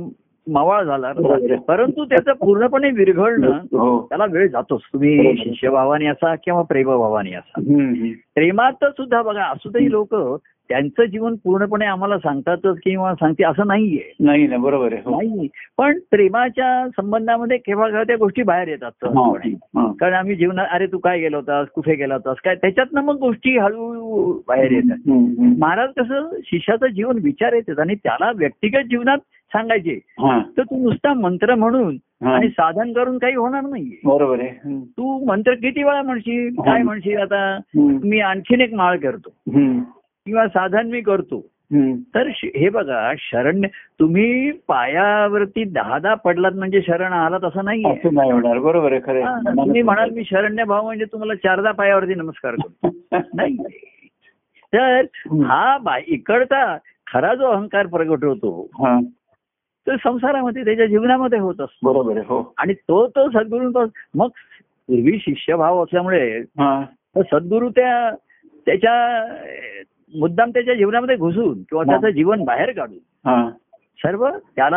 मावाळ 0.48 0.85
झाला 0.85 1.07
आहे. 1.07 1.57
परंतु 1.57 2.05
त्याचं 2.05 2.33
पूर्णपणे 2.33 2.90
विरघळणं 2.90 3.50
हो 3.50 4.07
त्याला 4.09 4.24
वेळ 4.31 4.48
जातोच 4.48 4.81
तुम्ही. 4.92 5.37
शिष्यभावाने 5.37 6.07
असा 6.07 6.35
किंवा 6.35 6.62
प्रेमभावाने 6.62 7.33
असा. 7.33 7.61
प्रेमात 8.35 8.72
सुद्धा 8.83 9.22
बघा 9.22 9.44
असुदही 9.44 9.90
लोक 9.90 10.14
त्यांचं 10.72 11.04
जीवन 11.04 11.35
पूर्णपणे 11.44 11.85
आम्हाला 11.85 12.16
सांगतातच 12.18 12.78
किंवा 12.85 13.12
सांगते 13.14 13.44
असं 13.44 13.66
नाहीये 13.66 14.12
नाही 14.20 14.46
ना 14.46 14.56
बरोबर 14.56 14.92
आहे 14.92 15.02
हो. 15.04 15.16
नाही 15.16 15.48
पण 15.78 15.98
प्रेमाच्या 16.11 16.87
संबंधामध्ये 16.96 17.56
केव्हा 17.56 17.87
केव्हा 17.87 18.02
त्या 18.02 18.16
गोष्टी 18.16 18.42
बाहेर 18.42 18.68
येतात. 18.68 18.90
कारण 20.00 20.14
आम्ही 20.14 20.37
जीवनात 20.37 20.66
अरे 20.72 20.87
तू 20.87 20.98
काय 20.98 21.18
गेला 21.20 21.37
होतास 21.37 21.66
कुठे 21.74 21.94
गेला 21.94 22.14
होतास 22.14 22.37
काय 22.44 22.54
त्याच्यातनं 22.54 23.04
मग 23.04 23.16
गोष्टी 23.18 23.56
हळूहळू 23.58 24.32
बाहेर 24.48 24.72
येतात. 24.72 25.08
महाराज 25.58 25.90
कसं 25.96 26.28
शिष्याचं 26.44 26.87
जीवन 26.87 27.18
विचार 27.24 27.52
येतात 27.52 27.80
आणि 27.80 27.94
त्याला 27.94 28.30
व्यक्तिगत 28.37 28.88
जीवनात 28.90 29.18
सांगायचे 29.52 29.98
तर 30.56 30.62
तू 30.62 30.82
नुसता 30.82 31.12
मंत्र 31.14 31.54
म्हणून. 31.54 31.96
आणि 32.24 32.48
साधन 32.48 32.92
करून 32.92 33.16
काही 33.18 33.35
होणार 33.35 33.62
नाहीये 33.62 33.96
बरोबर 34.04 34.40
आहे. 34.40 34.74
तू 34.78 35.18
मंत्र 35.26 35.54
किती 35.54 35.82
वेळा 35.82 36.02
म्हणशील 36.02 36.54
काय 36.56 36.82
म्हणशील 36.82 37.16
आता. 37.16 37.58
मी 37.76 38.20
आणखीन 38.20 38.61
एक 38.61 38.74
माळ 38.74 38.96
करतो. 38.96 39.30
किंवा 40.26 40.46
साधन 40.46 40.87
मी 40.87 41.00
करतो. 41.00 41.40
तर 42.14 42.28
हे 42.44 42.68
बघा 42.68 43.12
शरण 43.18 43.64
तुम्ही 44.00 44.50
पायावरती 44.68 45.64
दहा 45.64 45.98
दहा 45.98 46.14
पडलात 46.14 46.52
म्हणजे 46.52 46.80
शरण 46.82 47.12
आलात 47.12 47.44
असं 47.44 47.64
नाही 47.64 47.82
होणार. 47.85 48.58
बरोबर 48.58 48.92
आहे 48.92 49.00
खरं. 49.00 49.38
तुम्ही 49.56 49.82
म्हणाल 49.82 50.11
मी 50.11 50.24
शरण्य 50.24 50.64
भाव 50.64 50.85
म्हणजे 50.85 51.04
तुम्हाला 51.04 51.35
चारदा 51.35 51.70
पायावरती 51.72 52.14
नमस्कार 52.14 52.54
करतो. 52.54 52.90
नाही 53.35 53.56
तर 54.72 55.04
हा 55.44 55.76
बा 55.78 55.96
इकडचा 56.06 56.76
खरा 57.06 57.35
जो 57.35 57.46
अहंकार 57.46 57.87
प्रगट 57.87 58.24
होतो 58.24 58.52
हा, 58.74 58.98
तो 59.87 59.96
संसारामध्ये 59.96 60.64
त्याच्या 60.64 60.87
जीवनामध्ये 60.87 61.38
होत 61.38 61.61
असतो. 61.61 61.92
बरोबर 61.92 62.18
हो. 62.26 62.42
आणि 62.58 62.74
तो 62.74 63.06
तो 63.06 63.28
सद्गुरू 63.30 63.70
मग 64.14 64.28
पूर्वी 64.88 65.18
शिष्यभाव 65.18 65.82
असल्यामुळे 65.85 66.38
हा. 66.58 66.85
सद्गुरू 67.16 67.68
त्या 67.68 68.11
त्याच्या 68.66 68.94
मुद्दाम 70.14 70.51
त्याच्या 70.51 70.75
जीवनामध्ये 70.75 71.16
घुसून 71.16 71.62
किंवा 71.62 71.85
त्याचं 71.85 72.11
जीवन 72.11 72.44
बाहेर 72.44 72.72
काढून. 72.72 72.98
हा. 73.27 73.51
सर्व 73.98 74.29
त्याला 74.57 74.77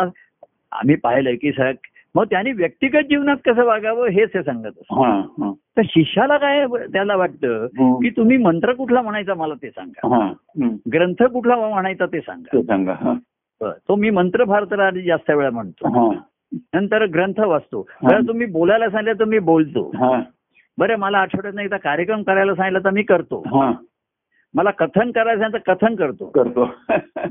आम्ही 0.71 0.95
पाहिलंय 0.95 1.35
की 1.35 1.51
सर 1.51 1.71
मग 2.15 2.23
त्यांनी 2.23 2.51
व्यक्तिगत 2.51 3.07
जीवनात 3.09 3.37
कसं 3.45 3.63
वागावं 3.63 4.07
हेच 4.07 4.29
हे 4.35 4.43
सांगत 4.43 4.67
असतो 4.67 5.03
हा 5.03 5.09
हा. 5.19 5.51
तर 5.77 5.81
शिष्याला 5.85 6.37
काय 6.37 6.65
त्याला 6.67 7.15
वाटतं 7.15 7.63
हम्म. 7.63 7.95
की 7.95 8.09
तुम्ही 8.09 8.37
मंत्र 8.37 8.73
कुठला 8.73 9.01
म्हणायचा 9.01 9.33
मला 9.33 9.53
ते 9.53 9.69
सांगा. 9.69 10.15
हा. 10.15 10.31
ग्रंथ 10.93 11.23
कुठला 11.23 11.55
म्हणायचा 11.55 12.05
ते 12.05 12.19
सांगा. 12.19 12.57
ते 12.57 12.63
सांगा 12.63 12.93
हा. 12.93 13.13
तो 13.61 13.95
मी 13.95 14.09
मंत्र 14.09 14.45
फार 14.45 14.63
तर 14.63 14.79
आधी 14.79 15.01
जास्त 15.01 15.31
वेळा 15.31 15.49
म्हणतो. 15.49 15.87
हा. 15.87 16.19
नंतर 16.73 17.05
ग्रंथ 17.05 17.39
वाचतो. 17.39 17.81
हा. 17.81 18.07
बरं 18.07 18.27
तुम्ही 18.27 18.45
बोलायला 18.45 18.89
सांगितलं 18.89 19.19
तर 19.19 19.25
मी 19.25 19.39
बोलतो. 19.39 19.91
हा. 19.95 20.21
बरं 20.77 20.95
मला 20.95 21.17
आठवड्यात 21.17 21.53
नाही 21.53 21.65
एकदा 21.65 21.77
कार्यक्रम 21.77 22.23
करायला 22.23 22.55
सांगितलं 22.55 22.79
तर 22.79 22.89
मी 22.89 23.03
करतो. 23.03 23.43
हा. 23.45 23.71
मला 24.55 24.71
कथन 24.71 25.11
करायचं 25.11 25.43
आहे 25.43 25.53
तर 25.53 25.73
कथन 25.73 25.95
करतो. 25.95 26.25
करतो. 26.25 26.69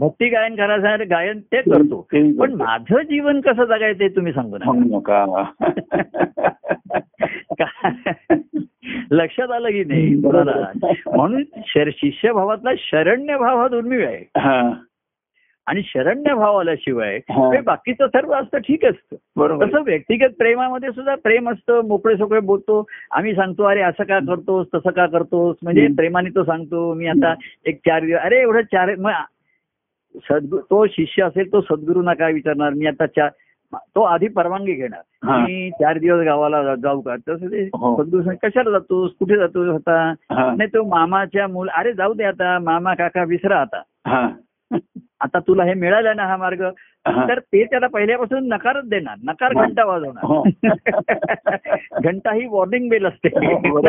भक्ती 0.00 0.28
गायन 0.28 0.56
करायचं 0.56 0.88
आहे 0.88 1.04
गायन 1.04 1.40
ते 1.40 1.60
करतो. 1.60 2.08
पण. 2.38 2.52
माझं 2.52 3.02
जीवन 3.02 3.40
कसं 3.40 3.64
जगायचं 3.64 4.00
ते 4.00 4.08
तुम्ही 4.08 4.32
सांगू 4.32 4.58
नका. 4.58 5.50
लक्षात 9.10 9.50
आलं 9.50 9.70
की 9.70 9.84
नाही? 9.84 10.22
म्हणून 11.06 11.42
शिष्यभावातला 11.66 12.70
शरण्य 12.78 13.38
भाव 13.38 13.60
हा 13.60 13.68
दुर्मिळ 13.68 14.06
आहे. 14.06 14.24
हा. 14.36 14.72
आणि 15.66 15.82
शरण्य 15.84 16.34
भाव 16.34 16.56
आल्याशिवाय 16.58 17.18
बाकीचं 17.66 18.06
सर्व 18.06 18.32
असतं 18.34 18.58
ठीक 18.58 18.84
असतं. 18.84 19.16
बरोबर. 19.36 19.66
तसं 19.66 19.82
व्यक्तिगत 19.84 20.34
प्रेमामध्ये 20.38 20.90
सुद्धा 20.92 21.14
प्रेम 21.24 21.48
असतं 21.50 21.86
मोकळे 21.88 22.16
सोकळे 22.16 22.40
बोलतो 22.40 22.84
आम्ही 23.10 23.34
सांगतो 23.34 23.64
अरे 23.64 23.82
असं 23.82 24.04
का 24.04 24.18
करतोस 24.26 24.66
तसं 24.74 24.90
का 24.90 25.06
करतोस? 25.06 25.56
म्हणजे. 25.62 25.86
प्रेमाने 25.96 26.30
तो 26.34 26.44
सांगतो 26.44 26.92
मी 26.94 27.06
आता 27.06 27.34
एक 27.66 27.78
चार 27.86 28.04
दिवस 28.04 28.20
अरे 28.20 28.40
एवढं 28.40 28.60
चार 28.72 28.94
मग 28.98 29.12
सद्गुरू 30.28 30.60
तो 30.70 30.84
शिष्य 30.86 31.22
असेल 31.22 31.52
तो 31.52 31.60
सद्गुरूंना 31.60 32.14
काय 32.14 32.32
विचारणार? 32.32 32.72
मी 32.74 32.86
आता 32.86 33.06
चार 33.06 33.30
तो 33.94 34.02
आधी 34.02 34.28
परवानगी 34.28 34.72
घेणार. 34.72 35.00
मी 35.40 35.70
चार 35.80 35.98
दिवस 35.98 36.24
गावाला 36.26 36.74
जाऊ 36.74 37.00
का? 37.00 37.16
तसं 37.28 37.46
ते 37.52 37.62
हो. 37.74 37.96
सद्गुरू 38.02 38.30
कशाला 38.42 38.70
जातोस? 38.70 39.10
कुठे 39.18 39.36
जातोस 39.38 39.68
आता? 39.74 40.12
नाही 40.30 40.66
तो 40.74 40.82
मामाच्या 40.88 41.46
मुल 41.48 41.68
अरे 41.76 41.92
जाऊ 41.92 42.14
दे 42.14 42.24
आता 42.24 42.58
मामा 42.64 42.94
काका 42.94 43.24
विसरा 43.28 43.60
आता. 43.60 43.82
आता 45.24 45.40
तुला 45.40 45.64
हे 45.64 45.74
मिळालं 45.74 46.16
ना 46.16 46.26
हा 46.26 46.36
मार्ग 46.36 46.70
हा. 47.06 47.28
तर 47.28 47.42
ते 47.42 47.64
त्याला 47.64 47.86
पहिल्यापासून 47.86 48.48
नकारच 48.48 48.88
देणार 48.88 49.16
नकार 49.24 49.56
हा. 49.56 49.62
घंटा 49.62 49.82
हो. 49.82 49.90
वाजवणार 49.90 51.56
घंटा 52.02 52.32
ही 52.32 52.46
वॉर्निंग 52.46 52.88
बेल 52.88 53.06
असते 53.06 53.28
हो. 53.36 53.80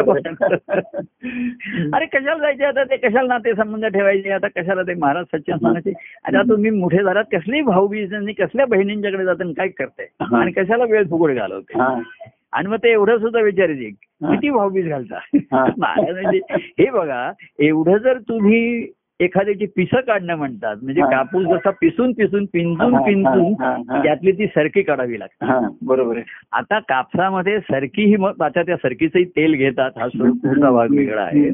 अरे 1.94 2.08
कशाला 2.08 2.38
जायचे 2.38 2.66
आता 2.66 2.84
ते 2.84 2.98
कशाला 2.98 3.28
नाते 3.28 3.56
संबंध 3.56 3.88
ठेवायचे 3.88 4.32
आता 4.32 4.48
कशाला 4.56 4.82
ते 4.82 4.96
महाराज 4.96 5.26
सच्चा 5.28 5.58
सांगायचे 5.58 5.94
आता 6.26 6.50
तुम्ही 6.50 6.72
मोठे 6.72 7.04
झालात 7.04 7.26
कसली 7.32 7.64
भाऊबीज 7.64 8.14
आणि 8.14 8.34
कसल्या 8.34 8.66
बहिणींच्याकडे 8.66 9.26
जातात 9.26 9.42
आणि 9.42 9.54
काय 9.54 9.70
करताय 9.70 10.08
हा. 10.22 10.42
आणि 10.42 10.54
कशाला 10.54 10.86
वेळ 10.86 11.10
फुकट 11.10 11.36
घालवते 11.36 11.80
हा 11.80 12.02
आणि 12.54 12.68
मग 12.68 12.78
ते 12.78 12.92
एवढं 12.92 13.18
सुद्धा 13.18 13.42
विचारायचे 13.42 13.90
हा. 14.22 14.32
किती 14.32 14.50
भाऊबीज 14.50 14.90
घालता 14.90 15.20
हा. 15.54 15.66
हे 16.80 16.92
बघा 16.92 17.32
एवढं 17.60 17.98
जर 17.98 18.18
तुम्ही 18.30 18.88
एखाद्याची 19.20 19.66
पिसं 19.66 20.00
काढणं 20.00 20.36
म्हणतात 20.36 20.76
म्हणजे. 20.82 21.02
कापूस 21.02 21.46
जसा 21.46 21.70
पिसून 21.82 22.12
पिसून 22.14 22.46
पिंजून 22.54 22.96
पिंजून. 23.04 23.54
त्यातली 24.02 24.32
ती 24.32 24.48
सरकी 24.48 24.82
काढावी 24.82 25.20
लागते 25.20 25.46
हा 25.46 25.60
बरोबर 25.82 26.20
आता 26.52 26.80
कापसामध्ये 26.80 27.60
सरकी 27.60 28.06
ही 28.06 28.16
मग 28.16 28.42
आता 28.42 28.62
त्या 28.62 28.76
सरकीचंही 28.76 29.26
तेल 29.26 29.54
घेतात 29.54 29.98
हा 29.98 30.08
पुढचा 30.08 30.72
भाग 30.72 30.92
वेगळा 30.92 31.22
आहे. 31.22 31.50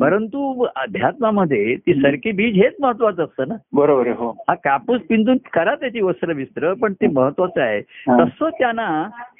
परंतु 0.00 0.66
अध्यात्मामध्ये 0.76 1.74
ती 1.76 1.94
सरकी 1.94 2.32
बीज 2.32 2.56
हेच 2.56 2.74
महत्वाचं 2.80 3.24
असतं 3.24 3.48
ना 3.48 3.54
बरोबर 3.72 4.06
आहे 4.06 4.14
हो 4.16 4.30
हा 4.48 4.54
कापूस 4.54 5.00
पिंजून 5.08 5.36
करा 5.52 5.74
त्याची 5.74 6.00
वस्त्र 6.00 6.32
विस्त्र 6.32 6.72
पण 6.74 6.92
ते 6.92 7.06
महत्वाचं 7.06 7.60
आहे. 7.60 7.80
तसं 8.10 8.48
त्यांना 8.58 8.86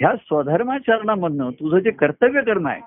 ह्या 0.01 0.15
स्वधर्माचरणामधनं 0.17 1.51
तुझं 1.51 1.79
जे 1.79 1.91
कर्तव्य 1.91 2.41
कर्म 2.41 2.67
आहे 2.69 2.81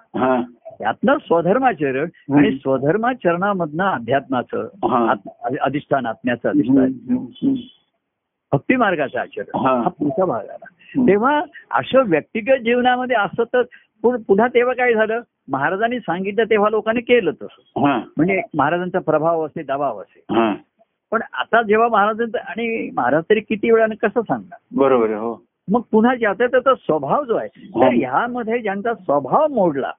त्यातनं 0.79 1.17
स्वधर्माचरण. 1.17 2.07
आणि 2.37 2.51
स्वधर्माचरणामधनं 2.51 3.83
अध्यात्माचं 3.83 4.67
अधिष्ठान 5.61 6.05
आत्म्याचं 6.05 6.49
अधिष्ठान. 6.49 6.91
भक्ती 8.51 8.75
मार्गाचं 8.75 9.19
आचरण. 9.19 9.59
हा. 9.59 9.81
पुढचा 9.81 10.25
भाग 10.25 10.39
आला. 10.39 10.65
तेव्हा 11.07 11.41
असं 11.71 12.03
व्यक्तिगत 12.05 12.57
जीवनामध्ये 12.57 13.15
असं 13.15 13.43
तर 13.43 13.61
पुढ- 14.01 14.21
पुन्हा 14.27 14.47
तेव्हा 14.47 14.73
काय 14.73 14.93
झालं? 14.93 15.21
महाराजांनी 15.49 15.99
सांगितलं 15.99 16.43
तेव्हा 16.43 16.69
लोकांनी 16.69 17.01
केलं 17.01 17.31
तसं. 17.31 17.79
म्हणजे 18.17 18.41
महाराजांचा 18.57 18.99
प्रभाव 18.99 19.45
असे 19.45 19.63
दबाव 19.63 20.01
असे. 20.01 20.23
पण 21.11 21.21
आता 21.33 21.61
जेव्हा 21.61 21.87
महाराजांचं 21.87 22.37
आणि 22.37 22.89
महाराज 22.97 23.23
तरी 23.29 23.39
किती 23.39 23.71
वेळाने 23.71 23.95
कसं 23.95 24.21
सांगणार? 24.21 24.57
बरोबर 24.75 25.09
हो. 25.09 25.43
मग 25.71 25.81
पुन्हा 25.91 26.15
ज्याचा 26.15 26.47
त्याचा 26.47 26.75
स्वभाव 26.75 27.23
जो 27.23 27.35
आहे 27.35 27.47
तर 27.47 27.83
हा. 27.83 27.89
ह्यामध्ये 27.93 28.59
ज्यांचा 28.59 28.93
स्वभाव 28.93 29.47
मोडला 29.47 29.91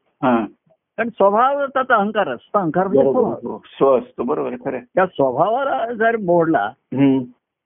कारण 1.01 1.11
स्वभावाचा 1.11 1.83
अहंकार 1.97 2.29
असतो 2.29 2.59
अहंकार 2.59 2.87
म्हणजे 2.87 3.03
स्वभाव. 3.03 3.35
हो. 3.43 3.59
स्व 3.79 3.97
असतो 3.99 4.23
बरोबर 4.23 4.55
खरं. 4.65 4.79
त्या 4.95 5.07
स्वभावाला 5.07 5.93
जर 5.93 6.17
मोडला. 6.17 6.69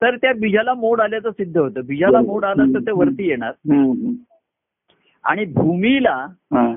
तर 0.02 0.16
त्या 0.16 0.32
बीजाला 0.32 0.74
मोड 0.74 1.00
आल्याचं 1.00 1.30
सिद्ध 1.30 1.56
होतं 1.58 1.86
बीजाला 1.86 2.20
मोड 2.20 2.44
आलं 2.44 2.72
तर 2.74 2.78
ते 2.78 2.92
वरती 2.92 3.28
येणार. 3.28 3.52
आणि 5.24 5.44
भूमीला 5.44 6.14
हा. 6.54 6.74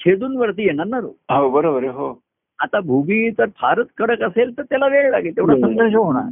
छेदून 0.00 0.36
वरती 0.36 0.66
येणार 0.66 0.86
ना 0.86 0.98
हो 1.36 1.48
बरोबर 1.50 1.84
हो 1.84 2.12
आता 2.58 2.80
भूमी 2.80 3.28
तर 3.30 3.46
फारच 3.56 3.86
कडक 3.98 4.22
असेल 4.22 4.56
तर 4.58 4.62
त्याला 4.62 4.86
वेळ 4.86 5.10
लागेल 5.10 5.36
तेवढा 5.36 5.54
संघर्ष 5.60 5.94
होणार. 5.94 6.28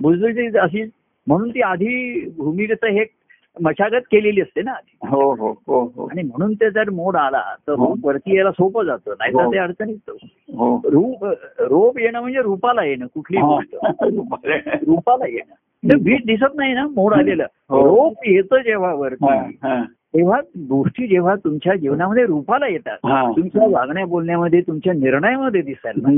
बुजबुजी 0.00 0.46
अशी 0.58 0.84
म्हणून 1.26 1.50
ती 1.50 1.62
आधी 1.62 2.28
भूमिकेचं 2.36 2.86
हे 2.86 3.04
मशागत 3.56 4.02
केलेली 4.10 4.40
असते 4.40 4.62
ना 4.62 4.72
आधी 4.72 5.06
हो 5.08 5.32
हो 5.34 5.50
हो 5.66 5.80
हो 5.96 6.06
आणि 6.06 6.22
म्हणून 6.22 6.52
ते 6.54 6.70
जर 6.70 6.90
मोड 6.90 7.16
आला 7.16 7.42
तर 7.68 7.72
रूप 7.74 8.06
वरती 8.06 8.34
यायला 8.36 8.50
सोपं 8.50 8.84
जातं 8.84 9.14
नाहीतर 9.18 9.42
हो. 9.44 9.52
ते 9.52 9.58
अडचणीत 9.58 10.10
हो 10.54 10.76
रूप 10.84 11.24
रोप 11.60 11.98
येणं 11.98 12.20
म्हणजे 12.20 12.42
रूपाला 12.42 12.84
येणं 12.84 13.06
कुठली 13.06 13.40
गोष्ट 13.40 13.74
हा. 13.76 13.90
रूपाला 14.86 15.26
येणं 15.26 16.02
बीज 16.02 16.24
दिसत 16.26 16.54
नाही 16.56 16.72
ना 16.74 16.86
मोड 16.86 17.14
आलेलं 17.14 17.46
हो. 17.70 17.84
रोप 17.86 18.26
येतं 18.26 18.62
जेव्हा 18.62 18.92
वरती 18.94 19.26
हा. 19.62 19.82
तेव्हा 20.14 20.40
गोष्टी 20.68 21.06
जेव्हा 21.06 21.34
तुमच्या 21.34 21.74
जीवनामध्ये 21.74 22.24
रूपाला 22.26 22.66
येतात 22.66 23.06
हा. 23.06 23.30
तुमच्या 23.30 23.66
वागण्या 23.70 24.06
बोलण्यामध्ये 24.06 24.60
तुमच्या 24.60 24.92
निर्णयामध्ये 24.92 25.62
दिसायला. 25.62 26.14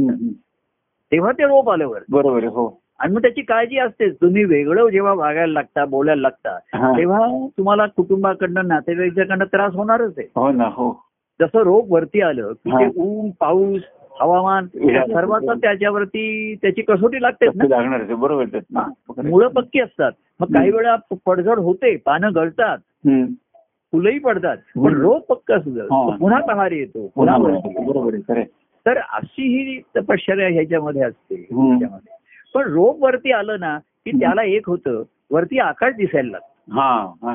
तेव्हा 1.12 1.32
ते 1.32 1.46
रोप 1.46 1.70
आलं 1.70 1.86
वर 1.86 2.02
बरोबर 2.10 2.44
हो 2.44 2.66
आणि 3.02 3.12
मग 3.14 3.22
त्याची 3.22 3.42
काळजी 3.42 3.78
असतेच 3.78 4.16
तुम्ही 4.20 4.44
वेगळं 4.44 4.88
जेव्हा 4.88 5.12
वागायला 5.12 5.52
लागता 5.52 5.84
बोलायला 5.84 6.20
लागता 6.22 6.58
हा. 6.74 6.92
तेव्हा 6.96 7.46
तुम्हाला 7.58 7.86
कुटुंबाकडनं 7.86 8.68
नातेवाईकाकडनं 8.68 9.44
त्रास 9.44 9.74
होणारच 9.74 10.12
आहे 10.18 10.26
हो 10.36 10.50
ना 10.52 10.64
हो 10.64 11.04
जसं 11.40 11.58
रोप 11.58 11.92
वरती 11.92 12.20
आलं 12.20 12.52
की 12.52 12.70
ते 12.70 12.84
हा. 12.84 12.90
ऊन 12.96 13.30
पाऊस 13.40 13.80
हवामान 14.20 14.66
सर्वांचा 14.66 15.52
त्याच्यावरती 15.52 16.54
त्याची 16.54 16.82
कसोटी 16.82 17.22
लागतेच 17.22 17.50
लागणार 17.68 18.14
बरोबर. 18.14 18.44
हा. 18.76 18.88
मुळं 19.24 19.48
पक्की 19.48 19.80
असतात 19.80 20.12
मग 20.40 20.46
काही 20.54 20.70
वेळा 20.70 20.96
पडझड 21.26 21.58
होते 21.58 21.96
पानं 21.96 22.30
गळतात. 22.34 22.78
फुलंही 23.92 24.18
पडतात 24.18 24.56
पण 24.56 24.86
हम्म. 24.86 25.00
रोप 25.00 25.32
पक्क 25.32 25.52
हा. 25.52 25.58
तर 25.58 26.16
पुन्हा 26.20 26.40
कहारी 26.40 26.78
येतो 26.78 27.10
पुन्हा. 27.14 27.38
बरोबर. 27.38 28.40
तर 28.86 28.98
अशी 28.98 29.42
ही 29.42 29.80
तपश्चर्या 29.96 30.48
ह्याच्यामध्ये 30.48 31.02
असते. 31.02 31.34
पण 32.54 32.62
रोप 32.62 33.02
वरती 33.04 33.32
आलं 33.32 33.60
ना 33.60 33.78
की 33.78 34.10
त्याला 34.20 34.42
एक 34.42 34.68
होतं 34.68 35.02
वरती 35.30 35.58
आकाश 35.58 35.94
दिसायला 35.94 36.30
लागतं 36.30 36.74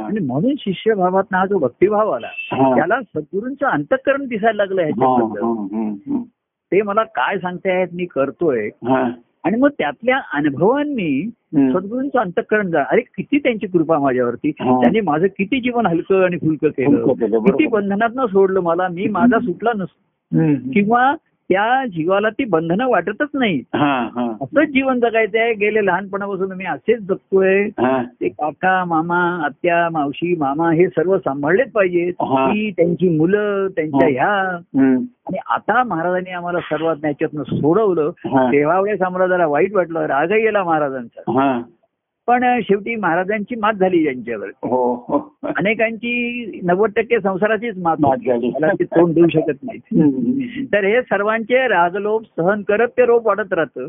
आणि 0.03 0.19
म्हणून 0.19 0.53
शिष्यभावात 0.59 1.23
हा 1.33 1.45
जो 1.45 1.57
भक्तिभाव 1.57 2.09
आला. 2.09 2.27
त्याला 2.75 3.01
सद्गुरूंचं 3.01 3.65
अंतकरण 3.67 4.25
दिसायला 4.25 4.65
लागलं 4.65 4.81
हा, 4.81 4.87
ह्याच्याबद्दल 4.87 6.17
ते 6.71 6.81
मला 6.81 7.03
काय 7.03 7.39
सांगतायत 7.39 7.87
मी 7.93 8.05
करतोय 8.05 8.67
हा. 8.67 9.09
आणि 9.43 9.57
मग 9.57 9.69
त्यातल्या 9.69 10.19
अनुभवांनी. 10.33 11.29
सद्गुरूंचं 11.55 12.19
अंतकरण 12.19 12.69
जा 12.71 12.83
अरे 12.91 13.01
किती 13.01 13.39
त्यांची 13.39 13.67
कृपा 13.67 13.99
माझ्यावरती. 13.99 14.51
त्यांनी 14.51 15.01
माझं 15.01 15.27
किती 15.27 15.59
जीवन 15.61 15.85
हलकं 15.85 16.23
आणि 16.23 16.37
फुलकं 16.37 16.69
केलं. 16.69 17.39
किती 17.39 17.67
बंधनात 17.67 18.27
सोडलं 18.29 18.59
मला 18.59 18.87
मी 18.87 19.07
माझा 19.07 19.39
सुटला 19.39 19.71
नसतो. 19.75 20.01
किंवा 20.73 21.15
त्या 21.49 21.85
जीवाला 21.85 22.29
ती 22.29 22.45
बंधनं 22.45 22.87
वाटतच 22.87 23.29
नाही. 23.33 23.61
असंच 24.41 24.67
जीवन 24.69 24.99
जगायचं 24.99 25.39
आहे 25.39 25.53
गेले 25.53 25.85
लहानपणापासून 25.85 26.51
मी 26.51 26.65
असेच 26.65 26.99
जगतोय 26.99 27.63
हा. 27.63 28.01
ते 28.21 28.29
काका 28.29 28.83
मामा 28.85 29.19
आत्या 29.45 29.89
मावशी 29.89 30.35
मामा 30.35 30.71
हे 30.71 30.87
सर्व 30.87 31.17
सांभाळलेच 31.17 31.71
पाहिजेत. 31.71 32.13
ती 32.21 32.71
त्यांची 32.71 33.17
मुलं 33.17 33.67
त्यांच्या 33.67 34.07
हा. 34.07 34.11
ह्या. 34.13 34.57
आणि 35.27 35.37
आता 35.49 35.83
महाराजांनी 35.83 36.31
आम्हाला 36.31 36.59
सर्वात 36.59 36.95
त्याच्यातनं 36.95 37.43
सोडवलं. 37.43 38.09
तेव्हा 38.51 38.81
वेळेस 38.81 39.01
आम्हाला 39.01 39.27
जरा 39.27 39.47
वाईट 39.47 39.73
वाटलं 39.73 40.05
रागही 40.05 40.41
गेला 40.41 40.63
महाराजांचा. 40.63 41.61
पण 42.27 42.59
शेवटी 42.61 42.95
महाराजांची 42.95 43.55
मात 43.55 43.73
झाली 43.73 44.03
त्यांच्यावर 44.03 44.47
हो 44.47 44.93
हो 45.07 45.17
अनेकांची 45.43 46.59
नव्वद 46.63 46.91
टक्के 46.95 47.19
संसाराचीच 47.19 47.77
मात. 47.77 47.97
झाली. 47.97 48.49
मला 48.49 48.67
ते 48.67 48.83
तोंड 48.83 49.13
देऊ 49.13 49.27
शकत 49.27 49.63
नाही. 49.63 50.65
तर 50.65 50.83
हे 50.85 51.01
सर्वांचे 51.01 51.67
रागलोप 51.67 52.23
सहन 52.23 52.61
करत 52.61 52.87
ते 52.87 53.05
रोप 53.05 53.27
वाढत 53.27 53.53
राहतं. 53.53 53.87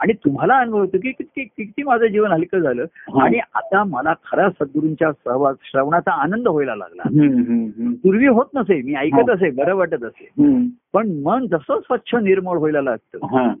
आणि 0.00 0.12
तुम्हाला 0.14 0.56
अनुभव 0.56 0.78
होतो 0.78 0.98
की 0.98 1.10
किती 1.12 1.44
किती 1.46 1.82
माझं 1.82 2.06
जीवन 2.06 2.32
हलकं 2.32 2.60
झालं 2.60 2.82
हा. 3.08 3.22
आणि 3.24 3.38
आता 3.54 3.82
मला 3.84 4.12
खरा 4.24 4.48
सद्गुरूंच्या 4.50 5.10
सहवास 5.14 5.56
श्रवणाचा 5.62 6.12
आनंद 6.22 6.48
व्हायला 6.48 6.74
लागला. 6.74 7.02
पूर्वी 8.02 8.26
होत 8.28 8.46
नसे 8.54 8.80
मी 8.82 8.94
ऐकत 8.96 9.28
हा. 9.28 9.34
असे 9.34 9.50
बरं 9.52 9.74
वाटत 9.74 10.04
असे. 10.04 10.28
पण 10.94 11.10
मन 11.22 11.46
जसं 11.46 11.80
स्वच्छ 11.80 12.14
निर्मळ 12.16 12.58
व्हायला 12.58 12.82
लागतं 12.82 13.26
हा. 13.32 13.52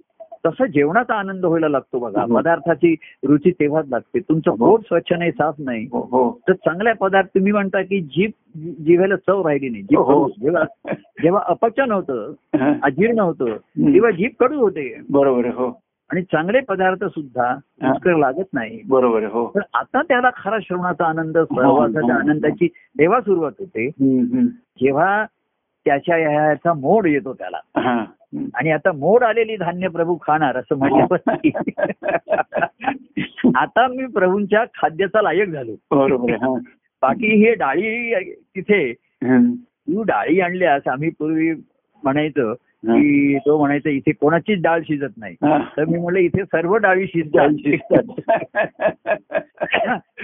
तसं 0.44 0.66
जेवणाचा 0.66 1.14
आनंद 1.14 1.44
व्हायला 1.44 1.68
लागतो 1.68 1.98
बघा 1.98 2.22
हो. 2.22 2.34
पदार्थाची 2.36 2.94
रुची 3.26 3.50
तेव्हाच 3.50 3.86
लागते 3.90 4.18
तुमचं 4.20 4.50
हो. 4.50 4.56
पोट 4.58 4.82
स्वच्छ 4.82 5.12
नाही 5.12 5.30
साफ 5.32 5.54
नाही 5.58 5.84
हो 5.92 6.00
हो 6.12 6.30
तर 6.48 6.52
चांगल्या 6.54 6.94
पदार्थ 6.94 7.28
तुम्ही 7.28 7.52
म्हणता 7.52 7.82
की 7.82 8.00
जीभ 8.02 8.30
जिभेला 8.84 9.16
चव 9.16 9.46
राहिली 9.46 9.68
नाही 9.68 9.82
जीभ 9.82 9.98
हो. 10.00 10.28
जेव्हा 10.40 10.64
जेव्हा 11.22 11.42
अपचन 11.46 11.92
होतं 11.92 12.32
हा. 12.56 12.72
अजीर्ण 12.82 13.18
होतं 13.20 13.56
तेव्हा 13.86 14.10
जीभ 14.12 14.30
कडू 14.40 14.60
होते 14.60 14.88
बरोबर 15.10 15.48
हो 15.54 15.70
आणि 16.10 16.22
चांगले 16.22 16.60
पदार्थ 16.60 17.04
सुद्धा 17.04 17.54
रुचकर 17.82 18.16
लागत 18.16 18.44
नाही 18.52 18.82
बरोबर 18.86 19.24
हो 19.24 19.52
तर 19.54 19.60
आता 19.74 20.02
त्याला 20.02 20.30
खरा 20.36 20.58
श्रवणाचा 20.62 21.06
आनंद 21.06 21.38
सहवासाच्या 21.38 22.14
हो. 22.14 22.20
आनंदाची 22.20 22.68
तेव्हा 22.98 23.20
सुरुवात 23.20 23.52
होते. 23.58 23.88
जेव्हा 24.80 25.24
त्याच्या 25.86 26.16
ह्याचा 26.16 26.72
मोड 26.72 27.06
येतो 27.06 27.32
त्याला 27.32 27.60
हा. 27.76 28.04
आणि 28.54 28.70
आता 28.70 28.92
मोड 28.92 29.24
आलेली 29.24 29.56
धान्य 29.56 29.88
प्रभू 29.88 30.16
खाणार 30.22 30.56
असं 30.56 30.78
म्हटल्यावरती 30.78 31.50
आता 33.56 33.88
मी 33.88 34.06
प्रभूंच्या 34.06 34.64
खाद्याचा 34.74 35.22
लायक 35.22 35.48
झालो 35.48 35.76
बरोबर 35.90 36.32
हा. 36.32 36.54
बाकी 37.02 37.44
हे 37.44 37.54
डाळी 37.54 38.14
तिथे. 38.56 38.92
तू 39.92 40.02
डाळी 40.02 40.40
आणल्यास 40.40 40.88
आम्ही 40.88 41.10
पूर्वी 41.10 41.54
म्हणायचं 42.02 42.54
की 42.86 43.38
तो 43.38 43.58
म्हणायचं 43.58 43.90
इथे 43.90 44.12
कोणाचीच 44.12 44.62
डाळ 44.62 44.80
शिजत 44.80 45.16
नाही. 45.16 45.36
हा. 45.42 45.58
तर 45.76 45.84
मी 45.84 45.98
म्हणलं 45.98 46.18
इथे 46.18 46.44
सर्व 46.44 46.76
डाळी 46.76 47.06
शिजतात. 47.06 47.48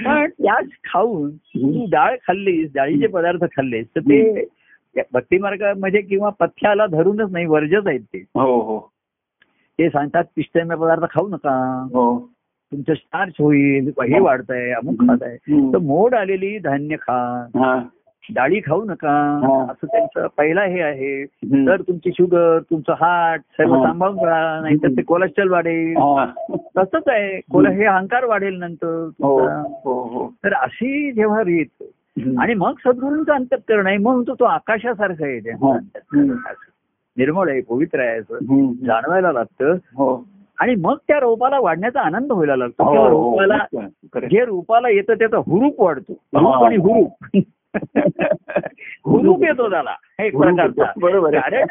पण 0.04 0.26
त्याच 0.26 0.66
खाऊन 0.84 1.30
तू 1.30 1.86
डाळ 1.90 2.16
खाल्लीस 2.26 2.70
डाळीचे 2.74 3.06
पदार्थ 3.06 3.44
खाल्लेस 3.44 3.86
तर 3.96 4.00
ते 4.00 4.44
भक्ती 5.12 5.38
मार्गामध्ये 5.38 6.00
किंवा 6.00 6.28
पथ्याला 6.28 6.86
धरूनच 6.86 7.32
नाही 7.32 7.46
वर्जच 7.46 7.86
आहेत 7.86 8.00
ते. 8.00 8.18
हो 8.18 8.60
हो. 8.60 8.90
ते 9.78 9.88
सांगतात 9.88 10.24
पिष्टमय 10.36 10.76
पदार्थ 10.76 11.02
खाऊ 11.10 11.28
नका. 11.28 11.86
हो. 11.92 12.30
तुमचं 12.72 12.94
स्टार्च 12.94 13.32
होईल 13.40 13.88
हे 13.88 14.20
वाढतंय 14.20 14.72
अमुक 14.72 15.00
खात 15.00 15.22
आहे. 15.22 15.36
तर 15.72 15.78
मोड 15.78 16.14
आलेली 16.14 16.58
धान्य 16.58 16.96
खा. 16.96 17.46
हा. 17.54 17.82
डाळी 18.32 18.60
खाऊ 18.66 18.84
नका. 18.84 19.14
असं 19.70 19.87
त्यांचं 19.87 20.26
पहिला 20.38 20.62
हे 20.62 20.80
आहे. 20.80 21.24
तर 21.66 21.80
तुमची 21.80 22.10
शुगर 22.10 22.58
तुमचं 22.70 22.92
हार्ट 22.92 23.40
सर्व. 23.40 23.82
सांभाळून 23.82 24.18
राहा 24.18 24.60
नाही 24.60 24.76
तर 24.76 24.88
ते 24.88 25.02
कोलेस्ट्रॉल 25.02 25.48
वाढेल. 25.48 25.94
तसंच 26.78 27.02
आहे 27.06 27.40
कोल 27.52 27.66
हे 27.66 27.84
अहंकार 27.84 28.24
वाढेल 28.24 28.58
नंतर 28.58 29.08
हो 29.22 29.38
तुमचा. 29.38 29.62
हो 29.84 30.02
हो 30.02 30.26
तर 30.44 30.54
अशी 30.54 31.12
जेव्हा 31.12 31.40
रीत. 31.40 31.82
आणि 32.38 32.54
मग 32.54 32.72
सद्गुरूंचं 32.87 33.32
अंतकरण 33.32 33.87
आहे 33.87 33.96
म्हणून 33.96 34.24
तो 34.28 34.44
आकाशासारखं 34.44 35.24
आहे. 35.24 35.40
निर्मळ 37.16 37.50
आहे 37.50 37.60
पवित्र 37.60 38.00
आहे 38.00 38.18
असं. 38.18 38.72
जाणवायला 38.87 39.32
लागतं 39.32 40.20
आणि 40.60 40.74
मग 40.74 40.96
त्या 41.08 41.20
रोपाला 41.20 41.58
वाढण्याचा 41.60 42.00
आनंद 42.00 42.32
व्हायला 42.32 42.56
लागतो 42.56 42.90
किंवा. 42.90 43.08
रोपाला. 43.08 44.26
जे 44.26 44.44
रूपाला 44.44 44.88
येतं 44.88 45.14
त्याचा 45.14 45.37
हुरूप 45.37 45.80
वाढतो 45.80 46.12
आणि 46.64 46.76
हुरूप 46.76 47.37
हुरूप 49.04 49.44
येतो 49.44 49.70
त्याला 49.70 49.94
एक 50.18 50.37
प्रकारचा. 50.37 50.92
बरोबर. 51.00 51.38
कारण 51.38 51.66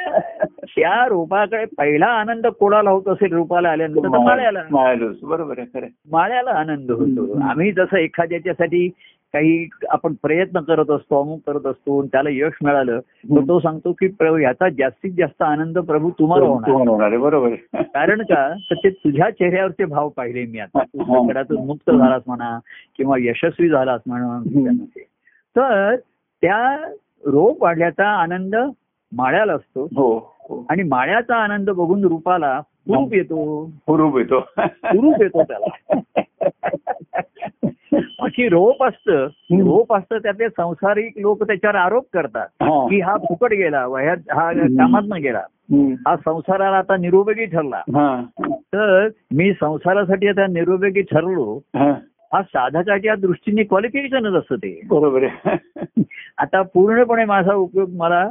त्या 0.66 1.06
रोपाकडे 1.08 1.66
पहिला 1.78 2.06
आनंद 2.06 2.48
कोणाला 2.48 2.90
होत 2.90 3.08
असेल 3.08 3.34
रूपाला 3.34 3.70
आल्यानंतर 3.70 4.04
तर 4.04 4.18
माळ्याला. 4.18 4.62
बरोबर 5.24 5.60
आहे. 5.60 5.88
माळ्याला 6.12 6.52
आनंद 6.52 6.92
होतो. 6.92 7.42
आम्ही 7.42 7.72
जसं 7.72 7.98
एखाद्याच्यासाठी 7.98 8.90
काही 9.34 9.68
आपण 9.90 10.14
प्रयत्न 10.14 10.60
करत 10.60 10.90
असतो 10.90 11.22
अमुक 11.22 11.40
करत 11.48 11.66
असतो 11.66 12.00
आणि 12.00 12.08
त्याला 12.12 12.30
यश 12.32 12.54
मिळालं 12.64 13.00
तर 13.00 13.40
तो 13.48 13.60
सांगतो 13.60 13.92
की 13.92 14.08
प्रभू 14.08 14.38
याचा 14.38 14.70
जास्तीत 14.70 15.12
जास्त 15.18 15.42
आनंद 15.42 15.78
प्रभू 15.78 16.10
तुम्हाला 16.10 16.46
होणार 16.46 17.18
बरोबर. 17.18 17.50
कारण 17.82 18.22
का 18.22 18.54
तर 18.72 18.76
ते 18.76 18.90
तुझ्या 18.90 19.30
चेहऱ्यावरचे 19.30 19.86
भाव 19.86 20.10
पाहिले 20.10 20.46
मी 20.46 20.60
आता 20.60 20.84
तू 21.44 21.58
मुक्त 21.66 21.92
झालास 21.92 22.22
म्हणा 22.28 22.60
किंवा 22.98 23.16
यशस्वी 23.20 23.70
झालास 23.70 24.02
म्हणा. 24.08 24.40
तर 25.58 25.96
त्या 26.42 26.78
रोप 27.26 27.64
वाढल्याचा 27.64 28.08
आनंद 28.08 28.56
माळ्याला 29.12 29.54
असतो. 29.54 29.86
हो 29.96 30.34
हो. 30.50 30.66
आणि 30.70 30.84
माळ्याचा 30.84 31.36
आनंद 31.36 31.70
बघून 31.70 32.04
रूपाला 32.06 32.62
हुरूप 32.88 33.14
येतो. 33.14 33.64
हुरूप 33.88 34.18
येतो. 34.18 34.40
हुरूप 34.58 35.22
येतो 35.22 35.44
त्याला. 35.44 36.00
अशी 38.20 38.50
रोप 38.50 38.84
असतं 38.84 39.26
रोप 39.52 39.94
असतं 39.94 40.18
त्यातले 40.18 40.50
संसारिक 40.50 41.14
लोक 41.18 41.44
त्याच्यावर 41.44 41.76
आरोप 41.76 42.06
करतात 42.14 42.48
हा. 42.62 42.88
की 42.90 43.00
हा 43.00 43.18
फुकट 43.18 43.54
गेला 43.54 43.86
वह्यात 43.88 44.18
हा 44.32 44.52
कामात 44.54 45.04
गेला. 45.04 45.42
हा 46.08 46.16
संसाराला 46.16 46.78
आता 46.78 46.98
निरुपयोगी 46.98 47.46
ठरला. 47.46 47.78
हा. 47.78 48.26
तर 48.46 49.08
मी 49.34 49.54
संसारासाठी 49.54 50.28
आता 50.28 50.48
निरुपयोगी 50.48 51.02
ठरलो. 51.02 51.60
हा. 52.34 52.42
साधकाच्या 52.44 53.16
दृष्टीने 53.16 53.64
क्वालिफिकेशनच 53.64 54.34
असतं 54.34 54.56
ते 54.56 54.80
बरोबर 54.90 55.24
आहे 55.24 56.02
आता 56.38 56.62
पूर्णपणे 56.74 57.26
माझा 57.26 57.54
उपयोग 57.56 57.90
मला 57.96 58.28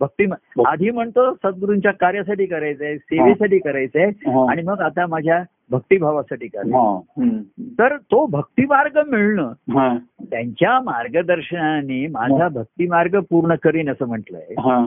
भक्ती 0.00 0.24
आधी 0.66 0.90
म्हणतो 0.90 1.32
सद्गुरूंच्या 1.34 1.92
कार्यासाठी 1.92 2.44
करायचा 2.46 2.84
आहे 2.84 2.96
सेवेसाठी 2.98 3.58
करायचा 3.58 4.00
आहे 4.00 4.30
हा. 4.30 4.50
आणि 4.50 4.62
मग 4.62 4.80
आता 4.80 5.06
माझ्या 5.06 5.42
भक्तिभावासाठी 5.70 6.46
करायचं 6.48 6.76
हा. 6.76 7.26
तर 7.78 7.96
तो 8.10 8.24
भक्ती 8.26 8.64
मार्ग 8.66 8.98
मिळणं 9.08 9.52
हा. 9.72 9.96
त्यांच्या 10.30 10.78
मार्गदर्शनाने 10.80 12.06
माझा 12.06 12.48
भक्ती 12.48 12.86
मार्ग 12.88 13.18
पूर्ण 13.30 13.54
करीन 13.62 13.90
असं 13.90 14.06
म्हटलंय 14.06 14.54
हा. 14.60 14.84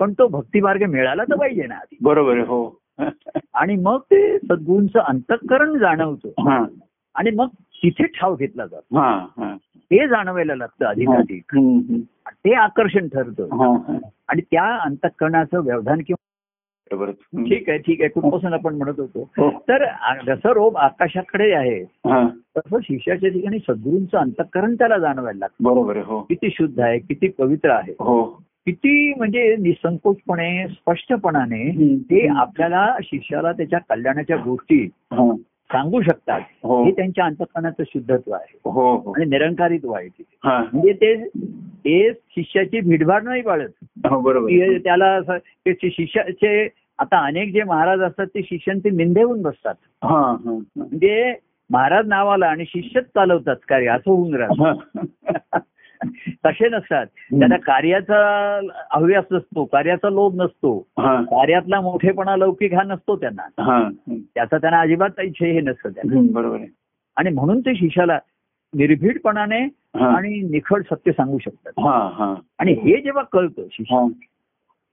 पण 0.00 0.12
तो 0.12 0.26
भक्ती 0.28 0.60
मार्ग 0.60 0.82
मिळाला 0.90 1.24
तर 1.24 1.36
पाहिजे 1.36 1.66
ना 1.66 1.74
आधी 1.74 1.96
बरोबर 2.02 2.36
आहे 2.36 2.46
हो 2.46 2.64
आणि 3.54 3.76
मग 3.76 3.98
ते 4.10 4.36
सद्गुरूंचं 4.38 4.98
अंतःकरण 5.00 5.76
जाणवतं 5.78 6.48
हा. 6.48 6.64
आणि 7.14 7.30
मग 7.30 7.48
तिथे 7.82 8.04
ठाव 8.04 8.34
घेतला 8.36 8.66
जातो 8.66 8.98
हा. 8.98 9.10
हा. 9.38 9.54
ते 9.90 10.06
जाणवायला 10.08 10.54
लागतं 10.54 10.86
अधिकाधिक. 10.86 11.56
ते 12.44 12.54
आकर्षण 12.54 13.08
ठरतं 13.08 13.56
हा. 13.56 13.72
हा. 13.88 13.98
आणि 14.28 14.42
त्या 14.42 14.64
अंतःकरणाचं 14.76 15.60
व्यवधान 15.60 16.00
किंवा. 16.00 16.16
ठीक 17.44 17.68
आहे 17.68 17.78
ठीक 17.78 18.00
आहे 18.00 18.08
कुठपासून 18.08 18.52
आपण 18.52 18.74
म्हणत 18.74 18.98
होतो 19.00 19.22
हो. 19.38 19.48
तर 19.68 19.84
जसं 20.26 20.52
रोप 20.52 20.76
आकाशाकडे 20.76 21.52
आहे 21.52 21.80
हा. 22.06 22.26
तसं 22.56 22.78
शिष्याच्या 22.82 23.30
ठिकाणी 23.30 23.58
सद्गुरूंचं 23.58 24.18
अंतःकरण 24.18 24.74
त्याला 24.74 24.98
जाणवायला 24.98 25.38
लागतं 25.38 25.64
बरोबर 25.64 25.96
हो 25.96 26.20
किती 26.20 26.50
शुद्ध 26.50 26.80
आहे 26.80 26.98
किती 26.98 27.28
पवित्र 27.28 27.70
आहे 27.70 27.92
हो 28.00 28.22
किती 28.66 29.12
म्हणजे 29.14 29.54
निसंकोचपणे 29.56 30.66
स्पष्टपणाने. 30.68 31.96
ते 32.10 32.26
आपल्याला 32.28 32.86
शिष्याला 33.02 33.52
त्याच्या 33.52 33.78
कल्याणाच्या 33.78 34.36
गोष्टी 34.36 34.84
हा. 35.12 35.30
सांगू 35.72 36.02
शकतात 36.02 36.40
हो. 36.62 36.84
हे 36.84 36.90
त्यांच्या 36.90 37.24
अंतकरणाचं 37.24 37.82
शुद्धत्व 37.86 38.32
आहे. 38.32 38.58
हो 38.64 38.96
हो. 38.96 39.12
आणि 39.12 39.24
निरंकारित्व 39.24 39.92
आहे 39.92 40.08
म्हणजे 40.44 40.92
ते 40.92 41.24
ते 41.84 42.12
शिष्याची 42.12 42.80
भिडभाड 42.80 43.24
नाही 43.24 43.42
पाळत. 43.42 43.68
हो 44.06 44.20
बरोबर. 44.20 44.78
त्याला 44.78 45.20
शिष्याचे 45.66 46.68
आता 46.98 47.26
अनेक 47.26 47.52
जे 47.52 47.62
महाराज 47.62 48.00
असतात 48.00 48.26
ते 48.26 48.42
शिष्यांचे 48.42 48.90
निंदे 48.90 49.22
होऊन 49.22 49.42
बसतात. 49.42 49.74
म्हणजे 50.04 51.34
महाराज 51.70 52.06
नावाला 52.06 52.46
आणि 52.46 52.64
शिष्यच 52.64 53.04
चालवतात 53.04 53.56
कार्य 53.68 53.88
असं 53.88 54.10
होऊन 54.10 54.34
राहत. 54.34 55.58
तसे 56.46 56.68
नसतात. 56.68 57.06
त्यांना 57.06 57.56
कार्याचा 57.56 58.60
हव्यास 58.90 59.24
नसतो 59.32 59.64
कार्याचा 59.64 60.10
लोभ 60.10 60.42
नसतो. 60.42 60.78
कार्यातला 61.22 61.80
मोठेपणा 61.80 62.36
लौकिक 62.36 62.74
हा 62.74 62.82
नसतो 62.82 63.16
त्यांना. 63.16 63.42
हा. 63.62 63.88
त्याचा 64.34 64.58
त्यांना 64.58 64.80
अजिबात 64.80 65.20
इच्छे 65.22 65.52
हे 65.52 65.60
नसतं 65.60 65.90
त्यांना. 65.90 66.20
बरोबर 66.32 66.56
आहे. 66.56 66.66
आणि 67.16 67.30
म्हणून 67.30 67.60
ते 67.60 67.74
शिष्याला 67.74 68.18
निर्भीडपणाने 68.74 69.60
आणि 69.94 70.48
निखळ 70.50 70.80
सत्य 70.80 71.12
सांगू 71.12 71.38
शकतात. 71.38 71.72
आणि 72.58 72.72
हे 72.72 73.00
जेव्हा 73.02 73.22
कळतं 73.32 73.62
शिष्य 73.72 73.96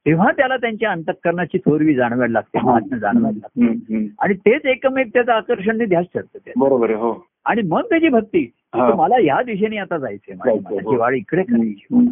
तेव्हा 0.06 0.32
त्याला 0.32 0.58
त्यांच्या 0.58 0.92
अंतःकरणाची 0.92 1.58
थोरवी 1.58 1.96
जाणवायला 1.96 2.32
लागते 2.32 2.60
महात्म्य 2.64 3.00
जाणवायला 3.00 3.38
लागते. 3.38 4.08
आणि 4.20 4.34
तेच 4.34 4.66
एकमेक 4.66 5.08
त्याचं 5.14 5.32
आकर्षण 5.32 5.78
ध्यास 5.78 6.06
ठरतं. 6.14 6.52
बरोबर 6.58 6.92
हो. 6.92 7.28
आणि 7.46 7.62
मग 7.62 7.82
त्याची 7.82 8.10
भक्ती 8.10 8.52
हा. 8.76 8.94
मला 8.96 9.16
या 9.20 9.42
दिशेने 9.42 9.78
आता 9.78 9.98
जायचंय 9.98 10.36
हो. 10.84 10.98
वाढ 10.98 11.14
इकडे 11.14 11.44
करायची. 11.44 12.10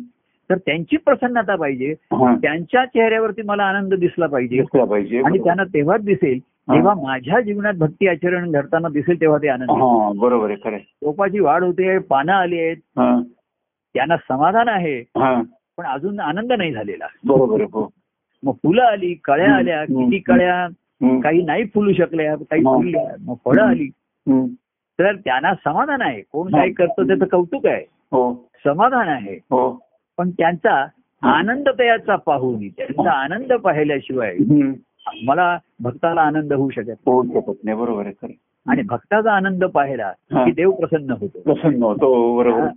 तर 0.50 0.58
त्यांची 0.58 0.98
प्रसन्नता 0.98 1.56
पाहिजे. 1.56 1.92
हा. 1.92 2.36
त्यांच्या 2.36 2.86
चेहऱ्यावरती 2.86 3.42
मला 3.42 3.64
आनंद 3.64 3.94
दिसला 3.94 4.28
पाहिजे. 4.28 4.64
आणि 5.22 5.40
त्यांना 5.44 5.64
तेव्हाच 5.64 6.04
दिसेल 6.04 6.40
हा. 6.70 6.76
जेव्हा 6.76 6.94
माझ्या 6.94 7.40
जीवनात 7.42 7.74
भक्ती 7.74 8.08
आचरण 8.08 8.52
घडताना 8.52 8.88
दिसेल 8.90 9.22
तेव्हा 9.22 9.38
ते 9.38 9.48
आनंद 9.48 9.72
हा 9.72 10.12
बरोबर 10.16 10.50
आहे 10.50 10.58
खरं 10.64 10.78
रोपाची 10.78 11.40
वाढ 11.40 11.64
होते 11.64 11.98
पानं 11.98 12.34
आली 12.34 12.60
आहेत. 12.60 12.78
हा. 12.78 13.22
त्यांना 13.96 14.18
समाधान 14.18 14.68
आहे. 14.68 15.00
हा. 15.00 15.42
पण 15.78 15.86
अजून 15.86 16.20
आनंद 16.20 16.54
नाही 16.54 16.74
झालेला. 16.74 17.08
बरोबर 17.26 17.62
हो. 17.62 17.90
मग 18.44 18.54
फुलं 18.54 18.84
आली 18.84 19.14
कळ्या 19.14 19.56
आल्या 19.56 19.84
किती 19.84 20.20
कळ्या 20.20 20.68
काही 21.24 21.42
नाही 21.42 21.66
फुलू 21.66 21.94
शकल्या 21.94 22.36
काही. 22.36 22.62
फुलल्या 22.62 23.16
मग 23.20 23.36
फळं 23.46 23.64
आली. 23.64 23.90
तर 25.00 25.16
त्यांना 25.16 25.54
समाधान 25.54 26.02
आहे. 26.02 26.22
कोण. 26.22 26.52
काय 26.52 26.70
करतं 26.70 27.08
त्याचं 27.08 27.26
कौतुक 27.26 27.66
आहे. 27.66 27.86
हो. 28.12 28.50
समाधान 28.66 29.08
आहे. 29.08 29.34
हो. 29.34 29.80
पण 30.18 30.30
त्यांचा 30.30 30.88
आनंद 31.22 31.70
त्याचा 31.70 32.16
पाहून 32.16 32.68
त्यांचा 32.68 33.12
आनंद 33.12 33.54
पाहिल्याशिवाय. 33.54 34.36
मला 35.24 35.58
भक्ताला 35.80 36.22
आनंद 36.22 36.54
होऊ 36.54 36.70
शकत 36.70 37.08
नाही. 37.08 37.74
बरोबर 37.74 38.06
आहे 38.06 38.40
आणि 38.68 38.82
भक्ताचा 38.82 39.32
आनंद 39.32 39.64
पाहिला. 39.64 40.12
की 40.34 40.52
देव 40.52 40.72
प्रसन्न 40.72 41.12
होतो. 41.12 41.40
प्रसन्न 41.40 41.84
होतो 41.84 42.38
बरोबर. 42.38 42.68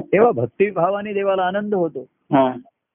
तेव्हा 0.00 0.30
भक्तिभावाने 0.30 1.12
देवाला 1.12 1.42
आनंद 1.42 1.74
होतो. 1.74 2.06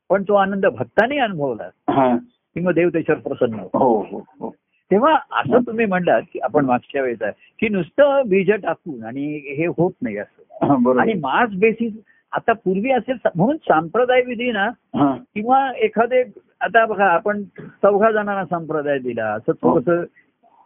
पण 0.09 0.23
तो 0.23 0.33
आनंद 0.33 0.65
भक्ताने 0.65 1.17
अनुभवला. 1.17 1.69
हा. 1.89 2.17
की 2.17 2.59
मग 2.59 2.73
देव 2.73 2.89
त्याच्यावर 2.89 3.21
प्रसन्न 3.21 3.59
होतो. 3.59 3.77
हो 3.77 4.01
हो 4.11 4.23
हो. 4.39 4.55
तेव्हा 4.91 5.15
असं 5.31 5.59
तुम्ही 5.67 5.85
म्हणलात 5.85 6.21
की 6.33 6.39
आपण 6.39 6.65
मागच्या 6.65 7.01
वेळेचा 7.01 7.31
की 7.31 7.69
नुसतं 7.69 8.21
बीज 8.29 8.51
टाकून 8.51 9.03
आणि 9.03 9.55
हे 9.57 9.65
होत 9.65 9.91
नाही 10.01 10.17
असं. 10.17 10.65
हा, 10.67 11.01
आणि 11.01 11.13
मास 11.13 11.49
बेसिस 11.59 11.93
आता 12.31 12.53
पूर्वी 12.53 12.91
असेल 12.91 13.17
म्हणून 13.35 13.57
सांप्रदाय 13.57 14.21
विधी 14.21 14.51
ना 14.51 14.69
हा. 14.95 15.15
किंवा 15.35 15.71
एखादे 15.77 16.23
आता 16.61 16.85
बघा 16.85 17.05
आपण 17.05 17.43
चौघा 17.59 18.11
जणांना 18.11 18.45
संप्रदाय 18.45 18.99
दिला 18.99 19.25
असं 19.25 19.51
थोडस 19.51 19.89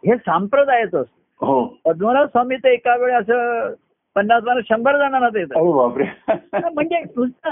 हे 0.06 0.16
संप्रदायच 0.16 0.94
असतं. 0.94 1.46
हो. 1.46 1.64
पद्मनाभ 1.84 2.26
स्वामी 2.26 2.56
तर 2.56 2.68
एका 2.68 2.96
वेळे 2.96 3.14
असं 3.14 3.72
पन्नास 4.14 4.42
जण 4.42 4.60
शंभर 4.68 4.96
जणांना 4.96 5.28
देतात. 5.28 5.62
म्हणजे 6.74 7.00
नुसतं 7.16 7.50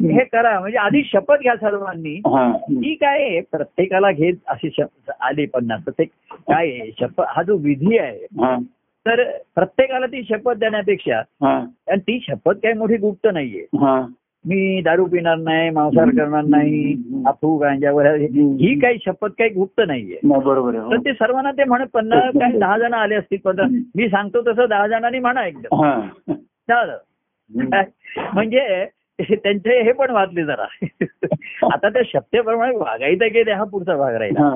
हे 0.00 0.24
करा. 0.24 0.58
म्हणजे 0.60 0.78
आधी 0.78 1.02
शपथ 1.04 1.42
घ्या 1.42 1.54
सर्वांनी. 1.56 2.14
हा. 2.26 2.50
काय 3.00 3.40
प्रत्येकाला 3.52 4.10
घेत 4.10 4.34
अशी 4.46 4.70
आली 5.20 5.46
पन्नास 5.46 5.86
तर 5.86 5.90
ते 5.90 6.04
काय 6.04 6.70
आहे, 6.70 6.90
शपथ 7.00 7.24
हा 7.28 7.42
जो 7.42 7.56
विधी 7.56 7.98
आहे 7.98 8.26
हा. 8.40 8.56
तर 9.06 9.22
प्रत्येकाला 9.54 10.06
ती 10.06 10.22
शपथ 10.22 10.56
देण्यापेक्षा 10.56 11.18
आणि 11.46 12.00
ती 12.00 12.18
शपथ 12.22 12.54
काही 12.54 12.74
मोठी 12.74 12.96
गुप्त 12.96 13.26
नाहीये. 13.32 13.60
हा. 13.60 14.06
मी 14.44 14.80
दारू 14.80 15.04
पिणार 15.04 15.36
नाही 15.36 15.70
मांसाहार 15.70 16.08
करणार 16.08 16.44
नाही 16.44 16.94
अफू 17.26 17.56
गांजा 17.58 17.92
वगैरे 17.92 18.24
ही 18.24 18.80
काही 18.80 18.98
शपथ 19.06 19.28
काही 19.28 19.50
गुप्त 19.50 19.80
नाहीये. 19.86 20.18
नाही 20.22 20.42
बरोबर 20.44 20.72
तर. 20.72 20.96
ते 20.96 21.12
सर्वांना 21.12 21.50
ते 21.50 21.64
म्हणत 21.64 21.86
पन्नास 21.86 22.32
काही 22.40 22.58
दहा 22.58 22.78
जण 22.78 22.94
आले 22.94 23.14
असतील 23.14 23.38
पण 23.44 23.60
मी 23.96 24.08
सांगतो 24.08 24.42
तसं 24.42 24.68
दहा 24.68 24.86
जणांनी 24.86 25.18
म्हणा 25.18 25.46
एकदम. 25.46 26.00
झालं 26.68 26.96
म्हणजे 28.34 28.84
त्यांचे 29.34 29.82
हे 29.82 29.92
पण 29.92 30.10
वाचले 30.10 30.44
जरा. 30.44 30.64
आता 31.72 31.88
त्या 31.88 32.02
शक्यप्रमाणे 32.06 32.76
वागायचं 32.76 33.28
की 33.28 33.50
हा 33.50 33.64
पुढचा 33.64 33.96
भाग 33.96 34.14
राहिला. 34.14 34.50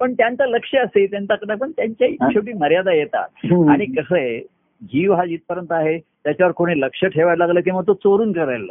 पण 0.00 0.12
त्यांचं 0.12 0.44
लक्ष 0.44 0.74
असे 0.74 1.06
त्यांच्याकडे 1.06 1.54
पण 1.54 1.70
त्यांच्या 1.70 2.08
शेवटी 2.32 2.52
मर्यादा 2.52 2.92
येतात. 2.92 3.28
आणि 3.70 3.84
कसं 3.84 4.16
आहे 4.16 4.38
जीव 4.82 5.14
हा 5.14 5.24
जिथपर्यंत 5.24 5.72
आहे 5.72 5.98
त्याच्यावर 5.98 6.52
कोणी 6.52 6.80
लक्ष 6.80 7.04
ठेवायला 7.04 7.46
लागलं 7.46 7.60
की 7.60 7.70
मग 7.70 7.86
तो 7.86 7.94
चोरून 7.94 8.32
करायला 8.32 8.66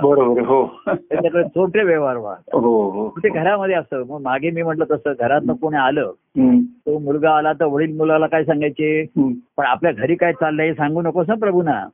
हो. 0.46 0.66
त्याच्याकडे 0.86 1.44
चोरटे 1.44 1.84
व्यवहार 1.84 2.18
व्हा 2.18 2.34
हो 2.54 2.90
हो 2.90 3.10
ते 3.10 3.30
घरामध्ये 3.30 3.76
असतं. 3.76 4.04
मग 4.10 4.22
मागे 4.22 4.50
मी 4.50 4.62
म्हटलं 4.62 4.86
तसं 4.92 5.14
घरातनं 5.20 5.54
कोणी 5.54 5.78
आलं. 5.78 6.12
तो 6.86 7.00
मुलगा 7.00 7.32
आला 7.32 7.54
तर 7.54 7.66
वडील 7.66 7.98
मुलाला 7.98 8.28
काय 8.28 8.44
सांगायचे. 8.44 9.06
पण 9.58 9.66
आपल्या 9.66 9.92
घरी 9.92 10.16
काय 10.16 10.34
चाललंय 10.34 10.68
हे 10.68 10.74
सांगू 10.74 11.02
नकोस 11.02 11.26
ना 11.28 11.36
प्रभूना. 11.36 11.86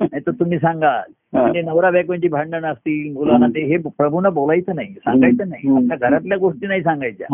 नाही 0.00 0.20
तर 0.20 0.30
तुम्ही 0.30 0.58
सांगा. 0.58 1.00
म्हणजे 1.32 1.62
नवरा 1.62 1.90
बायकोंची 1.90 2.28
भांडणं 2.28 2.66
असतील 2.68 3.12
मुलांना 3.12 3.46
ते 3.46 3.64
हे 3.64 3.76
प्रभूनं 3.76 4.32
बोलायचं 4.34 4.74
नाही 4.74 4.92
सांगायचं 4.94 5.48
नाही. 5.48 5.68
आपल्या 5.76 6.08
घरातल्या 6.08 6.38
गोष्टी 6.38 6.66
नाही 6.66 6.82
सांगायच्या. 6.82 7.26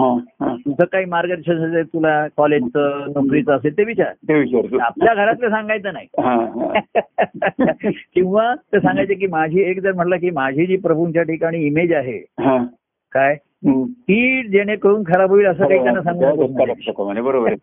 तुझं 0.57 0.85
काही 0.85 1.05
मार्गदर्शन 1.05 1.65
असेल 1.65 1.85
तुला 1.85 2.27
कॉलेजचं 2.37 3.05
नोकरीचं 3.07 3.53
असेल 3.53 3.77
ते 3.79 3.85
विचार. 3.85 4.13
आपल्या 4.81 5.15
घरातलं 5.15 5.49
सांगायचं 5.49 5.93
नाही. 5.93 6.07
किंवा 8.15 8.55
ते 8.55 8.81
सांगायचे 8.81 9.15
की 9.15 9.27
माझी 9.27 9.61
एक 9.61 9.81
जर 9.81 9.93
म्हटलं 9.93 10.17
की 10.17 10.31
माझी 10.31 10.67
जी 10.67 10.77
प्रभूंच्या 10.77 11.23
ठिकाणी 11.23 11.65
इमेज 11.67 11.93
आहे 11.93 12.19
काय. 13.13 13.37
ती 13.63 14.49
जेणेकरून 14.49 15.03
खराब 15.03 15.31
होईल 15.31 15.47
असं 15.47 15.69
काही 15.69 15.83
त्यांना 15.83 16.03
सांगू 16.03 16.21
त्या 16.21 16.29
नकोस 16.29 16.41
गोष्टी 16.41 16.55
म्हणे. 16.55 16.73
लक्षात 16.73 17.01
म्हणे 17.01 17.21
बरोबर 17.21 17.51
आहे 17.51 17.57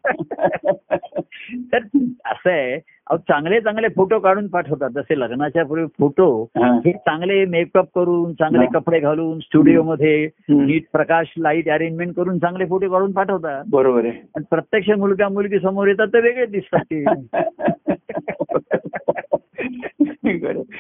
तर 1.74 1.78
असं 2.26 2.50
आहे 2.50 2.76
अहो 2.76 3.18
चांगले 3.18 3.62
चांगले 3.62 3.88
फोटो 3.88 4.20
काढून 4.20 4.48
पाठवतात 4.48 4.90
जसे 4.90 5.20
लग्नाच्या 5.20 5.66
पूर्वी 5.66 5.86
फोटो 6.00 6.44
हा. 6.58 6.80
हे 6.86 6.92
चांगले 6.92 7.46
मेकअप 7.46 7.86
करून 7.96 8.34
चांगले 8.34 8.66
हा. 8.66 8.80
कपडे 8.80 9.00
घालून 9.00 9.40
स्टुडिओमध्ये. 9.40 10.30
नीट 10.50 10.84
प्रकाश 10.94 11.34
लाइट 11.38 11.70
अरेंजमेंट 11.70 12.16
करून 12.16 12.40
चांगले 12.40 12.66
फोटो 12.66 12.90
काढून 12.90 13.12
पाठवतात 13.12 13.64
बरोबर 13.70 14.06
आहे 14.06 14.20
आणि 14.36 14.44
प्रत्यक्ष 14.50 14.90
मुलगा 14.90 15.30
मुलगी 15.30 15.60
समोर 15.60 15.88
येतात 15.88 16.08
तर 16.08 16.22
वेगळे 16.22 16.46
दिसतात 16.46 16.94
ते. 16.94 17.06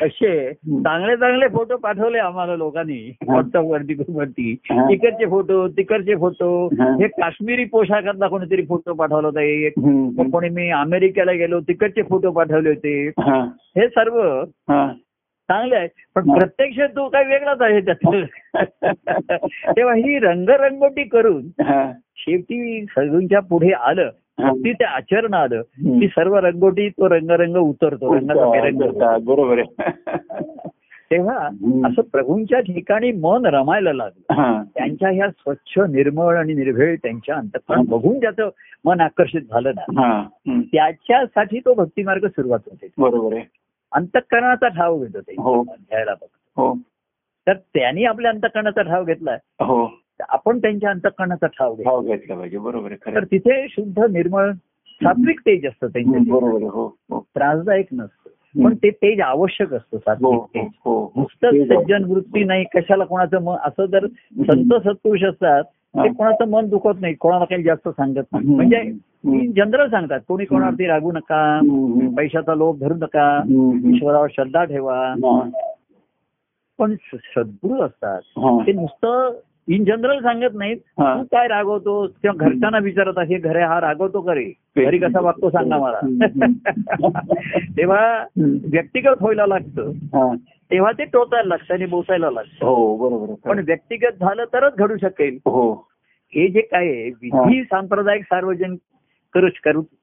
असे 0.01 0.53
चांगले 0.53 1.17
चांगले 1.17 1.47
फोटो 1.47 1.77
पाठवले 1.77 2.17
आम्हाला 2.17 2.55
लोकांनी. 2.55 3.15
व्हॉट्सअप 3.27 3.63
वरती 3.63 3.95
वरती. 4.09 4.55
इकडचे 4.91 5.25
फोटो 5.25 5.67
तिकडचे 5.67 6.15
फोटो. 6.15 6.67
हा. 6.67 7.07
काश्मीरी 7.07 7.65
पोशाखातला 7.65 8.27
कोणीतरी 8.27 8.65
फोटो 8.65 8.93
पाठवला 8.93 9.27
होता. 9.27 9.41
एक 9.41 9.73
कोणी 10.31 10.49
मी 10.49 10.69
अमेरिकेला 10.69 11.31
गेलो 11.31 11.59
तिकडचे 11.59 12.01
फोटो 12.01 12.31
पाठवले 12.31 12.69
होते. 12.69 13.07
हा. 13.07 13.49
सर्व 13.77 14.43
चांगले 15.49 15.75
आहे 15.75 15.87
पण. 16.15 16.39
प्रत्यक्ष 16.39 16.79
तो 16.79 17.09
काही 17.09 17.25
वेगळाच 17.27 17.61
आहे 17.61 17.81
त्यात 17.81 18.25
तेव्हा 19.77 19.93
ही 19.93 20.19
रंगरंगोटी 20.19 21.03
करून 21.03 21.43
शेवटी 22.17 22.85
सगळ्यांच्या 22.89 23.39
पुढे 23.39 23.71
आलं. 23.71 24.09
हा. 24.39 24.51
ती 24.51 24.73
ते 24.73 24.83
आचरण 24.83 25.33
आलं. 25.33 25.61
की 25.99 26.07
सर्व 26.07 26.35
रंगोटी 26.37 26.89
तो 26.89 27.09
रंगरंग 27.09 27.55
उतरतो 27.55 28.13
होतो. 28.13 29.19
बरोबर 29.19 29.59
आहे. 29.59 29.65
तेव्हा. 31.11 31.37
असं 31.87 32.01
प्रभूंच्या 32.01 32.59
ठिकाणी 32.59 33.11
मन 33.11 33.45
रमायला 33.45 33.93
लागलं. 33.93 34.33
हा. 34.41 34.63
त्यांच्या 34.75 35.09
ह्या 35.09 35.29
स्वच्छ 35.29 35.79
निर्मळ 35.79 36.37
आणि 36.37 36.53
निर्भेळ 36.53 36.95
त्यांच्या 36.95 37.35
अंतकरण 37.35 37.85
बघून 37.85 38.19
ज्याचं 38.19 38.49
मन 38.85 39.01
आकर्षित 39.01 39.41
झालं 39.41 39.71
ना 39.75 40.01
हा. 40.01 40.23
त्याच्यासाठी 40.71 41.59
तो 41.59 41.73
भक्तिमार्ग 41.73 42.27
सुरुवात 42.27 42.59
होते. 42.65 42.87
बरोबर 42.97 43.35
आहे. 43.35 43.43
अंतकरणाचा 43.91 44.67
ठाव 44.67 44.99
घेतो 44.99 45.21
ते 45.21 45.31
हो. 45.31 45.61
अध्यायाला 45.61 46.13
बघतो 46.13 46.61
हो. 46.61 46.77
तर 47.47 47.53
त्यांनी 47.53 48.03
आपल्या 48.03 48.31
अंतकरणाचा 48.31 48.81
ठाव 48.81 49.03
घेतलाय 49.03 49.37
हो. 49.63 49.85
आपण 50.29 50.57
त्यांच्या 50.57 50.89
अंतकरणाचा 50.89 51.47
ठाव 51.47 51.75
घेतला 52.01 52.35
पाहिजे 52.35 52.57
बरोबर 52.57 52.93
तर 53.05 53.23
तिथे 53.23 53.67
शुद्ध 53.69 54.03
निर्मळ 54.03 54.51
सात्विक 55.01 55.39
तेज 55.39 55.65
असतं 55.65 55.87
त्यांच्या 55.87 56.33
हो 56.33 56.87
हो 57.09 57.19
त्रासदायक 57.35 57.85
नसतं 57.91 58.63
पण 58.63 58.75
ते 58.75 58.89
तेज 58.89 59.21
आवश्यक 59.21 59.73
असतं 59.73 59.97
सात्विक 59.97 60.33
हो 60.33 60.45
तेज 60.55 60.65
नुसतंच 61.17 61.53
ते 61.53 61.65
जाऊ. 61.65 61.81
सज्जन 61.81 62.03
वृत्ती 62.03 62.43
नाही 62.43 62.63
कशाला 62.75 63.03
कोणाचं 63.03 63.41
मन 63.41 63.55
असं 63.63 63.85
जर 63.85 64.05
संत 64.37 64.73
सत्पुरुष 64.83 65.23
असतात 65.23 65.63
ते. 65.63 66.07
कोणाचं 66.13 66.49
मन 66.49 66.69
दुखत 66.69 67.01
नाही 67.01 67.13
कोणाला 67.13 67.45
काही 67.45 67.63
जास्त 67.63 67.89
सांगत 67.89 68.23
नाही. 68.31 68.47
म्हणजे. 68.47 68.81
जनरल 69.55 69.89
सांगतात 69.89 70.19
कोणी 70.27 70.45
कोणावरती 70.45 70.87
रागू 70.87 71.11
नका. 71.11 71.59
पैशाचा 72.17 72.55
लोभ 72.55 72.79
धरू 72.79 72.93
नका. 72.93 73.41
ईश्वरावर 73.93 74.27
श्रद्धा 74.31 74.63
ठेवा. 74.63 75.13
पण 76.79 76.95
सद्गुरू 77.13 77.81
असतात. 77.81 78.21
ते 78.67 78.71
नुसतं 78.71 79.39
इन 79.69 79.83
जनरल 79.83 80.19
सांगत 80.19 80.53
नाहीत. 80.53 80.77
तू 80.77 81.23
काय 81.23 81.47
रागवतो 81.47 82.07
किंवा 82.07 82.45
घरच्यांना 82.45 82.77
विचारत 82.77 83.13
आहे 83.17 83.37
घरे 83.37 83.61
हा 83.61 83.81
रागवतो 83.81 84.21
का 84.21 84.33
रे? 84.33 84.53
घरी 84.77 84.97
कसा 84.97 85.19
वागतो 85.19 85.49
सांगा 85.49 85.77
मला. 85.77 85.99
तेव्हा. 87.77 88.25
व्यक्तिगत 88.71 89.21
व्हायला 89.21 89.45
लागतं. 89.45 89.91
तेव्हा 90.71 90.91
ते 90.91 91.05
टोचायला 91.05 91.47
लागतं 91.47 91.73
आणि 91.73 91.85
बोसायला 91.85 92.31
लागतं. 92.31 92.65
हो 92.65 92.97
बरोबर. 92.97 93.49
पण 93.49 93.59
व्यक्तिगत 93.59 94.19
झालं 94.19 94.43
तरच 94.53 94.75
घडू 94.75 94.97
शकेल. 94.97 95.37
हो. 95.45 95.73
हे 96.35 96.47
जे 96.47 96.61
काय 96.61 96.87
आहे 96.87 97.09
विधी 97.09 97.63
सांप्रदायिक 97.63 98.23
सार्वजनिक 98.23 98.69
करू 98.69 98.77
करू 98.77 98.96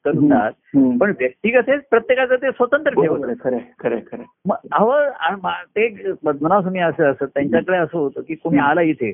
करतात. 0.04 0.52
पण 0.98 1.12
व्यक्तिगत 1.18 1.70
हे 1.70 1.76
प्रत्येकाचं 1.76 2.34
ते 2.34 2.50
स्वतंत्र 2.50 2.90
ठेवत. 3.02 3.20
मग 4.46 4.56
अहो 4.72 4.92
ते 5.76 6.12
पद्मनाभ 6.24 6.60
स्वामी 6.60 6.78
असं 6.78 7.04
असं 7.04 7.24
त्यांच्याकडे 7.26 7.76
असं 7.76 7.98
होतं 7.98 8.20
की 8.20 8.34
कोणी 8.34 8.58
आलं 8.58 8.80
इथे. 8.80 9.12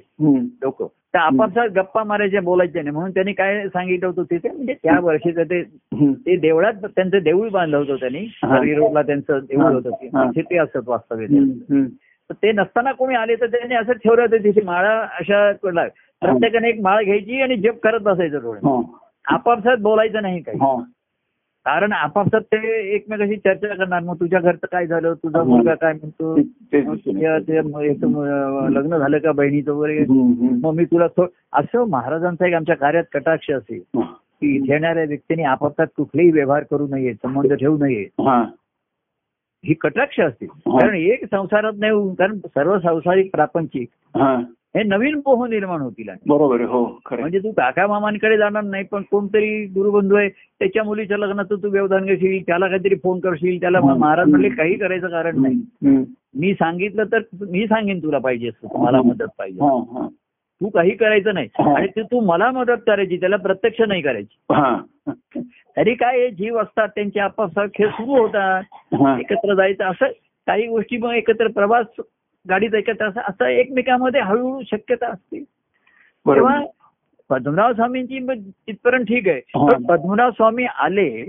लोक 0.63 0.83
तर 0.83 1.19
आपापसात 1.19 1.69
गप्पा 1.69 2.05
मारायचे 2.05 2.41
बोलायचे 2.41 2.83
नाही. 2.83 2.91
म्हणून 2.91 3.11
त्यांनी 3.11 3.33
काय 3.33 3.69
सांगितलं 3.69 4.07
होतं 4.07 4.23
तिथे? 4.23 4.49
म्हणजे 4.49 4.75
त्या 4.75 4.99
वर्षीचं 5.03 5.43
ते 5.43 6.37
देवळात 6.37 6.73
त्यांचं 6.97 7.19
देऊळ 7.23 7.49
बांधलं 7.49 7.77
होतं 7.77 7.95
त्यांनी. 7.95 8.19
हरी 8.45 8.75
रोडला 8.75 9.03
त्यांचं 9.03 9.39
देऊळ 9.39 9.63
होतं. 9.73 9.91
तिथे 9.91 10.43
ते 10.43 10.57
असत 10.59 10.89
वास्तव्य 10.89 11.27
ते 12.43 12.53
नसताना 12.53 12.93
कोणी 12.93 13.15
आले 13.15 13.35
तर 13.35 13.47
त्यांनी 13.47 13.75
असं 13.75 13.93
ठेवलं 13.93 14.23
होतं 14.23 14.37
तिथे 14.37 14.61
माळा 14.63 15.01
अशा. 15.01 15.53
प्रत्येकाने 16.23 16.69
एक 16.69 16.81
माळ 16.81 17.05
घ्यायची 17.05 17.41
आणि 17.43 17.57
जप 17.57 17.79
करत 17.83 18.01
बसायचं 18.01 18.39
डोळे. 18.43 18.61
आपापसात 19.31 19.77
बोलायचं 19.79 20.23
नाही 20.23 20.41
काही 20.43 20.59
हा. 20.59 20.75
कारण 21.67 21.93
आपापसात 21.93 22.41
ते 22.43 22.57
एकमेकाशी 22.95 23.37
चर्चा 23.37 23.75
करणार 23.75 24.03
मग 24.03 24.15
तुझ्या 24.21 24.41
घरचं 24.41 24.67
काय 24.73 24.87
झालं 24.87 25.15
तुझा 25.15 25.43
मुलगा 25.43 25.75
काय 25.75 25.93
म्हणतो 25.93 26.35
लग्न 28.69 28.99
झालं 28.99 29.19
का 29.19 29.33
बहिणीचं 29.33 29.73
वगैरे. 29.73 30.05
मग 30.63 30.75
मी 30.75 30.85
तुला 30.85 31.07
असं 31.53 31.85
महाराजांचा 31.89 32.47
एक 32.47 32.55
आमच्या 32.55 32.77
कार्यात 32.77 33.05
कटाक्ष 33.13 33.51
असेल 33.51 33.81
हा. 33.97 34.03
की 34.41 34.55
इथे 34.57 34.73
येणाऱ्या 34.73 35.05
व्यक्तीने 35.05 35.43
आपापसात 35.43 35.87
कुठलेही 35.97 36.31
व्यवहार 36.31 36.63
करू 36.71 36.87
नये 36.91 37.13
संबंध 37.15 37.53
ठेवू 37.53 37.77
नये 37.79 38.03
हा. 38.21 38.43
ही 39.65 39.75
कटाक्ष 39.75 40.21
असतील 40.21 40.49
हा. 40.49 40.79
कारण 40.79 40.95
एक 40.95 41.25
संसारात 41.25 41.73
नाही 41.79 42.15
कारण 42.15 42.39
सर्व 42.39 42.79
संसारिक 42.79 43.31
प्रापंचिक 43.33 43.89
हा. 44.75 44.83
नवीन 44.87 45.15
मोह 45.27 45.47
निर्माण 45.49 45.81
होतील 45.81 46.09
बरोबर 46.27 46.61
हो. 46.63 46.85
म्हणजे 47.11 47.39
तू 47.39 47.51
काका 47.53 47.87
मामांकडे 47.87 48.37
जाणार 48.39 48.63
नाही 48.63 48.85
पण 48.85 49.03
कोणतरी 49.11 49.65
गुरुबंधू 49.67 50.17
आहे 50.17 50.29
त्याच्या 50.29 50.85
मुलीच्या 50.85 51.19
लग्नात 51.19 51.53
तू 51.53 51.69
व्यवधान 51.71 52.05
घेशील 52.05 52.43
त्याला 52.43 52.69
काहीतरी 52.69 52.95
फोन 52.95 53.21
करशील 53.21 53.61
त्याला 53.61 53.81
महाराज 53.81 54.29
म्हणले 54.29 54.49
काही 54.49 54.75
करायचं 54.75 55.09
कारण 55.09 55.41
नाही. 55.43 55.57
मी 56.35 56.53
सांगितलं 56.55 57.05
तर 57.13 57.23
मी 57.43 57.67
सांगेन 57.67 58.03
तुला 58.03 58.19
पाहिजे 58.19 58.49
असतं 58.49 58.81
मला 58.83 59.03
मदत 59.03 59.29
पाहिजे. 59.39 59.59
तू 60.61 60.69
काही 60.69 60.91
करायचं 60.91 61.35
नाही. 61.35 61.49
आणि 61.75 61.87
ते 61.87 62.03
तू 62.03 62.21
मला 62.21 62.51
मदत 62.51 62.83
करायची 62.87 63.17
त्याला 63.17 63.37
प्रत्यक्ष 63.37 63.81
नाही 63.81 64.03
करायची. 64.03 64.37
तरी 65.77 65.95
काय 65.95 66.29
जीव 66.31 66.59
असतात 66.59 66.89
त्यांचे 66.89 67.21
आपापसात 67.21 67.69
खेळ 67.75 67.89
सुरू 67.91 68.17
होतात. 68.17 68.63
एकत्र 69.21 69.55
जायचं 69.55 69.85
असं 69.85 70.11
काही 70.47 70.67
गोष्टी 70.67 70.97
मग 70.97 71.13
एकत्र 71.13 71.49
प्रवास 71.49 71.87
गाडीत 72.49 72.75
एकत्र 72.75 73.09
असं 73.09 73.21
असं 73.29 73.45
एकमेकांमध्ये 73.45 74.21
हळूहळू 74.21 74.63
शक्यता 74.63 75.07
असते 75.07 75.45
बरोबर 76.27 76.51
तेव्हा 76.51 76.65
पद्मनाभ 77.31 77.75
स्वामींची 77.75 78.19
तिथपर्यंत 78.45 79.05
ठीक 79.05 79.29
आहे. 79.29 79.41
पण 79.55 79.85
पद्मनाभ 79.85 80.33
स्वामी 80.33 80.65
आले. 80.65 81.25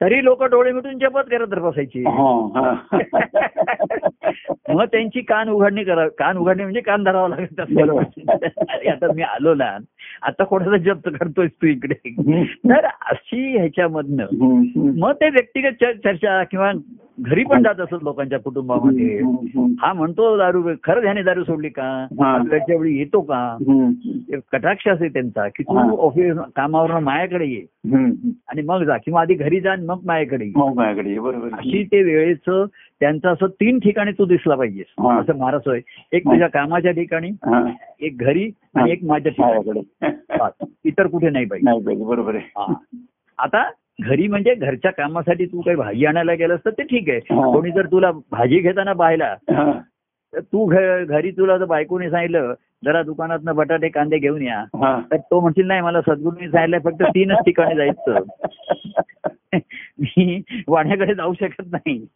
तरी 0.00 0.24
लोक 0.24 0.42
डोळे 0.42 0.72
मिटून 0.72 0.98
जपत 0.98 1.30
करत 1.30 1.46
बसायची 1.46 2.02
हा. 2.02 2.48
हा. 2.54 2.98
मग 4.68 4.84
त्यांची 4.84 5.20
कान 5.20 5.48
उघडणी 5.48 5.84
करा 5.84 6.08
कान 6.08 6.36
उघडणी 6.36 6.62
म्हणजे 6.62 6.80
कान 6.80 7.04
धरावं 7.04 7.28
लागत 7.28 7.60
आता 8.88 9.12
मी 9.12 9.22
आलो 9.22 9.54
ना 9.54 9.76
आता 10.22 10.44
कोणाचा 10.44 10.76
जप्त 10.76 11.08
करतोय 11.20 11.46
तू 11.46 11.66
इकडे. 11.66 12.12
तर 12.68 12.84
अशी 12.84 13.56
ह्याच्यामधनं. 13.58 14.26
मग 14.98 15.12
ते 15.12 15.30
व्यक्तिगत 15.30 15.72
चर- 15.80 15.96
चर्चा 15.96 16.44
किंवा 16.44 16.72
घरी 17.20 17.44
पण 17.44 17.62
जात 17.62 17.80
असत 17.80 17.96
लोकांच्या 18.02 18.38
कुटुंबामध्ये. 18.38 19.20
हा 19.80 19.92
म्हणतो 19.92 20.38
दारू 20.38 20.62
खरं 20.84 21.02
ह्याने 21.02 21.22
दारू 21.22 21.44
सोडली 21.44 21.68
का. 21.68 22.06
आपल्याच्या 22.24 22.76
वेळी 22.76 22.98
येतो 22.98 23.20
का 23.20 23.56
कटाक्ष 24.52 24.88
असे 24.88 25.08
त्यांचा 25.08 25.48
की. 25.48 25.62
तू 25.62 25.96
ऑफिस 25.96 26.36
कामावरून 26.56 27.04
माझ्याकडे 27.04 27.46
ये. 27.46 27.62
आणि 28.48 28.62
मग 28.62 28.82
जा 28.82 28.96
किंवा 28.96 29.20
आधी 29.20 29.34
घरी 29.34 29.60
जा 29.60 29.74
मग 29.76 29.98
माझ्याकडे 30.04 30.44
ये. 30.44 30.52
अशी 31.52 31.84
ते 31.84 32.02
वेळेचं 32.02 32.64
त्यांचं 33.00 33.28
असं 33.28 33.46
तीन 33.60 33.78
ठिकाणी 33.78 34.12
तू 34.12 34.24
दिसला 34.26 34.54
पाहिजेस 34.54 34.86
हा. 34.98 35.18
असं 35.20 35.36
महाराज 35.36 35.60
होय 35.66 35.80
एक. 36.12 36.24
तुझ्या 36.24 36.48
कामाच्या 36.48 36.92
ठिकाणी. 36.92 37.30
एक 38.00 38.16
घरी 38.18 38.50
आणि 38.74 38.90
एक 38.92 39.04
माझ्या 39.04 39.32
ठिकाणी. 39.32 39.80
इतर 40.84 41.06
कुठे 41.06 41.30
नाही 41.30 41.44
पाहिजे 41.44 41.64
नाही 41.64 41.82
पाहिजे 41.84 42.04
बरोबर 42.04 42.34
आहे. 42.34 42.74
आता 43.38 43.68
घरी 44.02 44.26
म्हणजे 44.28 44.54
घरच्या 44.54 44.90
कामासाठी 44.92 45.46
तू 45.46 45.60
काही 45.60 45.76
भाजी 45.76 46.04
आणायला 46.06 46.34
गेलास 46.34 46.60
तर 46.64 46.70
ते 46.70 46.82
ठीक 46.82 47.08
आहे. 47.10 47.20
कोणी 47.52 47.70
जर 47.70 47.86
तुला 47.86 48.10
भाजी 48.30 48.58
घेताना 48.58 48.92
पाहिला. 48.94 49.34
तर 50.32 50.40
तू 50.42 50.64
घरी 51.06 51.30
तुला 51.30 51.56
जर 51.58 51.64
बायकोने 51.64 52.10
सांगितलं 52.10 52.52
जरा 52.82 53.02
दुकानात 53.02 53.38
बटाटे 53.54 53.88
कांदे 53.88 54.18
घेऊन 54.18 54.42
या. 54.42 54.62
तर 55.10 55.16
तो 55.20 55.40
म्हणतील 55.40 55.66
नाही 55.66 55.80
मला 55.80 56.00
सद्गुरूंनी 56.00 56.48
सांगितलंय 56.48 56.80
फक्त 56.84 57.02
तीनच 57.14 57.44
ठिकाणी 57.46 57.74
जायचं 57.76 58.18
मी 60.24 60.40
वाण्याकडे 60.68 61.14
जाऊ 61.14 61.32
शकत 61.40 61.62
नाही 61.72 62.06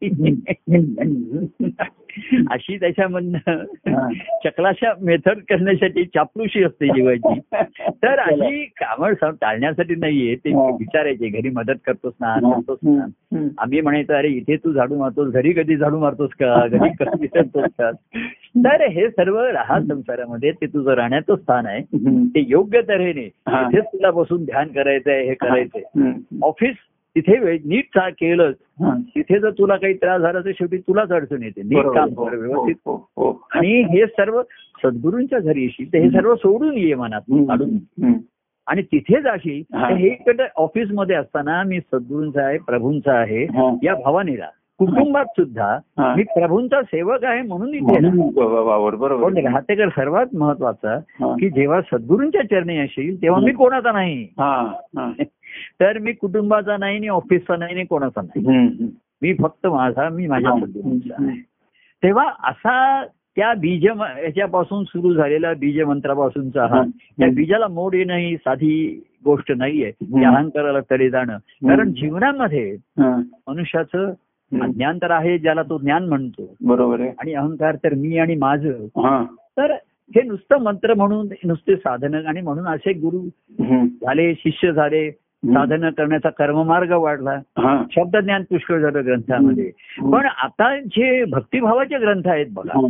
अशी 2.51 2.77
त्याच्यामधनं. 2.77 3.65
चकलाशा 4.45 4.93
मेथड 5.01 5.39
करण्यासाठी 5.49 6.05
चापलुशी 6.05 6.65
असते 6.65 6.87
जीवाची 6.87 7.41
तर 8.03 8.19
अशी 8.19 8.65
कामं 8.65 9.13
टाळण्यासाठी 9.23 9.95
नाहीये 9.95 10.35
ते. 10.35 10.53
विचारायचे 10.55 11.29
घरी 11.29 11.51
मदत 11.51 11.81
करतोस 11.87 12.13
ना. 12.21 12.35
करतोस 12.35 12.79
ना. 12.83 13.07
आम्ही 13.59 13.81
म्हणायचो 13.81 14.13
अरे 14.13 14.29
इथे 14.29 14.57
तू 14.57 14.73
झाडू 14.73 14.99
मारतोस 14.99 15.33
घरी 15.33 15.53
कधी 15.53 15.77
झाडू 15.77 15.99
मारतोस 15.99 16.31
का 16.31 16.67
घरी 16.67 16.89
कधी 16.89 17.19
विसरतोस 17.21 17.71
का 17.79 17.91
तर 18.57 18.87
हे 18.89 19.09
सर्व 19.09 19.41
राहा 19.41 19.81
संसारामध्ये 19.81 20.53
ते 20.53 20.67
तुझं 20.67 20.91
राहण्याचं 20.91 21.37
स्थान 21.37 21.67
आहे. 21.67 21.81
ते 22.29 22.45
योग्य 22.49 22.81
तऱ्हेने. 22.89 23.29
तिथेच 23.49 23.85
तुला 23.85 24.11
बसून 24.11 24.45
ध्यान 24.45 24.69
करायचंय 24.69 25.23
हे 25.23 25.35
करायचंय. 25.35 26.13
ऑफिस 26.43 26.75
तिथे 27.17 27.53
नीट 27.53 27.99
हा. 27.99 28.99
तिथे 29.17 29.39
जर 29.39 29.51
तुला 29.51 29.77
काही 29.77 29.95
त्रास 29.95 30.21
झाला 30.21 30.41
तर 30.41 30.51
शेवटी 30.51 30.79
तुलाच 30.79 31.09
अडचण 31.09 31.43
येते 31.43 31.63
नीट. 31.63 31.87
काम 31.87 32.09
हो, 32.17 32.25
कर 32.25 32.35
हो, 32.35 32.41
व्यवस्थित 32.41 32.75
हो. 32.87 33.47
आणि 33.51 33.83
हे 33.83 34.07
सर्व 34.07 34.43
सद्गुरूंच्या 34.83 35.39
घरी 35.39 35.63
येशील 35.63 35.93
तर 35.93 35.99
हे 35.99 36.11
सर्व 36.11 36.35
सोडून 36.35 36.75
ये 36.75 36.95
मनात. 36.95 37.21
काढून. 37.31 38.13
आणि 38.67 38.83
तिथे 38.83 39.21
जाशील 39.23 39.77
हा. 39.77 39.89
इकडे 39.99 40.43
ऑफिसमध्ये 40.57 41.17
असताना 41.17 41.63
मी 41.63 41.81
सद्गुरूंचा 41.81 42.43
आहे 42.43 42.59
प्रभूंचा 42.59 43.13
आहे. 43.13 43.43
या 43.83 43.95
भावानेला 43.95 44.47
कुटुंबात 44.79 45.25
सुद्धा. 45.25 45.79
मी 46.17 46.23
प्रभूंचा 46.23 46.83
सेवक 46.83 47.25
आहे 47.25 47.43
म्हणून 47.43 47.75
इथे 47.75 47.99
राहतेकर 49.43 49.89
सर्वात 49.89 50.27
महत्त्वाचा. 50.35 50.99
की 51.41 51.51
जेव्हा 51.51 51.81
सद्गुरूंच्या 51.81 52.43
चरणी 52.43 52.77
येशील 52.77 53.23
तेव्हा 53.23 53.41
मी 53.41 53.53
कोणाचा 53.53 53.93
नाही. 53.93 54.27
तर 55.81 55.99
मी 55.99 56.13
कुटुंबाचा 56.13 56.77
नाही 56.77 56.97
आणि 56.97 57.09
ऑफिसचा 57.09 57.57
नाही 57.57 57.75
आणि 57.75 57.85
कोणाचा 57.85 58.21
नाही. 58.23 58.47
मी 59.23 59.33
फक्त 59.35 59.67
माझा 59.67 60.09
मी 60.09 60.27
माझ्या 60.27 60.51
तेव्हा 62.03 62.29
असा 62.45 63.05
त्या 63.37 63.53
बीज 63.55 63.85
याच्यापासून 63.87 64.85
सुरू 64.85 65.15
झालेला 65.15 65.53
बीज 65.55 65.81
मंत्रापासूनचा 65.81 66.67
हा. 66.67 66.83
त्या 67.19 67.29
बीजाला 67.35 67.69
मोड 67.69 67.95
येणं 67.95 68.15
ही 68.15 68.37
साधी 68.37 69.01
गोष्ट 69.25 69.53
नाहीये 69.53 69.91
अहंकाराला 70.25 70.81
तरी 70.91 71.11
जाणं 71.11 71.37
कारण 71.69 71.93
जीवनामध्ये. 71.93 72.77
मनुष्याचं. 73.49 74.13
अज्ञान 74.53 74.99
तर 74.99 75.11
आहे 75.11 75.39
ज्याला 75.39 75.63
तो 75.63 75.79
ज्ञान 75.79 76.05
म्हणतो 76.09 76.55
बरोबर 76.65 77.01
आहे 77.01 77.11
आणि 77.19 77.35
अहंकार 77.35 77.77
तर 77.85 77.95
मी 77.95 78.19
आणि 78.19 78.35
माझं. 78.37 78.87
तर 79.57 79.73
हे 80.17 80.23
नुसतं 80.23 80.59
मंत्र 80.59 80.95
म्हणून 80.95 81.29
नुसते 81.45 81.77
साधन 81.77 82.15
आणि 82.15 82.41
म्हणून 82.41 82.67
असे 82.67 82.93
गुरु. 82.93 83.21
झाले 84.03 84.35
शिष्य 84.35 84.73
झाले 84.73 85.11
साधन 85.45 85.91
करण्याचा 85.91 86.29
कर्ममार्ग 86.31 86.93
वाढला 86.93 87.31
हा. 87.59 87.83
शब्दज्ञान 87.91 88.43
पुष्कळ 88.43 88.81
झालं 88.81 89.05
ग्रंथामध्ये. 89.05 89.71
पण 90.13 90.27
आता 90.27 90.81
जे 90.81 91.25
भक्तिभावाचे 91.25 91.99
ग्रंथ 91.99 92.29
आहेत 92.29 92.47
बघा 92.53 92.81
हा. 92.81 92.87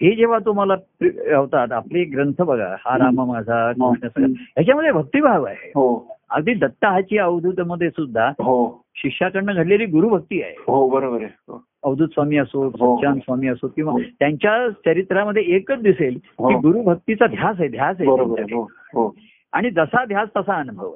जेव्हा 0.00 0.38
तुम्हाला 0.38 0.74
होतात 1.36 1.72
आपले 1.72 2.04
ग्रंथ 2.04 2.42
बघा 2.42 2.74
हा 2.78 2.98
राम 2.98 3.20
माझा 3.20 3.72
कृष्ण 3.72 4.24
ह्याच्यामध्ये 4.24 4.92
भक्तिभाव 4.92 5.44
आहे 5.44 5.68
हो 5.74 6.06
अगदी 6.30 6.54
दत्ताहाची 6.54 7.18
अवधूत 7.18 7.60
मध्ये 7.60 7.90
सुद्धा 7.90 8.28
हो 8.28 8.84
शिष्याकडनं 8.96 9.54
घडलेली 9.54 9.86
गुरुभक्ती 9.86 10.42
आहे 10.42 10.54
हो 10.66 10.88
बरोबर 10.88 11.16
आहे 11.16 11.30
हो. 11.48 11.64
अवधूत 11.82 12.08
स्वामी 12.08 12.36
असो. 12.36 12.70
सच्चान 12.70 13.18
स्वामी 13.18 13.48
असो 13.48 13.68
किंवा. 13.68 13.92
त्यांच्या 14.18 14.68
चरित्रामध्ये 14.70 15.42
एकच 15.42 15.82
दिसेल. 15.82 16.14
की 16.14 16.54
गुरुभक्तीचा 16.54 17.26
ध्यास 17.26 17.56
आहे 17.58 17.68
ध्यास 17.68 17.96
आहे 18.00 18.10
आणि 19.54 19.70
जसा 19.70 20.04
ध्यास 20.04 20.28
तसा 20.36 20.54
अनुभव 20.54 20.94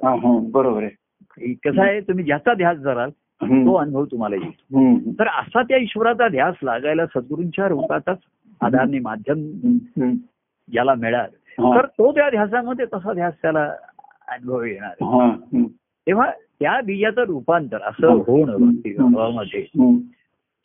बरोबर 0.51 0.83
आहे 0.83 1.53
कसं 1.53 1.81
आहे 1.81 1.99
तुम्ही 2.01 2.23
ज्याचा 2.23 2.53
ध्यास 2.53 2.77
धराल 2.77 3.09
हम्म. 3.41 3.65
तो 3.65 3.73
अनुभव 3.73 4.05
तुम्हाला 4.05 4.35
येईल. 4.35 4.51
तर 5.19 5.27
असा 5.27 5.61
त्या 5.61 5.77
ईश्वराचा 5.77 6.27
ध्यास 6.27 6.55
लागायला 6.63 7.05
सद्गुरूंच्या 7.05 7.67
रूपाचाच 7.67 8.17
आधारने 8.61 8.99
माध्यम. 8.99 9.37
ज्याला 10.71 10.93
मिळाल. 10.95 11.29
तर 11.79 11.85
तो 11.85 12.11
त्या 12.11 12.29
ध्यासामध्ये 12.29 12.85
तसा 12.85 13.13
ध्यास 13.13 13.33
त्याला 13.41 13.63
अनुभव 14.27 14.61
येणार 14.63 14.91
हा. 15.01 15.31
तेव्हा 16.07 16.31
त्या 16.59 16.81
बीजाचं 16.81 17.21
रूपांतर 17.21 17.77
असं 17.81 18.07
होणं 18.07 18.51
भक्ती. 18.51 18.93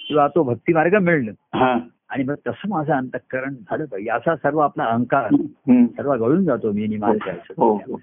किंवा 0.09 0.29
तो 0.29 0.43
भक्ती 0.43 0.73
मार्ग 0.73 0.99
मिळणं. 0.99 1.33
आणि 2.15 2.25
मग 2.25 2.35
तसं 2.47 2.69
माझं 2.69 2.93
अंतःकरण 2.93 3.55
झालं 3.55 3.85
पाहिजे 3.85 4.11
असा 4.11 4.35
सर्व 4.37 4.59
आपला 4.59 4.85
अहंकार. 4.85 5.35
सर्व 5.97 6.13
गळून 6.15 6.45
जातो 6.45 6.73
मी 6.73 6.87
निमान 6.87 7.17
हो 7.59 7.73
हो. 7.77 8.01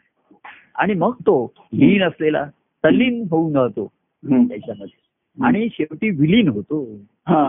आणि 0.75 0.93
मग 0.93 1.13
तो 1.21 1.35
लीन 1.73 2.03
असलेला 2.03 2.43
तल्लीन 2.83 3.23
होऊन 3.31 3.53
जातो. 3.53 3.85
त्याच्यामध्ये 4.23 5.45
आणि 5.45 5.67
शेवटी 5.71 6.09
विलीन 6.09 6.47
होतो 6.47 6.83
हा. 7.27 7.43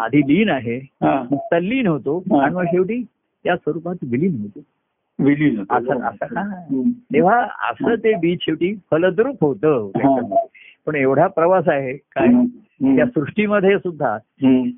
आधी 0.00 0.20
लीन 0.20 0.50
आहे 0.50 0.76
हा. 0.76 1.22
तल्लीन 1.52 1.86
होतो 1.86 2.18
हा. 2.18 2.42
आणि 2.44 2.54
मग 2.54 2.64
शेवटी 2.64 3.02
त्या 3.44 3.56
स्वरूपात 3.56 3.94
विलीन 4.02 4.40
होतो 4.40 4.60
विलीन 5.18 5.58
होतो. 5.58 5.74
असं 5.76 6.02
असं 6.02 6.36
हा. 6.38 6.60
तेव्हा 7.14 7.40
असं 7.70 7.94
ते 7.94 8.14
बीज 8.14 8.38
शेवटी 8.42 8.74
फलद्रूप 8.90 9.44
होतं. 9.44 9.90
पण 10.86 10.94
एवढा 10.94 11.26
प्रवास 11.26 11.68
आहे 11.68 11.96
काय. 11.96 12.26
त्या 12.82 13.06
सृष्टीमध्ये 13.06 13.78
सुद्धा. 13.78 14.18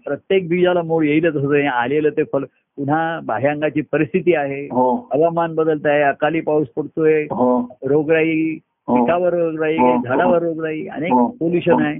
प्रत्येक 0.04 0.48
बीजाला 0.48 0.82
मूळ 0.82 1.04
येईलच 1.04 1.36
होतं 1.36 1.66
आलेलं 1.66 2.08
ते 2.08 2.22
फल 2.22 2.44
पुन्हा 2.76 3.20
बाह्यांगाची 3.24 3.80
परिस्थिती 3.80 4.34
आहे. 4.34 4.64
हो. 4.64 5.08
हवामान 5.14 5.54
बदलत 5.54 5.86
आहे 5.86 6.02
अकाली 6.02 6.40
पाऊस 6.40 6.68
पडतोय 6.76 7.22
हो. 7.22 7.76
रोगराई 7.86 8.58
हो. 8.88 8.94
पिकावर 8.94 9.32
रोगराई. 9.32 9.76
झाडावर 9.76 10.42
रोगराई 10.42 10.86
अनेक. 10.86 11.12
पोल्युशन 11.12 11.82
आहे. 11.82 11.98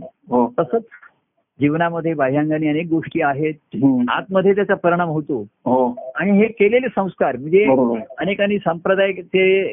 तसंच 0.59 0.83
जीवनामध्ये 1.61 2.15
बाह्यांगाने 2.15 2.69
अनेक 2.69 2.87
गोष्टी 2.87 3.21
आहेत. 3.23 3.55
आतमध्ये 4.09 4.55
त्याचा 4.55 4.75
परिणाम 4.75 5.09
होतो. 5.09 5.41
हो. 5.43 6.13
आणि 6.15 6.31
हे 6.31 6.47
केलेले 6.47 6.87
संस्कार 6.89 7.37
म्हणजे 7.37 7.65
अनेकांनी 8.19 8.59
सांप्रदायिक 8.59 9.19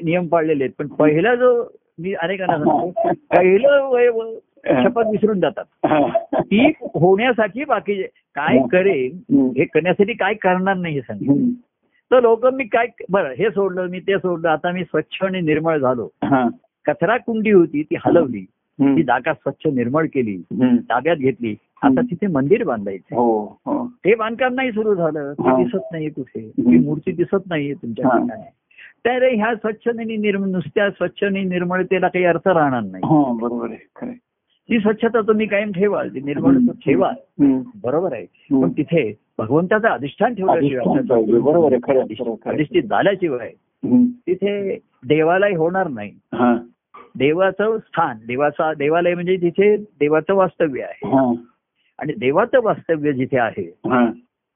नियम 0.05 0.27
पाळलेले 0.27 0.63
आहेत. 0.63 0.73
पण 0.79 0.87
पहिला 0.87 1.35
जो 1.35 1.63
मी 1.99 2.13
अनेकांना 2.13 2.57
सांगतो 2.57 3.09
पहिलं 3.35 4.37
शपथ 4.65 5.07
विसरून 5.11 5.39
जातात. 5.39 5.65
ती 6.41 6.65
होण्यासाठी 6.95 7.63
बाकी 7.63 8.01
काय 8.35 8.57
करेन. 8.71 9.17
हे 9.57 9.65
करण्यासाठी 9.65 10.13
काय 10.13 10.33
करणार 10.33 10.75
नाही 10.75 10.95
हे 10.95 11.01
सांगितलं. 11.01 11.49
तर 12.11 12.21
लोक 12.21 12.45
मी 12.45 12.63
काय 12.63 12.87
बरं 13.09 13.33
हे 13.37 13.49
सोडलं 13.49 13.87
मी 13.89 13.99
ते 13.99 14.17
सोडलं 14.17 14.49
आता 14.49 14.71
मी 14.71 14.83
स्वच्छ 14.83 15.23
आणि 15.23 15.41
निर्मळ 15.41 15.77
झालो. 15.77 16.07
कचरा 16.85 17.17
कुंडी 17.17 17.51
होती 17.51 17.83
ती 17.83 17.95
हलवली. 18.05 18.45
ती 18.79 19.03
जागा 19.03 19.33
स्वच्छ 19.33 19.67
निर्मळ 19.67 20.05
केली. 20.05 20.37
ताब्यात 20.89 21.17
घेतली 21.17 21.55
आता 21.83 22.01
तिथे 22.01 22.27
मंदिर 22.27 22.63
बांधायचं 22.63 23.15
हो 23.15 23.59
हो 23.65 23.85
ते 24.05 24.15
बांधकाम 24.15 24.53
नाही 24.53 24.71
सुरू 24.71 24.95
झालं 24.95 25.33
ते. 25.33 25.63
दिसत 25.63 25.91
नाहीये 25.91 26.09
कुठे 26.09 26.47
ती 26.49 26.77
मूर्ती 26.77 27.11
दिसत 27.11 27.47
नाहीये 27.49 27.73
तुमच्या. 27.73 28.09
ठिकाणी 28.17 28.49
तर 29.05 29.23
ह्या 29.23 29.53
स्वच्छ 29.55 29.87
आणि 29.87 30.17
निर्मळ 30.17 30.47
नुसत्या 30.47 30.89
स्वच्छ 30.89 31.23
आणि 31.23 31.43
निर्मळतेला 31.43 32.07
काही 32.07 32.25
अर्थ 32.25 32.47
राहणार 32.47 32.81
नाही 32.81 33.03
हो 33.05 33.23
बरोबर 33.33 33.69
आहे. 33.69 34.17
ती 34.69 34.79
स्वच्छता 34.79 35.21
तुम्ही 35.21 35.47
कायम 35.47 35.71
ठेवाल 35.71 36.09
ती 36.09 36.21
निर्मळ 36.21 36.57
ठेवा. 36.85 37.11
बरोबर 37.83 38.13
आहे. 38.13 38.25
पण 38.61 38.71
तिथे 38.71 39.13
भगवंताचं 39.37 39.87
अधिष्ठान 39.87 40.33
पाहिजे. 40.33 40.79
बरोबर 41.41 41.73
आहे. 41.73 41.99
अधिष्ठित 42.45 42.83
झाल्याशिवाय. 42.83 43.51
तिथे 44.27 44.75
देवालय 45.07 45.55
होणार 45.55 45.87
नाही 45.87 46.11
हा. 46.33 46.57
देवाचं 47.17 47.77
स्थान 47.77 48.17
देवाचा 48.27 48.73
देवालय 48.73 49.13
म्हणजे 49.13 49.37
तिथे 49.37 49.77
देवाचं 49.77 50.33
वास्तव्य 50.33 50.81
आहे 50.83 51.07
हा. 51.07 51.33
आणि 51.99 52.13
देवाचं 52.13 52.59
वास्तव्य 52.63 53.13
जिथे 53.13 53.37
आहे. 53.37 53.69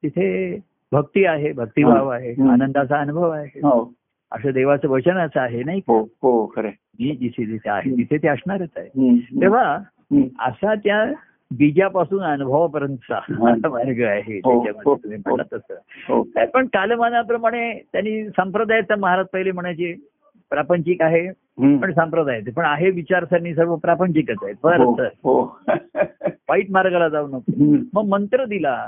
तिथे 0.03 0.59
भक्ती 0.91 1.26
आहे 1.26 1.51
भक्तिभाव 1.51 2.07
आहे. 2.07 2.49
आनंदाचा 2.49 2.99
अनुभव 2.99 3.30
आहे 3.30 3.59
हो 3.59 3.93
असं 4.32 4.51
देवाचं 4.51 4.88
वचनाचं 4.88 5.39
आहे 5.39 5.64
नाही 5.64 5.80
का? 5.80 5.93
हो 5.93 6.03
हो. 6.03 6.53
मी 6.99 7.16
जिथे 7.16 7.45
जिथे 7.45 7.70
आहे 7.70 7.91
तिथे 7.91 8.18
ते 8.18 8.28
असणारच 8.28 8.70
आहे. 8.76 8.89
तेव्हा. 9.41 9.80
असा 10.39 10.76
त्या 10.76 11.05
बीजापासून 11.51 12.22
अनुभवापर्यंतचा. 12.24 13.20
मार्ग 13.30 14.01
आहे 14.01 14.38
हो, 14.38 14.64
त्याच्यामध्ये 14.64 14.82
हो, 14.86 14.95
तुम्ही 14.95 15.18
हो. 15.28 15.38
तसं 15.38 15.74
हो 16.07 16.22
काय 16.24 16.45
पण 16.45 16.66
कालमानाप्रमाणे 16.66 17.80
त्यांनी 17.91 18.30
संप्रदायाचा 18.30 18.95
महाराज 18.95 19.26
पहिले 19.34 19.51
म्हणायचे 19.51 19.93
प्रापंचिक 20.49 21.01
आहे. 21.01 21.32
पण 21.57 21.91
संप्रदायाचे 21.93 22.51
पण 22.51 22.66
आहे 22.66 22.89
विचारसरणी 22.89 23.55
सर्व 23.55 23.76
प्रापंचिकच 23.76 24.43
आहेत 24.43 24.55
बरं 24.64 24.93
तर 24.97 25.07
हो 25.24 25.41
वाईट 26.49 26.72
मार्गाला 26.72 27.09
जाऊ 27.09 27.28
नको. 27.28 27.64
मग 27.93 28.07
मंत्र 28.09 28.45
दिला. 28.45 28.88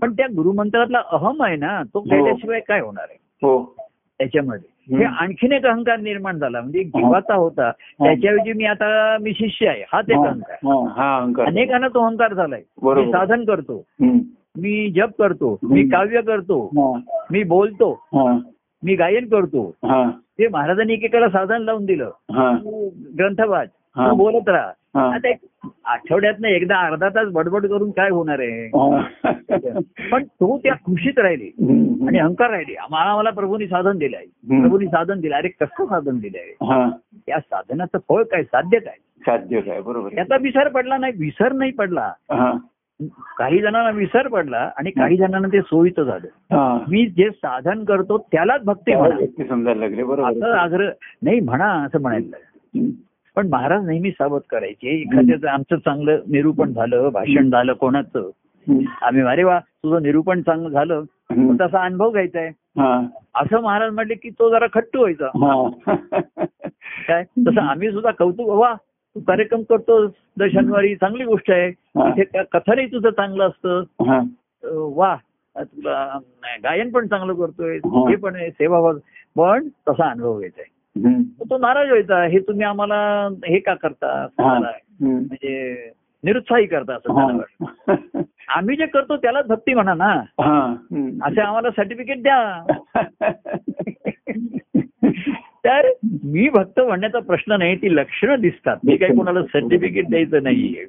पण 0.00 0.12
त्या 0.12 0.26
गुरुमंत्रातला 0.26 1.02
अहम 1.12 1.42
आहे 1.42 1.56
ना 1.56 1.82
तो 1.82 2.00
केल्याशिवाय 2.00 2.60
काय 2.60 2.80
होणार 2.80 3.06
आहे 3.10 3.18
त्याच्यामध्ये. 4.18 4.68
हे 4.90 5.04
आणखीन 5.04 5.52
एक 5.52 5.66
अहंकार 5.66 5.98
निर्माण 6.00 6.38
झाला. 6.38 6.60
म्हणजे 6.60 6.84
जीवाचा 6.84 7.34
होता. 7.34 7.70
त्याच्याऐवजी 7.70 8.52
मी 8.52 8.64
आता 8.64 9.16
मी 9.20 9.32
शिष्य 9.32 9.68
आहे. 9.68 9.84
हाच 9.92 10.10
एक 10.10 10.16
हा, 10.16 11.18
अहंकार. 11.18 11.46
अनेकांना 11.46 11.88
तो 11.88 12.02
अहंकार 12.04 12.34
झालाय. 12.34 12.62
मी 12.82 13.12
साधन 13.12 13.44
करतो. 13.44 13.84
मी 14.56 14.90
जप 14.90 15.10
करतो. 15.18 15.58
मी. 15.62 15.88
काव्य 15.88 16.20
करतो. 16.20 16.70
मी 17.30 17.42
बोलतो. 17.44 18.04
मी 18.84 18.94
गायन 18.94 19.28
करतो. 19.28 19.74
ते 20.38 20.48
महाराजांनी 20.48 20.92
एकेकाला 20.92 21.28
साधन 21.28 21.62
लावून 21.62 21.84
दिलं. 21.84 22.10
तू 22.56 22.90
ग्रंथ 23.18 23.48
वाच. 23.48 23.68
तू 23.68 24.14
बोलत 24.14 24.48
राहा. 24.48 24.72
आता 25.14 25.28
एक 25.28 25.36
आठवड्यातनं 25.84 26.48
एकदा 26.48 26.76
अर्धा 26.78 27.08
तास 27.08 27.28
बडबड 27.28 27.66
करून 27.66 27.90
काय 27.90 28.10
होणार 28.10 28.38
आहे? 28.38 28.66
हा. 28.66 29.30
पण 30.12 30.24
तो 30.24 30.58
त्या 30.58 30.74
खुशीत 30.74 31.18
राहिले. 31.18 31.44
आणि 32.08 32.18
अहंकार 32.18 32.50
राहिले. 32.50 32.74
आम्हाला 32.74 33.16
मला 33.16 33.30
प्रभूंनी 33.30 33.66
साधन 33.66 33.98
दिलं 33.98 34.16
आहे. 34.16 34.26
प्रभूंनी 34.60 34.86
साधन 34.86 35.20
दिलं. 35.20 35.36
अरे 35.36 35.48
कसं 35.48 35.84
साधन 35.84 36.18
दिलं 36.18 36.38
आहे? 36.38 36.72
हा. 36.72 36.90
त्या 37.26 37.40
साधनाचं 37.40 37.98
फळ 38.08 38.22
काय? 38.22 38.42
साध्य 38.42 38.78
काय? 38.78 38.94
साध्य 39.26 39.60
काय? 39.60 39.80
बरोबर. 39.80 40.08
त्याचा 40.14 40.36
विसर 40.40 40.68
पडला 40.68 40.96
नाही. 40.96 41.12
विसर 41.18 41.52
नाही 41.52 41.70
पडला. 41.70 42.12
काही 43.38 43.58
जणांना 43.58 43.90
विसर 43.90 44.28
पडला 44.28 44.70
आणि 44.76 44.90
काही 44.90 45.16
जणांना 45.16 45.48
ते 45.48 45.60
सोयीचं 45.60 46.02
झालं. 46.02 46.26
मी 46.88 47.06
जे 47.06 47.30
साधन 47.30 47.84
करतो 47.84 48.18
त्यालाच 48.18 48.62
भक्ती 48.62 48.94
म्हणा. 48.94 49.44
समजायला 49.48 49.80
लागले. 49.80 50.02
बरोबर. 50.02 50.30
असं. 50.30 50.52
आग्रह 50.52 50.90
नाही 51.22 51.40
म्हणा 51.40 51.66
असं 51.66 52.00
म्हणायला. 52.00 52.36
पण 53.36 53.48
महाराज 53.48 53.86
नेहमी 53.86 54.10
सावध 54.10 54.40
करायचे. 54.50 54.88
एखाद्याचं 54.88 55.48
आमचं 55.48 55.76
चांगलं 55.76 56.18
निरूपण 56.28 56.72
झालं 56.72 57.08
भाषण 57.12 57.50
झालं 57.50 57.72
कोणाचं. 57.72 58.30
आम्ही 59.02 59.22
अरे 59.22 59.42
वा 59.42 59.58
तुझं 59.58 60.02
निरूपण 60.02 60.42
चांगलं 60.42 60.68
झालं 60.68 61.02
तसा 61.60 61.84
अनुभव 61.84 62.10
घ्यायचा 62.10 62.38
आहे 62.38 62.48
हा, 62.48 63.06
असं 63.34 63.60
महाराज 63.60 63.92
म्हटले 63.92 64.14
की 64.14 64.30
तो 64.30 64.50
जरा 64.50 64.66
खट्टू 64.74 64.98
व्हायचा. 64.98 65.26
हा. 65.26 65.68
काय? 67.08 67.24
तसं 67.24 67.60
आम्ही 67.60 67.90
सुद्धा 67.90 68.10
कौतुक 68.10 68.48
वा 68.48 68.74
तू 69.14 69.20
कार्यक्रम 69.20 69.62
करतो 69.62 70.06
दर 70.06 70.48
शनिवारी 70.52 70.94
चांगली 70.94 71.24
गोष्ट 71.24 71.50
आहे. 71.50 71.68
हा. 71.68 72.22
क- 72.22 72.56
कथनही 72.56 72.86
तुझं 72.86 73.10
चांगलं 73.10 73.48
असतं. 73.48 73.82
वा 74.94 75.16
तुला 75.58 76.18
गायन 76.64 76.90
पण 76.90 77.06
चांगलं 77.06 77.34
करतोय 77.34 77.76
हा. 77.76 78.16
पण 78.22 78.36
आहे, 78.36 78.50
सेवाभाव 78.50 78.92
पण. 79.36 79.68
तसा 79.88 80.10
अनुभव 80.10 80.38
घ्यायचा 80.38 80.62
आहे. 80.62 80.79
तो 81.50 81.58
नाराज 81.58 81.86
व्हायचा 81.88 82.22
हे 82.24 82.38
तुम्ही 82.38 82.66
आम्हाला 82.66 83.28
हे 83.46 83.58
का 83.58 83.74
करता. 83.74 84.26
म्हणजे 85.00 85.90
निरुत्साही 86.24 86.66
करता 86.66 86.94
असं 86.94 87.14
त्याला. 87.14 88.22
आम्ही 88.48 88.76
जे 88.76 88.86
करतो 88.86 89.16
त्यालाच 89.16 89.46
भक्ती 89.46 89.74
म्हणा 89.74 89.94
ना. 89.94 90.12
असे 91.26 91.40
आम्हाला 91.40 91.70
सर्टिफिकेट 91.70 92.22
द्या. 92.22 92.64
तर 95.64 95.80
मी 96.24 96.48
भक्त 96.48 96.80
म्हणण्याचा 96.80 97.18
प्रश्न 97.18 97.52
नाही 97.52 97.76
ती 97.76 97.96
लक्षणं 97.96 98.40
दिसतात. 98.40 98.76
मी 98.84 98.96
काही 98.96 99.16
कोणाला 99.16 99.42
सर्टिफिकेट 99.42 100.10
द्यायचं 100.10 100.42
नाहीये. 100.42 100.84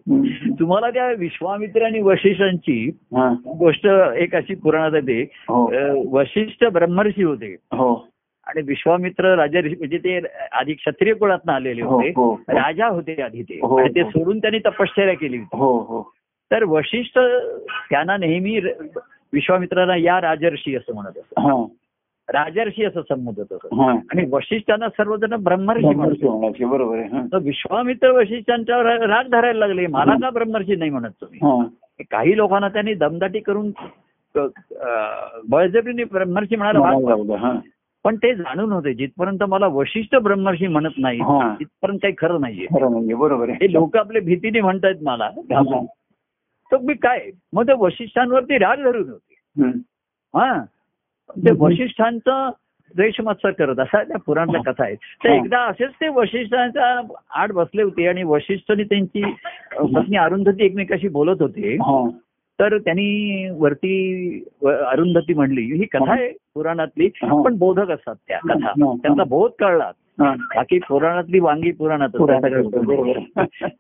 तुम्हाला 0.60 0.90
त्या 0.90 1.12
विश्वामित्र 1.12 1.86
आणि 1.86 2.02
वशिष्ठांची. 2.02 2.98
गोष्ट 3.60 3.88
एक 4.16 4.36
अशी 4.36 4.56
पुराणात 4.56 4.92
येते. 4.94 5.30
हो. 5.32 5.72
वशिष्ठ 6.20 6.66
ब्रह्मर्षी 6.66 7.24
होते. 7.24 7.56
हो. 7.72 8.11
आणि 8.48 8.62
विश्वामित्र 8.62 9.36
राजा 9.36 9.60
म्हणजे 9.62 9.98
ते 9.98 10.20
आधी 10.52 10.74
क्षत्रिय 10.74 11.14
कुळात 11.14 11.50
आलेले 11.50 11.82
हो, 11.82 11.90
होते. 11.90 12.10
हो. 12.10 12.36
राजा 12.36 12.88
होते 12.88 13.22
आधी 13.22 13.44
ते. 13.44 13.60
हो, 13.64 13.78
आणि 13.78 13.90
ते 13.96 14.02
हो. 14.02 14.10
सोडून 14.10 14.40
त्यांनी 14.40 14.60
तपश्चर्या 14.60 15.14
केली 15.14 15.38
होती. 15.38 15.58
हो 15.58 15.78
हो. 15.78 16.12
तर 16.52 16.64
वशिष्ठ 16.64 17.20
त्यांना 17.90 18.18
नेहमी 18.18 18.60
विश्वामित्रांना 19.34 19.96
या 19.96 20.22
राजर्षी 20.22 20.76
असं 20.76 20.94
म्हणत 20.94 21.18
असत. 21.18 21.40
हा. 21.40 21.66
राजर्षी 22.30 22.86
असं 22.86 23.02
संबोधत 23.02 23.54
असत. 23.54 23.74
हा. 23.74 23.92
आणि 23.92 24.26
वशिष्ठांना 24.32 24.90
सर्वजण 24.90 25.36
ब्रह्मर्षी 25.36 25.96
म्हणतो 25.96 26.68
बरोबर 26.68 26.98
हा. 27.00 27.38
विश्वामित्र 27.38 28.12
वशिष्ठांच्यावर 28.12 28.86
राग 28.86 29.28
धरायला 29.28 29.60
लागले. 29.60 29.88
मला 29.88 30.14
का 30.14 30.30
ब्रह्मर्षी 30.30 30.76
नाही 30.76 30.92
म्हणत 30.92 31.12
तुम्ही? 31.22 31.40
हा. 31.44 31.66
काही 32.12 32.38
लोकांना 32.38 32.70
त्यांनी 32.70 32.94
दमदाटी 32.94 33.40
करून 33.40 33.72
बळजबरीने 35.50 36.04
ब्रह्मर्षी 36.04 36.56
म्हणायला 36.56 37.60
पण 38.06 38.16
ते 38.16 38.34
जाणून 38.36 38.72
होते 38.72 38.94
जिथपर्यंत 38.94 39.44
मला 39.44 39.68
वशिष्ठ 39.68 40.16
ब्रह्मर्षी 40.16 40.68
म्हणत 40.68 40.98
नाही. 40.98 41.20
तिथपर्यंत 41.60 42.00
काही 42.02 42.14
खरं 42.18 42.42
नाहीये 42.42 42.68
बरोबर 43.16 43.50
हे 43.50 43.72
लोक 43.74 43.98
आपल्या 43.98 44.22
भीतीने 44.22 44.62
म्हणतायत 44.62 45.04
मला. 45.04 45.30
तर 46.72 46.78
मी 46.82 46.94
काय 46.94 47.30
मग 47.54 47.68
ते 47.68 47.74
वशिष्ठांवरती 47.80 48.58
राग 48.58 48.84
धरून 48.84 49.10
होते. 49.10 49.36
हा 50.34 50.64
ते 51.36 51.52
वशिष्ठांचं 51.60 52.50
द्वेषमत्सर 52.96 53.52
करत 53.52 53.80
असा 53.80 54.02
त्या 54.04 54.18
पुराणातल्या 54.26 54.72
कथा 54.72 54.84
आहेत 54.84 54.98
तर. 55.24 55.30
एकदा 55.30 55.60
असेच 55.66 55.92
ते 56.02 56.08
वशिष्ठांच्या 56.10 57.02
आड 57.42 57.52
बसले 57.52 57.84
होते 57.84 58.08
आणि 58.08 58.24
वशिष्ठ 58.24 58.72
त्यांची 58.72 59.22
पत्नी 59.94 60.18
अरुंधती 60.18 60.66
एकमेकाशी 60.66 61.08
बोलत 61.08 61.42
होते. 61.42 61.76
तर 62.62 62.78
त्यांनी 62.78 63.50
वरती 63.50 64.44
अरुंधती 64.66 65.34
म्हणली 65.34 65.62
ही 65.62 65.86
कथा 65.86 66.12
आहे 66.12 66.30
पुराणातली. 66.54 67.10
पण 67.44 67.58
बोधक 67.58 67.90
असतात 67.92 68.16
त्या 68.28 68.40
कथा. 68.40 68.72
त्यांचा 69.02 69.24
बोध 69.24 69.52
कळला. 69.60 69.92
बाकी 70.56 70.80
पुराणातली 70.90 71.40
वांगी 71.40 71.72
पुराणात. 71.72 72.10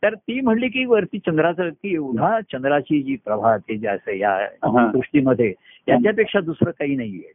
तर 0.03 0.13
ती 0.15 0.41
म्हणली 0.41 0.67
की 0.67 0.85
वरती 0.85 1.19
चंद्राचं 1.19 1.69
की 1.69 1.93
एवढा 1.93 2.39
चंद्राची 2.41 3.01
जी 3.01 3.15
प्रभा 3.15 3.57
ते 3.57 3.77
जे 3.77 3.87
असं 3.87 4.11
या. 4.11 4.47
सृष्टीमध्ये 4.91 5.53
याच्यापेक्षा 5.87 6.39
दुसरं 6.39 6.71
काही 6.71 6.95
नाहीये. 6.95 7.31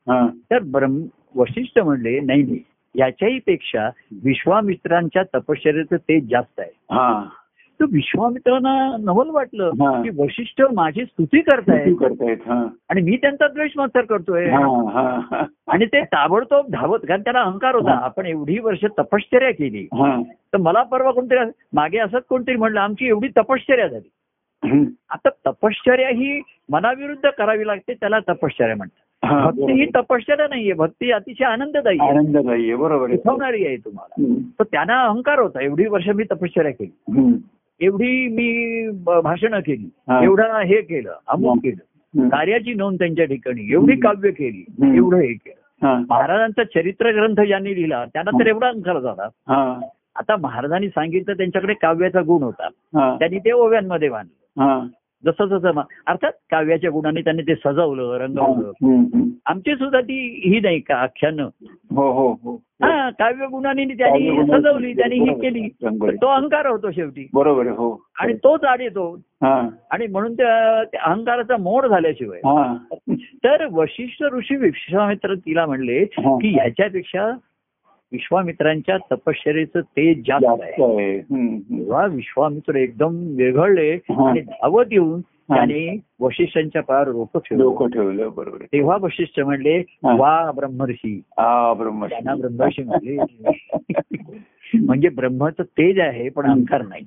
तर 0.51 0.59
ब्रह्म 0.59 1.03
वशिष्ठ 1.35 1.79
म्हणले 1.79 2.21
नाही 2.21 2.43
नाही 2.43 2.63
याच्याही 2.99 3.39
पेक्षा 3.39 3.91
विश्वामित्रांच्या 4.25 5.23
तपश्चर्याचं 5.35 5.97
तेज 5.97 6.29
जास्त 6.31 6.61
आहे. 6.61 6.71
तर 7.81 7.85
विश्वामित्रांना 7.93 8.97
नवल 9.01 9.31
वाटलं. 9.31 9.71
की 10.03 10.09
वशिष्ठ 10.23 10.63
माझी 10.75 11.05
स्तुती 11.05 11.41
करतायत 11.41 11.87
हा. 12.47 12.67
आणि 12.89 13.01
मी 13.01 13.17
त्यांचा 13.17 13.49
द्वेष 13.49 13.71
मत्सर 13.77 14.01
करतोय 14.01 14.49
हा, 14.49 14.91
हा, 14.93 15.21
हा. 15.31 15.43
आणि 15.69 15.87
ते 15.87 16.01
ताबडतोब 16.01 16.67
धावत 16.73 16.99
कारण 17.09 17.21
त्याला 17.21 17.41
अहंकार 17.41 17.75
होता. 17.75 17.91
आपण 18.05 18.27
एवढी 18.27 18.59
वर्ष 18.59 18.85
तपश्चर्या 18.99 19.51
केली 19.51 19.83
हा. 19.83 20.23
तर 20.33 20.57
मला 20.59 20.83
परवा 20.83 21.11
कोणतरी 21.11 21.39
मागे 21.73 21.99
असंच 21.99 22.23
कोणतरी 22.29 22.57
म्हणलं 22.57 22.81
आमची 22.81 23.07
एवढी 23.07 23.29
तपश्चर्या 23.29 23.87
झाली. 23.87 24.11
आता 25.11 25.29
तपश्चर्या 25.47 26.09
ही 26.09 26.41
मनाविरुद्ध 26.71 27.29
करावी 27.39 27.67
लागते 27.67 27.95
त्याला 27.95 28.19
तपश्चर्या 28.19 28.77
म्हणतात 28.77 29.03
भक्ती 29.47 29.73
ही 29.73 29.87
तपश्चर्या 29.97 30.47
नाहीये 30.51 30.73
भक्ती 30.73 31.11
अतिशय 31.11 31.45
आनंददायी 31.45 31.99
आनंददायी 31.99 32.75
बरोबर 32.75 33.09
आहे 33.09 33.77
तुम्हाला. 33.77 34.25
तर 34.59 34.65
त्यांना 34.65 35.03
अहंकार 35.03 35.39
होता 35.39 35.65
एवढी 35.65 35.87
वर्ष 35.87 36.09
मी 36.09 36.25
तपश्चर्या 36.25 36.73
केली. 36.73 37.23
एवढी 37.81 38.29
मी 38.29 38.89
भाषणं 39.25 39.61
केली. 39.61 39.89
एवढं 40.25 40.59
हे 40.61 40.81
केलं 40.83 41.13
अमुक. 41.29 41.59
केलं. 41.59 42.29
कार्याची 42.29 42.75
नोंद 42.75 42.99
त्यांच्या 42.99 43.25
ठिकाणी 43.25 43.73
एवढी. 43.73 43.97
काव्य 44.01 44.31
केली. 44.31 44.65
एवढं 44.97 45.17
हे 45.17 45.33
केलं. 45.33 46.03
महाराजांचा 46.11 46.65
चरित्र 46.65 47.11
ग्रंथ 47.13 47.47
ज्यांनी 47.47 47.75
लिहिला 47.75 48.05
त्यांना 48.05 48.31
तर 48.31 48.47
एवढा 48.47 48.67
अहंकार 48.67 48.99
झाला. 48.99 49.29
आता 50.17 50.37
महाराजांनी 50.37 50.89
सांगितलं 50.89 51.37
त्यांच्याकडे 51.37 51.75
काव्याचा 51.75 52.21
गुण 52.21 52.43
होता. 52.43 52.69
त्यांनी 53.19 53.39
ते 53.39 53.53
ओव्यांमध्ये 53.53 54.09
बांधलं 54.09 54.63
हा. 54.63 54.87
जसं 55.25 55.45
जसं 55.45 55.81
अर्थात 56.07 56.33
काव्याच्या 56.51 56.91
गुणाने 56.91 57.21
त्यांनी 57.21 57.43
ते 57.43 57.55
सजवलं 57.55 58.19
रंगवलं. 58.19 59.29
आमची 59.47 59.75
सुद्धा 59.75 60.01
ती 60.01 60.43
ही 60.45 60.61
नाही 60.61 60.81
का 60.81 60.97
आख्यानं. 60.97 61.49
हो 61.95 62.13
हो 62.13 62.33
हो. 62.33 62.63
हा 62.83 63.11
काव्य 63.11 63.47
गुणाने 63.47 63.85
त्यांनी 63.85 64.43
सजवली 64.43 64.93
त्यांनी 64.93 65.17
ही. 65.17 65.35
केली. 65.35 65.69
तो 66.17 66.27
अहंकार 66.27 66.67
होतो 66.67 66.91
शेवटी. 66.91 67.29
बरोबर 67.35 67.67
हो. 67.67 68.03
आणि 68.19 68.35
तोच 68.35 68.65
आड 68.65 68.81
येतो. 68.81 69.21
हा. 69.43 69.69
आणि 69.91 70.07
म्हणून 70.07 70.33
त्या 70.33 70.79
अहंकाराचा 70.81 71.57
मोड 71.57 71.87
झाल्याशिवाय. 71.87 72.39
हा. 72.39 72.77
तर 73.15 73.67
वशिष्ठ 73.73 74.25
ऋषी 74.33 74.57
विश्वामित्र 74.57 75.35
तिला 75.35 75.67
म्हणले. 75.67 76.05
की 76.19 76.49
ह्याच्यापेक्षा 76.49 77.31
विश्वामित्रांच्या 78.17 78.97
तपश्चर्याचं 79.13 79.81
तेज 79.81 80.19
जास्त 80.27 80.63
आहे. 80.63 81.21
तेव्हा 81.21 82.07
विश्वामित्र 82.07 82.75
एकदम 82.75 83.17
वेगळले 83.37 83.95
हा. 83.95 84.31
आणि 84.31 84.41
धावत 84.41 84.85
येऊन. 84.93 85.21
त्याने 85.21 86.01
वशिष्ठांच्या 86.21 86.83
पायावर 86.83 87.09
रोप 87.09 87.39
ठेवलं. 87.39 87.87
ठेवलं 87.87 88.31
बरोबर 88.37 88.65
तेव्हा 88.73 88.97
वशिष्ठ 89.01 89.41
म्हणले. 89.41 89.79
वा 90.05 90.53
ब्रह्मर्षी. 90.57 91.23
ब्रह्म 91.79 92.07
त्यांना 92.07 92.35
ब्रह्मर्षी 92.35 92.83
म्हणले. 92.83 93.17
म्हणजे 94.87 95.09
ब्रह्माचं 95.09 95.63
तेज 95.63 95.99
आहे 95.99 96.29
पण 96.29 96.47
अहंकार 96.47 96.83
नाही. 96.83 97.03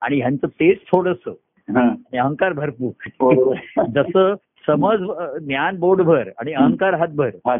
आणि 0.00 0.16
ह्यांचं 0.16 0.46
तेज 0.46 0.76
थोडस. 0.92 1.28
अहंकार 1.76 2.52
भरपूर. 2.52 3.54
जसं 3.94 4.34
समज 4.66 4.98
ज्ञान 5.44 5.78
बोटभर 5.78 6.28
आणि 6.38 6.52
अहंकार 6.52 6.94
हातभर. 6.94 7.30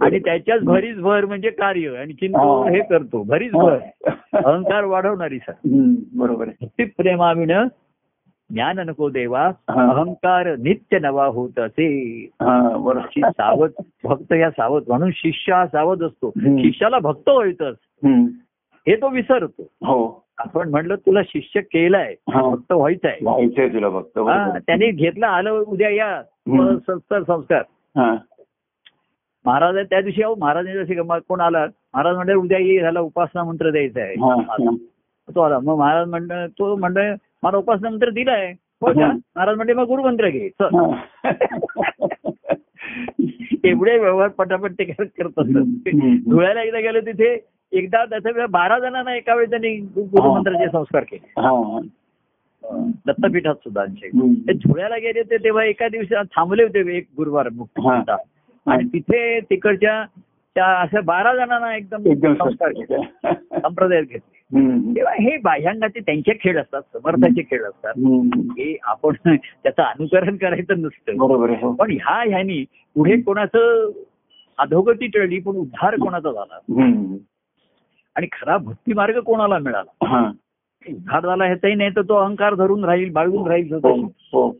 आणि 0.00 0.18
त्याच्याच 0.18 0.62
भरीच 0.62 0.96
भर 0.96 1.24
म्हणजे 1.24 1.50
कार्य. 1.50 1.88
आणि 1.88 2.12
हा. 2.26 2.70
हे 2.70 2.80
करतो 2.80 3.22
भरीच 3.22 3.52
भर. 3.52 3.78
अहंकार 4.32 4.84
वाढवणारी 4.84 5.38
सर. 5.38 5.52
बरोबर 6.16 6.48
प्रेमाविण 6.78 7.68
ज्ञान 8.50 8.78
नको 8.78 9.08
देवा 9.08 9.42
हा. 9.42 9.92
अहंकार 9.92 10.56
नित्य 10.56 10.98
नवा 10.98 11.26
होत 11.26 11.58
असे. 11.58 12.24
हा 12.42 13.30
सावध 13.30 13.70
भक्त 14.04 14.32
या 14.32 14.50
सावध 14.50 14.82
म्हणून 14.88 15.10
शिष्य 15.14 15.52
हा 15.52 15.66
सावध 15.66 16.02
असतो. 16.02 16.32
शिष्याला 16.36 16.98
भक्त 16.98 17.28
व्हायचंच. 17.28 17.76
हम्म. 18.04 18.26
हे 18.86 18.94
तो 18.96 19.08
विसरतो 19.08 19.62
हो 19.86 19.96
आपण 20.38 20.68
म्हणलं 20.68 20.96
तुला 20.96 21.20
शिष्य 21.24 21.60
केलाय 21.62 22.14
हा. 22.30 22.40
भक्त 22.42 22.72
व्हायचंय 22.72 23.16
व्हायचंय 23.22 23.68
तुला 23.68 23.88
फक्त. 23.90 24.18
त्याने 24.66 24.90
घेतलं 24.90 25.26
आलं 25.26 25.50
उद्या 25.50 25.88
या. 25.90 26.22
संस्कार 26.78 27.22
संस्कार. 27.22 27.62
महाराज 29.44 29.76
त्या 29.90 30.00
दिवशी 30.00 30.22
अहो 30.22 30.34
महाराजांनी 30.34 30.78
जशी 30.78 30.94
गंमत 30.94 31.20
कोण 31.28 31.40
आला 31.40 31.64
महाराज 31.66 32.16
म्हणले 32.16 32.34
उद्या 32.34 32.58
ये 32.58 32.78
ह्याला 32.80 33.00
उपासना 33.00 33.44
मंत्र 33.44 33.70
द्यायचा 33.70 34.00
आहे. 34.02 34.14
तो 35.28 35.40
आला 35.40 35.58
मग 35.58 35.76
महाराज 35.78 36.08
म्हणलं 36.08 36.46
तो 36.58 36.74
म्हणलं 36.76 37.14
मला 37.42 37.56
उपासना 37.56 37.90
मंत्र 37.90 38.10
दिलाय 38.10 38.50
हो. 38.82 38.92
महाराज 38.92 39.56
म्हणले 39.56 39.72
मग 39.74 39.86
गुरुमंत्र 39.86 40.28
घे. 40.28 40.48
एवढे 43.64 43.96
व्यवहार 43.98 44.28
पटापट 44.28 44.72
ते 44.72 44.84
करत 44.84 45.26
असतात 45.28 45.46
हम्म. 45.46 46.16
धुळ्याला 46.30 46.62
एकदा 46.62 46.80
गेलो 46.80 47.00
तिथे 47.06 47.34
एकदा 47.72 48.04
त्याच्या 48.04 48.46
बारा 48.46 48.78
जणांना 48.78 49.16
एका 49.16 49.34
वेळी 49.34 49.50
त्यांनी 49.50 49.76
गुरुमंत्राचे 49.76 50.66
संस्कार 50.72 51.02
केले. 51.02 51.32
दत्तपीठात 53.06 53.54
सुद्धा. 53.54 53.84
ते 54.48 54.52
धुळ्याला 54.52 54.96
गेले 54.96 55.18
होते 55.20 55.36
तेव्हा 55.44 55.64
एका 55.64 55.88
दिवशी 55.88 56.14
थांबले 56.14 56.62
होते 56.62 56.96
एक 56.96 57.06
गुरुवार 57.16 57.48
मुक्त. 57.48 57.80
आणि 58.66 58.88
तिथे 58.88 59.40
तिकडच्या 59.40 60.04
त्या 60.54 60.80
अशा 60.80 61.00
बारा 61.00 61.34
जणांना 61.34 61.76
एकदम 61.76 62.02
संस्कार 62.34 62.70
केले. 62.70 62.96
संप्रदायात 63.62 64.02
घेतले. 64.02 64.38
तेव्हा 64.94 65.12
हे 65.12 65.36
बाह्यांगाचे 65.36 66.00
त्यांचे 66.00 66.32
खेळ 66.32 66.60
असतात 66.60 66.82
समर्थाचे 66.82 67.42
खेळ 67.42 67.62
असतात. 67.64 67.92
हे 68.58 68.76
आपण 68.82 69.12
त्याचं 69.36 69.82
अनुकरण 69.82 70.36
करायचं 70.36 70.80
नसतं. 70.80 71.12
हो. 71.54 71.72
पण 71.72 71.90
ह्या 71.90 72.22
ह्यानी 72.28 72.64
पुढे 72.94 73.20
कोणाचं 73.20 73.90
अधोगती 74.58 75.06
टळली 75.06 75.38
पण 75.38 75.52
उद्धार 75.52 75.94
कोणाचा 75.96 76.32
झाला. 76.32 76.58
आणि 78.16 78.26
खरा 78.32 78.56
भक्ती 78.56 78.92
मार्ग 78.92 79.18
कोणाला 79.20 79.58
मिळाला 79.58 80.06
हा. 80.06 80.30
उद्धार 80.88 81.26
झाला 81.26 81.44
ह्याचाही 81.44 81.74
नाही 81.74 81.90
तर 81.90 82.02
तो 82.02 82.14
अहंकार 82.14 82.54
धरून 82.54 82.84
राहील 82.84 83.12
बाळगून 83.12 83.48
राहील 83.48 83.72
हो. 83.72 83.94
हो. 84.32 84.56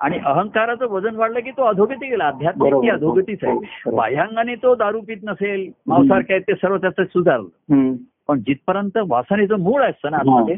आणि 0.00 0.18
अहंकाराचं 0.24 0.86
वजन 0.86 1.16
वाढलं 1.16 1.40
की 1.40 1.50
तो 1.50 1.62
अधोगती 1.62 2.08
गेला 2.10 2.24
आध्यात्मिक. 2.24 2.90
अधोगतीच 2.92 3.38
आहे 3.42 3.52
हो. 3.52 3.96
बाह्यांगाने 3.96 4.54
तो 4.54 4.74
दारू 4.74 5.00
पित 5.00 5.16
नसेल 5.22 5.70
मांसाहार 5.86 6.22
काय 6.22 6.38
ते 6.38 6.54
सर्व 6.54 6.76
त्याचं 6.76 7.04
सुधारलं. 7.04 7.94
पण 8.28 8.38
जिथपर्यंत 8.38 8.98
वासनेचं 9.08 9.58
मूळ 9.58 9.82
असतं 9.82 10.10
ना. 10.10 10.16
आतमध्ये. 10.16 10.54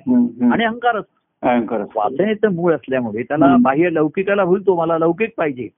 आणि 0.52 0.64
अहंकार 0.64 0.96
असतो. 0.96 1.12
वासनेचं 1.94 2.54
मूळ 2.54 2.74
असल्यामुळे 2.74 3.22
त्याला. 3.22 3.46
बाह्य 3.62 3.90
लौकिकाला 3.92 4.44
भूलतो 4.44 4.76
मला 4.76 4.98
लौकिक 4.98 5.30
पाहिजे. 5.38 5.68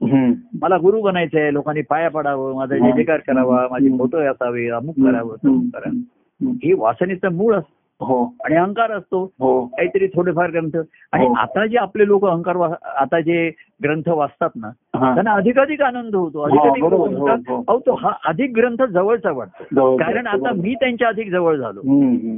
मला 0.63 0.77
गुरु 0.77 1.01
बनायचंय 1.01 1.51
लोकांनी 1.53 1.83
पाया 1.83 2.11
पडावं 2.11 2.55
माझा 2.57 2.77
जय 2.77 2.93
जयकार 2.97 3.21
करावा 3.27 3.67
माझे 3.71 3.89
फोटो 3.99 4.19
असावे 4.19 4.69
अमुक 4.69 4.95
करावं 5.07 5.37
तमुक 5.45 5.65
करावं. 5.75 6.01
हे 6.41 6.73
वासनेचं 6.73 7.33
मूळ 7.33 7.55
असतं 7.55 7.77
हो 8.01 8.17
आणि 8.45 8.55
अहंकार 8.57 8.91
असतो 8.93 9.23
हो 9.41 9.49
काहीतरी 9.67 10.07
थोडेफार 10.07 10.51
ग्रंथ 10.51 10.77
आणि 11.13 11.27
हो. 11.27 11.33
आता 11.35 11.65
जे 11.67 11.77
आपले 11.79 12.07
लोक 12.07 12.25
अहंकार 12.27 12.57
आता 12.97 13.21
जे 13.21 13.49
ग्रंथ 13.83 14.09
वाचतात 14.09 14.51
ना. 14.57 14.69
त्यांना 15.15 15.33
अधिकाधिक 15.33 15.83
आनंद 15.83 16.15
होतो 16.15 16.43
हा, 16.43 16.47
अधिकाधिक 16.49 16.85
हो. 16.85 17.63
अहो 17.69 17.79
तो 17.87 17.95
हा 17.95 18.13
अधिक 18.27 18.53
ग्रंथ 18.57 18.83
जवळचा 18.85 19.31
वाटतो 19.33 19.97
कारण 19.97 20.27
आता. 20.27 20.53
मी 20.53 20.75
त्यांच्या 20.75 21.09
अधिक 21.09 21.31
जवळ 21.31 21.57
झालो. 21.57 21.81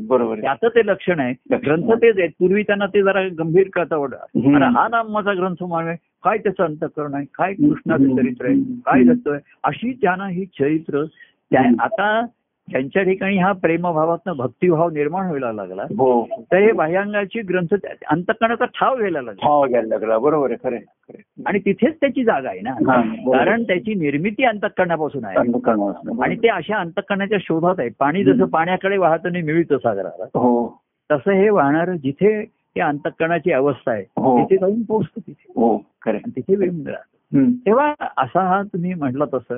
बरोबर. 0.08 0.40
त्याचं 0.40 0.68
ते 0.68 0.86
लक्षण 0.86 1.20
आहे 1.20 1.56
ग्रंथ. 1.56 1.92
तेच 1.92 2.18
आहेत 2.18 2.30
पूर्वी 2.38 2.62
त्यांना 2.62 2.86
ते 2.86 3.02
जरा 3.02 3.26
गंभीर 3.38 3.68
कथा 3.72 3.96
वाटत 3.96 4.46
हा 4.74 4.86
नामाचा 4.90 5.32
ग्रंथ 5.32 5.62
मानवे 5.64 5.94
काय 6.24 6.38
त्याचं 6.38 6.64
अंतकरण 6.64 7.14
आहे 7.14 7.24
काय 7.34 7.52
कृष्णाचं. 7.54 8.16
चरित्र 8.16 8.46
आहे. 8.46 8.60
काय 8.86 9.02
दत्त 9.04 9.28
आहे 9.28 9.40
अशी 9.64 9.92
त्यांना 10.02 10.28
ही 10.28 10.44
चरित्र. 10.58 11.04
आता 11.80 12.20
त्यांच्या 12.72 13.02
ठिकाणी 13.02 13.38
हा 13.38 13.52
प्रेमभावातनं 13.52 14.32
भक्तिभाव 14.36 14.90
निर्माण 14.90 15.26
व्हायला 15.26 15.52
लागला. 15.52 15.82
हो. 15.82 16.28
तर 16.52 16.56
हे 16.56 16.72
बाह्यांगाची 16.72 17.40
ग्रंथ 17.40 17.74
अंतकरणाचा 18.10 18.64
ठाव 18.64 18.96
घ्यायला 18.96 19.22
लागला. 19.22 19.46
ठाव 19.46 19.66
घ्यायला 19.66 19.88
लागला. 19.88 20.18
बरोबर 20.18 20.50
आहे 20.50 20.68
खरे 20.68 20.78
आणि 21.46 21.58
तिथेच 21.58 21.94
त्याची 22.00 22.24
जागा 22.24 22.48
आहे 22.48 22.60
ना. 22.60 22.70
कारण 23.38 23.62
त्याची 23.62 23.94
निर्मिती 23.94 24.44
अंतकरणापासून 24.44 25.24
आहे. 25.24 25.36
आणि 26.22 26.36
ते 26.36 26.48
अशा 26.48 26.76
अंतकरणाच्या 26.76 27.38
शोधात 27.40 27.74
आहे. 27.78 27.88
पाणी 27.98 28.24
जसं 28.24 28.44
पाण्याकडे 28.44 28.98
वाहत 28.98 29.26
आणि 29.26 29.42
मिळतं 29.42 29.76
सागराला 29.76 30.24
हो. 30.24 30.80
तसं 31.10 31.30
हे 31.30 31.50
वाहणार 31.50 31.92
जिथे 31.92 32.44
त्या 32.74 32.86
अंतकरणाची 32.86 33.52
अवस्था 33.52 33.92
आहे 33.92 34.04
हो. 34.16 34.44
तिथे 34.44 34.56
जाऊन 34.56 34.82
पोहोचतो 34.82 35.20
तिथे. 35.20 35.44
हो 35.48 35.78
तिथे 36.26 36.54
राहतो. 36.66 37.38
हम्म. 37.38 37.50
तेव्हा 37.50 37.94
असा 38.00 38.40
हा 38.40 38.62
तुम्ही 38.62 38.94
म्हटलं 38.94 39.24
तसं. 39.34 39.54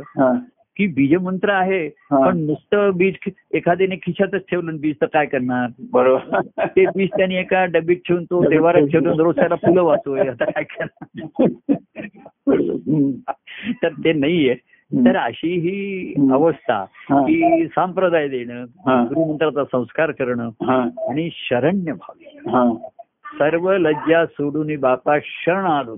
की 0.77 0.87
बीजमंत्र 0.87 1.51
आहे. 1.51 1.89
पण 2.11 2.39
नुसतं 2.39 2.91
बीज 2.97 3.15
एखाद्याने 3.55 3.97
खिशातच 3.97 4.41
ठेवलं 4.51 4.77
बीज 4.77 4.97
तर 5.01 5.07
काय 5.07 5.27
करणार 5.27 5.69
बरोबर 5.93 6.41
ते 6.67 6.87
बीज 6.87 7.09
त्याने 7.17 7.37
एका 7.37 7.65
डबीत 7.65 7.97
ठेवून 7.97 8.25
तो 8.25 8.51
देवारात 8.51 8.83
ठेवून 8.83 9.21
रोज 9.21 9.37
त्याला 9.37 9.55
फुलं 9.55 9.83
वाचतोय 9.83 10.21
आता 10.21 10.45
काय 10.45 10.65
करणार. 10.65 11.27
तर 13.83 13.89
ते 13.89 14.13
नाहीये. 14.13 14.55
तर 14.95 15.17
अशी 15.17 15.59
ही. 15.59 16.15
अवस्था. 16.33 16.85
की 17.11 17.67
संप्रदाय 17.67 18.29
देणं. 18.29 18.65
गुरुमंत्राचा 18.89 19.65
संस्कार 19.65 20.11
करणं. 20.11 20.51
आणि 21.09 21.29
शरण्य 21.33 21.93
भावी. 21.93 22.39
सर्व 23.39 23.73
लज्जा 23.77 24.27
सोडून 24.27 24.81
बापा 24.81 25.19
शरण 25.25 25.65
आलो. 25.65 25.97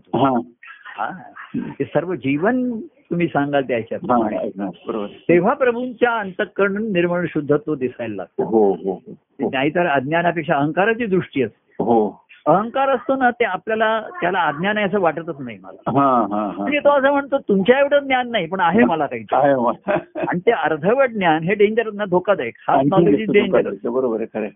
हे 1.55 1.85
सर्व 1.85 2.15
जीवन 2.15 2.81
तुम्ही 3.11 3.27
सांगाल 3.27 3.63
त्याच्यात 3.63 4.11
हा. 4.11 4.17
हा. 4.17 5.07
तेव्हा 5.07 5.55
प्रभूंच्या 5.55 6.19
अंतकरण 6.19 6.93
निर्मळ 6.93 7.27
शुद्धत्व 7.29 7.75
दिसायला 7.75 8.15
लागतं. 8.15 8.45
हो 8.45 8.73
हो 8.73 8.93
हो. 8.93 9.49
नाहीतर 9.49 9.87
अज्ञानापेक्षा 9.87 10.55
अहंकाराची 10.55 11.07
दृष्टी 11.07 11.43
असते. 11.43 11.85
हो. 11.85 12.25
अहंकार 12.47 12.89
असतो 12.89 13.17
ना 13.17 13.31
ते 13.31 13.45
आपल्याला 13.45 14.01
त्याला 14.21 14.41
अज्ञान 14.41 14.77
आहे 14.77 14.87
असं 14.87 15.01
वाटतच 15.01 15.37
नाही 15.39 15.59
मला. 15.63 16.01
हा 16.01 16.27
हा 16.31 16.47
हा. 16.47 16.63
म्हणजे 16.63 16.79
तो 16.79 16.89
असं 16.89 17.11
म्हणतो 17.13 17.39
तुमच्या 17.39 17.79
एवढं 17.79 17.99
ज्ञान 17.99 18.31
नाही 18.31 18.47
पण 18.47 18.61
आहे 18.61 18.85
मला 18.85 19.07
काही? 19.07 19.25
आणि 20.29 20.39
ते 20.39 20.51
अर्धवट 20.51 21.11
ज्ञान 21.11 21.43
हे 21.43 21.55
डेंजर 21.55 21.91
ना 21.93 22.05
धोकादायक. 22.05 22.55
हाफ 22.69 22.79
आणखी 22.79 22.91
नॉलेज 22.91 23.21
इज 23.21 23.31
धोकादायक. 23.31 23.87
बरोबर 23.87 24.17
आहे 24.21 24.27
खरं. 24.35 24.49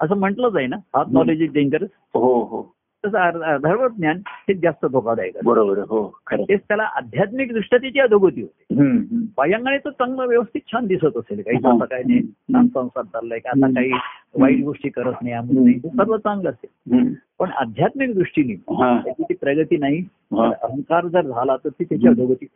असं 0.00 0.16
म्हटलंच 0.16 0.56
आहे 0.56 0.66
ना 0.66 0.76
हाफ 0.76 1.06
नॉलेज 1.10 1.42
इज 1.42 1.52
डेंजरस 1.52 1.88
हो 2.14 2.44
हो. 2.44 2.74
तसं 3.06 3.18
अर्ध- 3.18 3.42
अर्धवट 3.42 3.90
ज्ञान 3.92 4.16
हे 4.26 4.54
जास्त 4.54 4.86
धोकादायक. 4.86 5.36
बरोबर 5.44 5.78
हो. 5.78 6.18
तेच 6.48 6.60
त्याला 6.60 6.82
आध्यात्मिक 6.82 7.52
दृष्ट्या 7.52 7.78
त्याची 7.78 8.00
अधोगती 8.00 8.40
होते. 8.40 8.64
बाह्यांगाने 9.36 9.78
तो 9.78 9.90
चांगलं 9.90 10.26
व्यवस्थित 10.26 10.60
छान 10.72 10.86
दिसत 10.86 11.16
असेल 11.16 11.42
काही. 11.42 11.56
असं 11.56 11.84
काही 11.84 12.04
नाही 12.06 12.20
संसार 12.68 13.04
चाललाय 13.04 13.38
की 13.38 13.48
आता 13.48 13.66
काही 13.66 13.90
वाईट 14.38 14.64
गोष्टी 14.64 14.88
करत 14.88 15.12
नाही 15.22 15.34
सर्व 15.78 16.16
चांगलं 16.16 16.50
असेल. 16.50 17.02
पण 17.38 17.50
आध्यात्मिक 17.50 18.14
दृष्टीने. 18.14 18.54
त्याची 19.02 19.22
ती 19.22 19.34
प्रगती 19.34 19.76
नाही 19.76 19.98
अहंकार 20.32 21.06
जर 21.06 21.22
झाला 21.22 21.56
तर 21.56 21.68
ती 21.68 21.84
त्याची 21.84 22.08
अधोगती. 22.08 22.46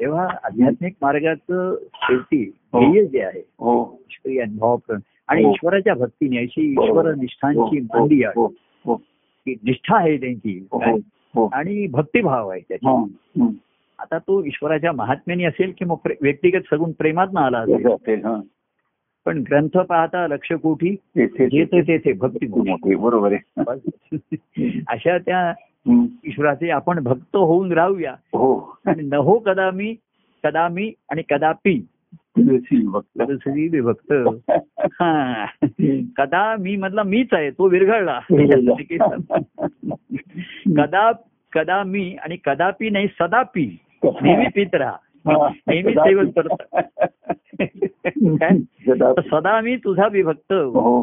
तेव्हा 0.00 0.28
आध्यात्मिक 0.44 0.94
मार्गाचं 1.02 1.76
शेवटी 1.94 2.52
हो. 2.72 2.90
ध्येय 2.90 3.06
जे 3.06 3.22
आहे 3.22 3.40
हो 3.40 3.98
ईश्वरी 4.00 4.38
आणि. 4.38 4.56
ईश्वराच्या 5.48 5.94
भक्तीने 5.94 6.38
अशी. 6.38 6.70
ईश्वर 6.70 7.14
निष्ठांची 7.14 7.80
मंडी 7.80 8.24
आहे 8.24 8.46
निष्ठा 9.46 9.96
आहे 9.96 10.16
त्यांची 10.16 10.66
हो, 10.72 10.78
काय? 10.78 10.92
हो. 11.34 11.48
आणि 11.52 11.86
भक्तिभाव 11.86 12.48
आहे 12.48 12.60
त्याची 12.68 12.86
हा. 12.86 13.48
आता 13.98 14.18
तो 14.18 14.44
ईश्वराच्या 14.44 14.92
महात्म्याने 14.92 15.44
असेल 15.44 15.72
किंवा 15.78 15.94
प्रे- 15.94 16.16
व्यक्तिगत 16.22 16.60
सगुण 16.70 16.92
प्रेमात 16.92 17.36
आला 17.36 17.58
असेल 17.58 18.24
हा. 18.24 18.40
पण 19.24 19.38
ग्रंथ 19.38 19.78
पाहता 19.78 20.26
लक्ष 20.26 20.52
कोठी 20.52 20.94
तेथे- 20.94 22.12
भक्ती 22.18 22.94
बरोबर 22.94 23.32
आहे 23.32 23.62
अशा 24.88 25.18
त्या. 25.18 25.52
ईश्वराचे 26.24 26.70
आपण 26.70 27.02
भक्त 27.02 27.36
होऊन 27.36 27.72
राहूया 27.72 28.12
हो 28.12 28.76
आणि 28.86 29.02
न 29.02 29.14
हो 29.14 29.38
कदा 29.38 29.70
मी 29.70 29.94
कदा 30.44 30.68
मी 30.68 30.92
आणि 31.10 31.22
कदापि 31.30 31.80
श्री 32.38 33.68
विभक्त 33.68 34.12
हा. 35.00 35.44
कदा 36.16 36.56
मी 36.56 36.76
मधला 36.76 37.02
मीच 37.02 37.28
आहे 37.32 37.50
तो 37.50 37.68
विरघळला. 37.68 38.20
कदा 40.76 41.12
कदा 41.52 41.82
मी 41.82 42.16
आणि 42.22 42.36
कदापि 42.44 42.90
नाही 42.90 43.06
सदापि 43.06 43.76
नेहमी 44.04 44.44
पित 44.54 44.74
राहा. 44.74 44.96
नेहमी 45.66 45.92
सेवन 45.92 46.30
करत 46.30 46.62
सदा- 49.30 49.62
मी 49.62 49.76
तुझा 49.76 50.08
विभक्त. 50.12 50.52
हो? 50.52 51.02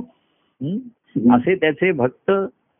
असे 1.32 1.56
त्याचे 1.56 1.92
भक्त 1.92 2.32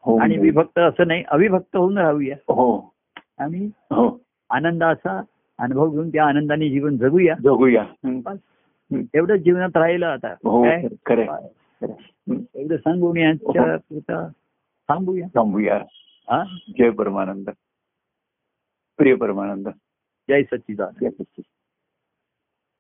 हो. 0.04 0.18
आणि 0.18 0.38
विभक्त 0.38 0.80
असं 0.80 1.08
नाही 1.08 1.24
अविभक्त 1.28 1.76
होऊन 1.76 1.98
राहूया. 1.98 2.36
हो. 2.36 2.94
आणि 3.40 3.70
आनंदाचा 4.50 5.22
अनुभव 5.60 5.92
घेऊन 5.92 6.10
त्या 6.10 6.26
आनंदाने 6.26 6.70
जीवन 6.70 6.98
जगूया. 6.98 7.36
जगूया. 7.44 7.86
एवढंच 9.14 9.40
जीवनात 9.40 9.78
राहिलं 9.78 10.06
आता. 10.06 10.32
हो 10.32 10.64
काय. 11.06 11.48
एवढं 12.56 12.78
सांगून 12.78 13.18
यांच्या 13.18 13.78
पुरता 13.78 14.28
थांबूया. 14.90 15.28
थांबूया. 15.28 15.76
हा? 16.30 16.58
जय 16.78 16.90
परमानंद. 16.90 17.50
प्रिय 18.98 19.16
परमानंद. 19.16 19.68
जय 20.30 20.44
सच्चिदानंद. 20.44 21.00
जय 21.02 21.10
सच्चिदानंद. 21.10 21.59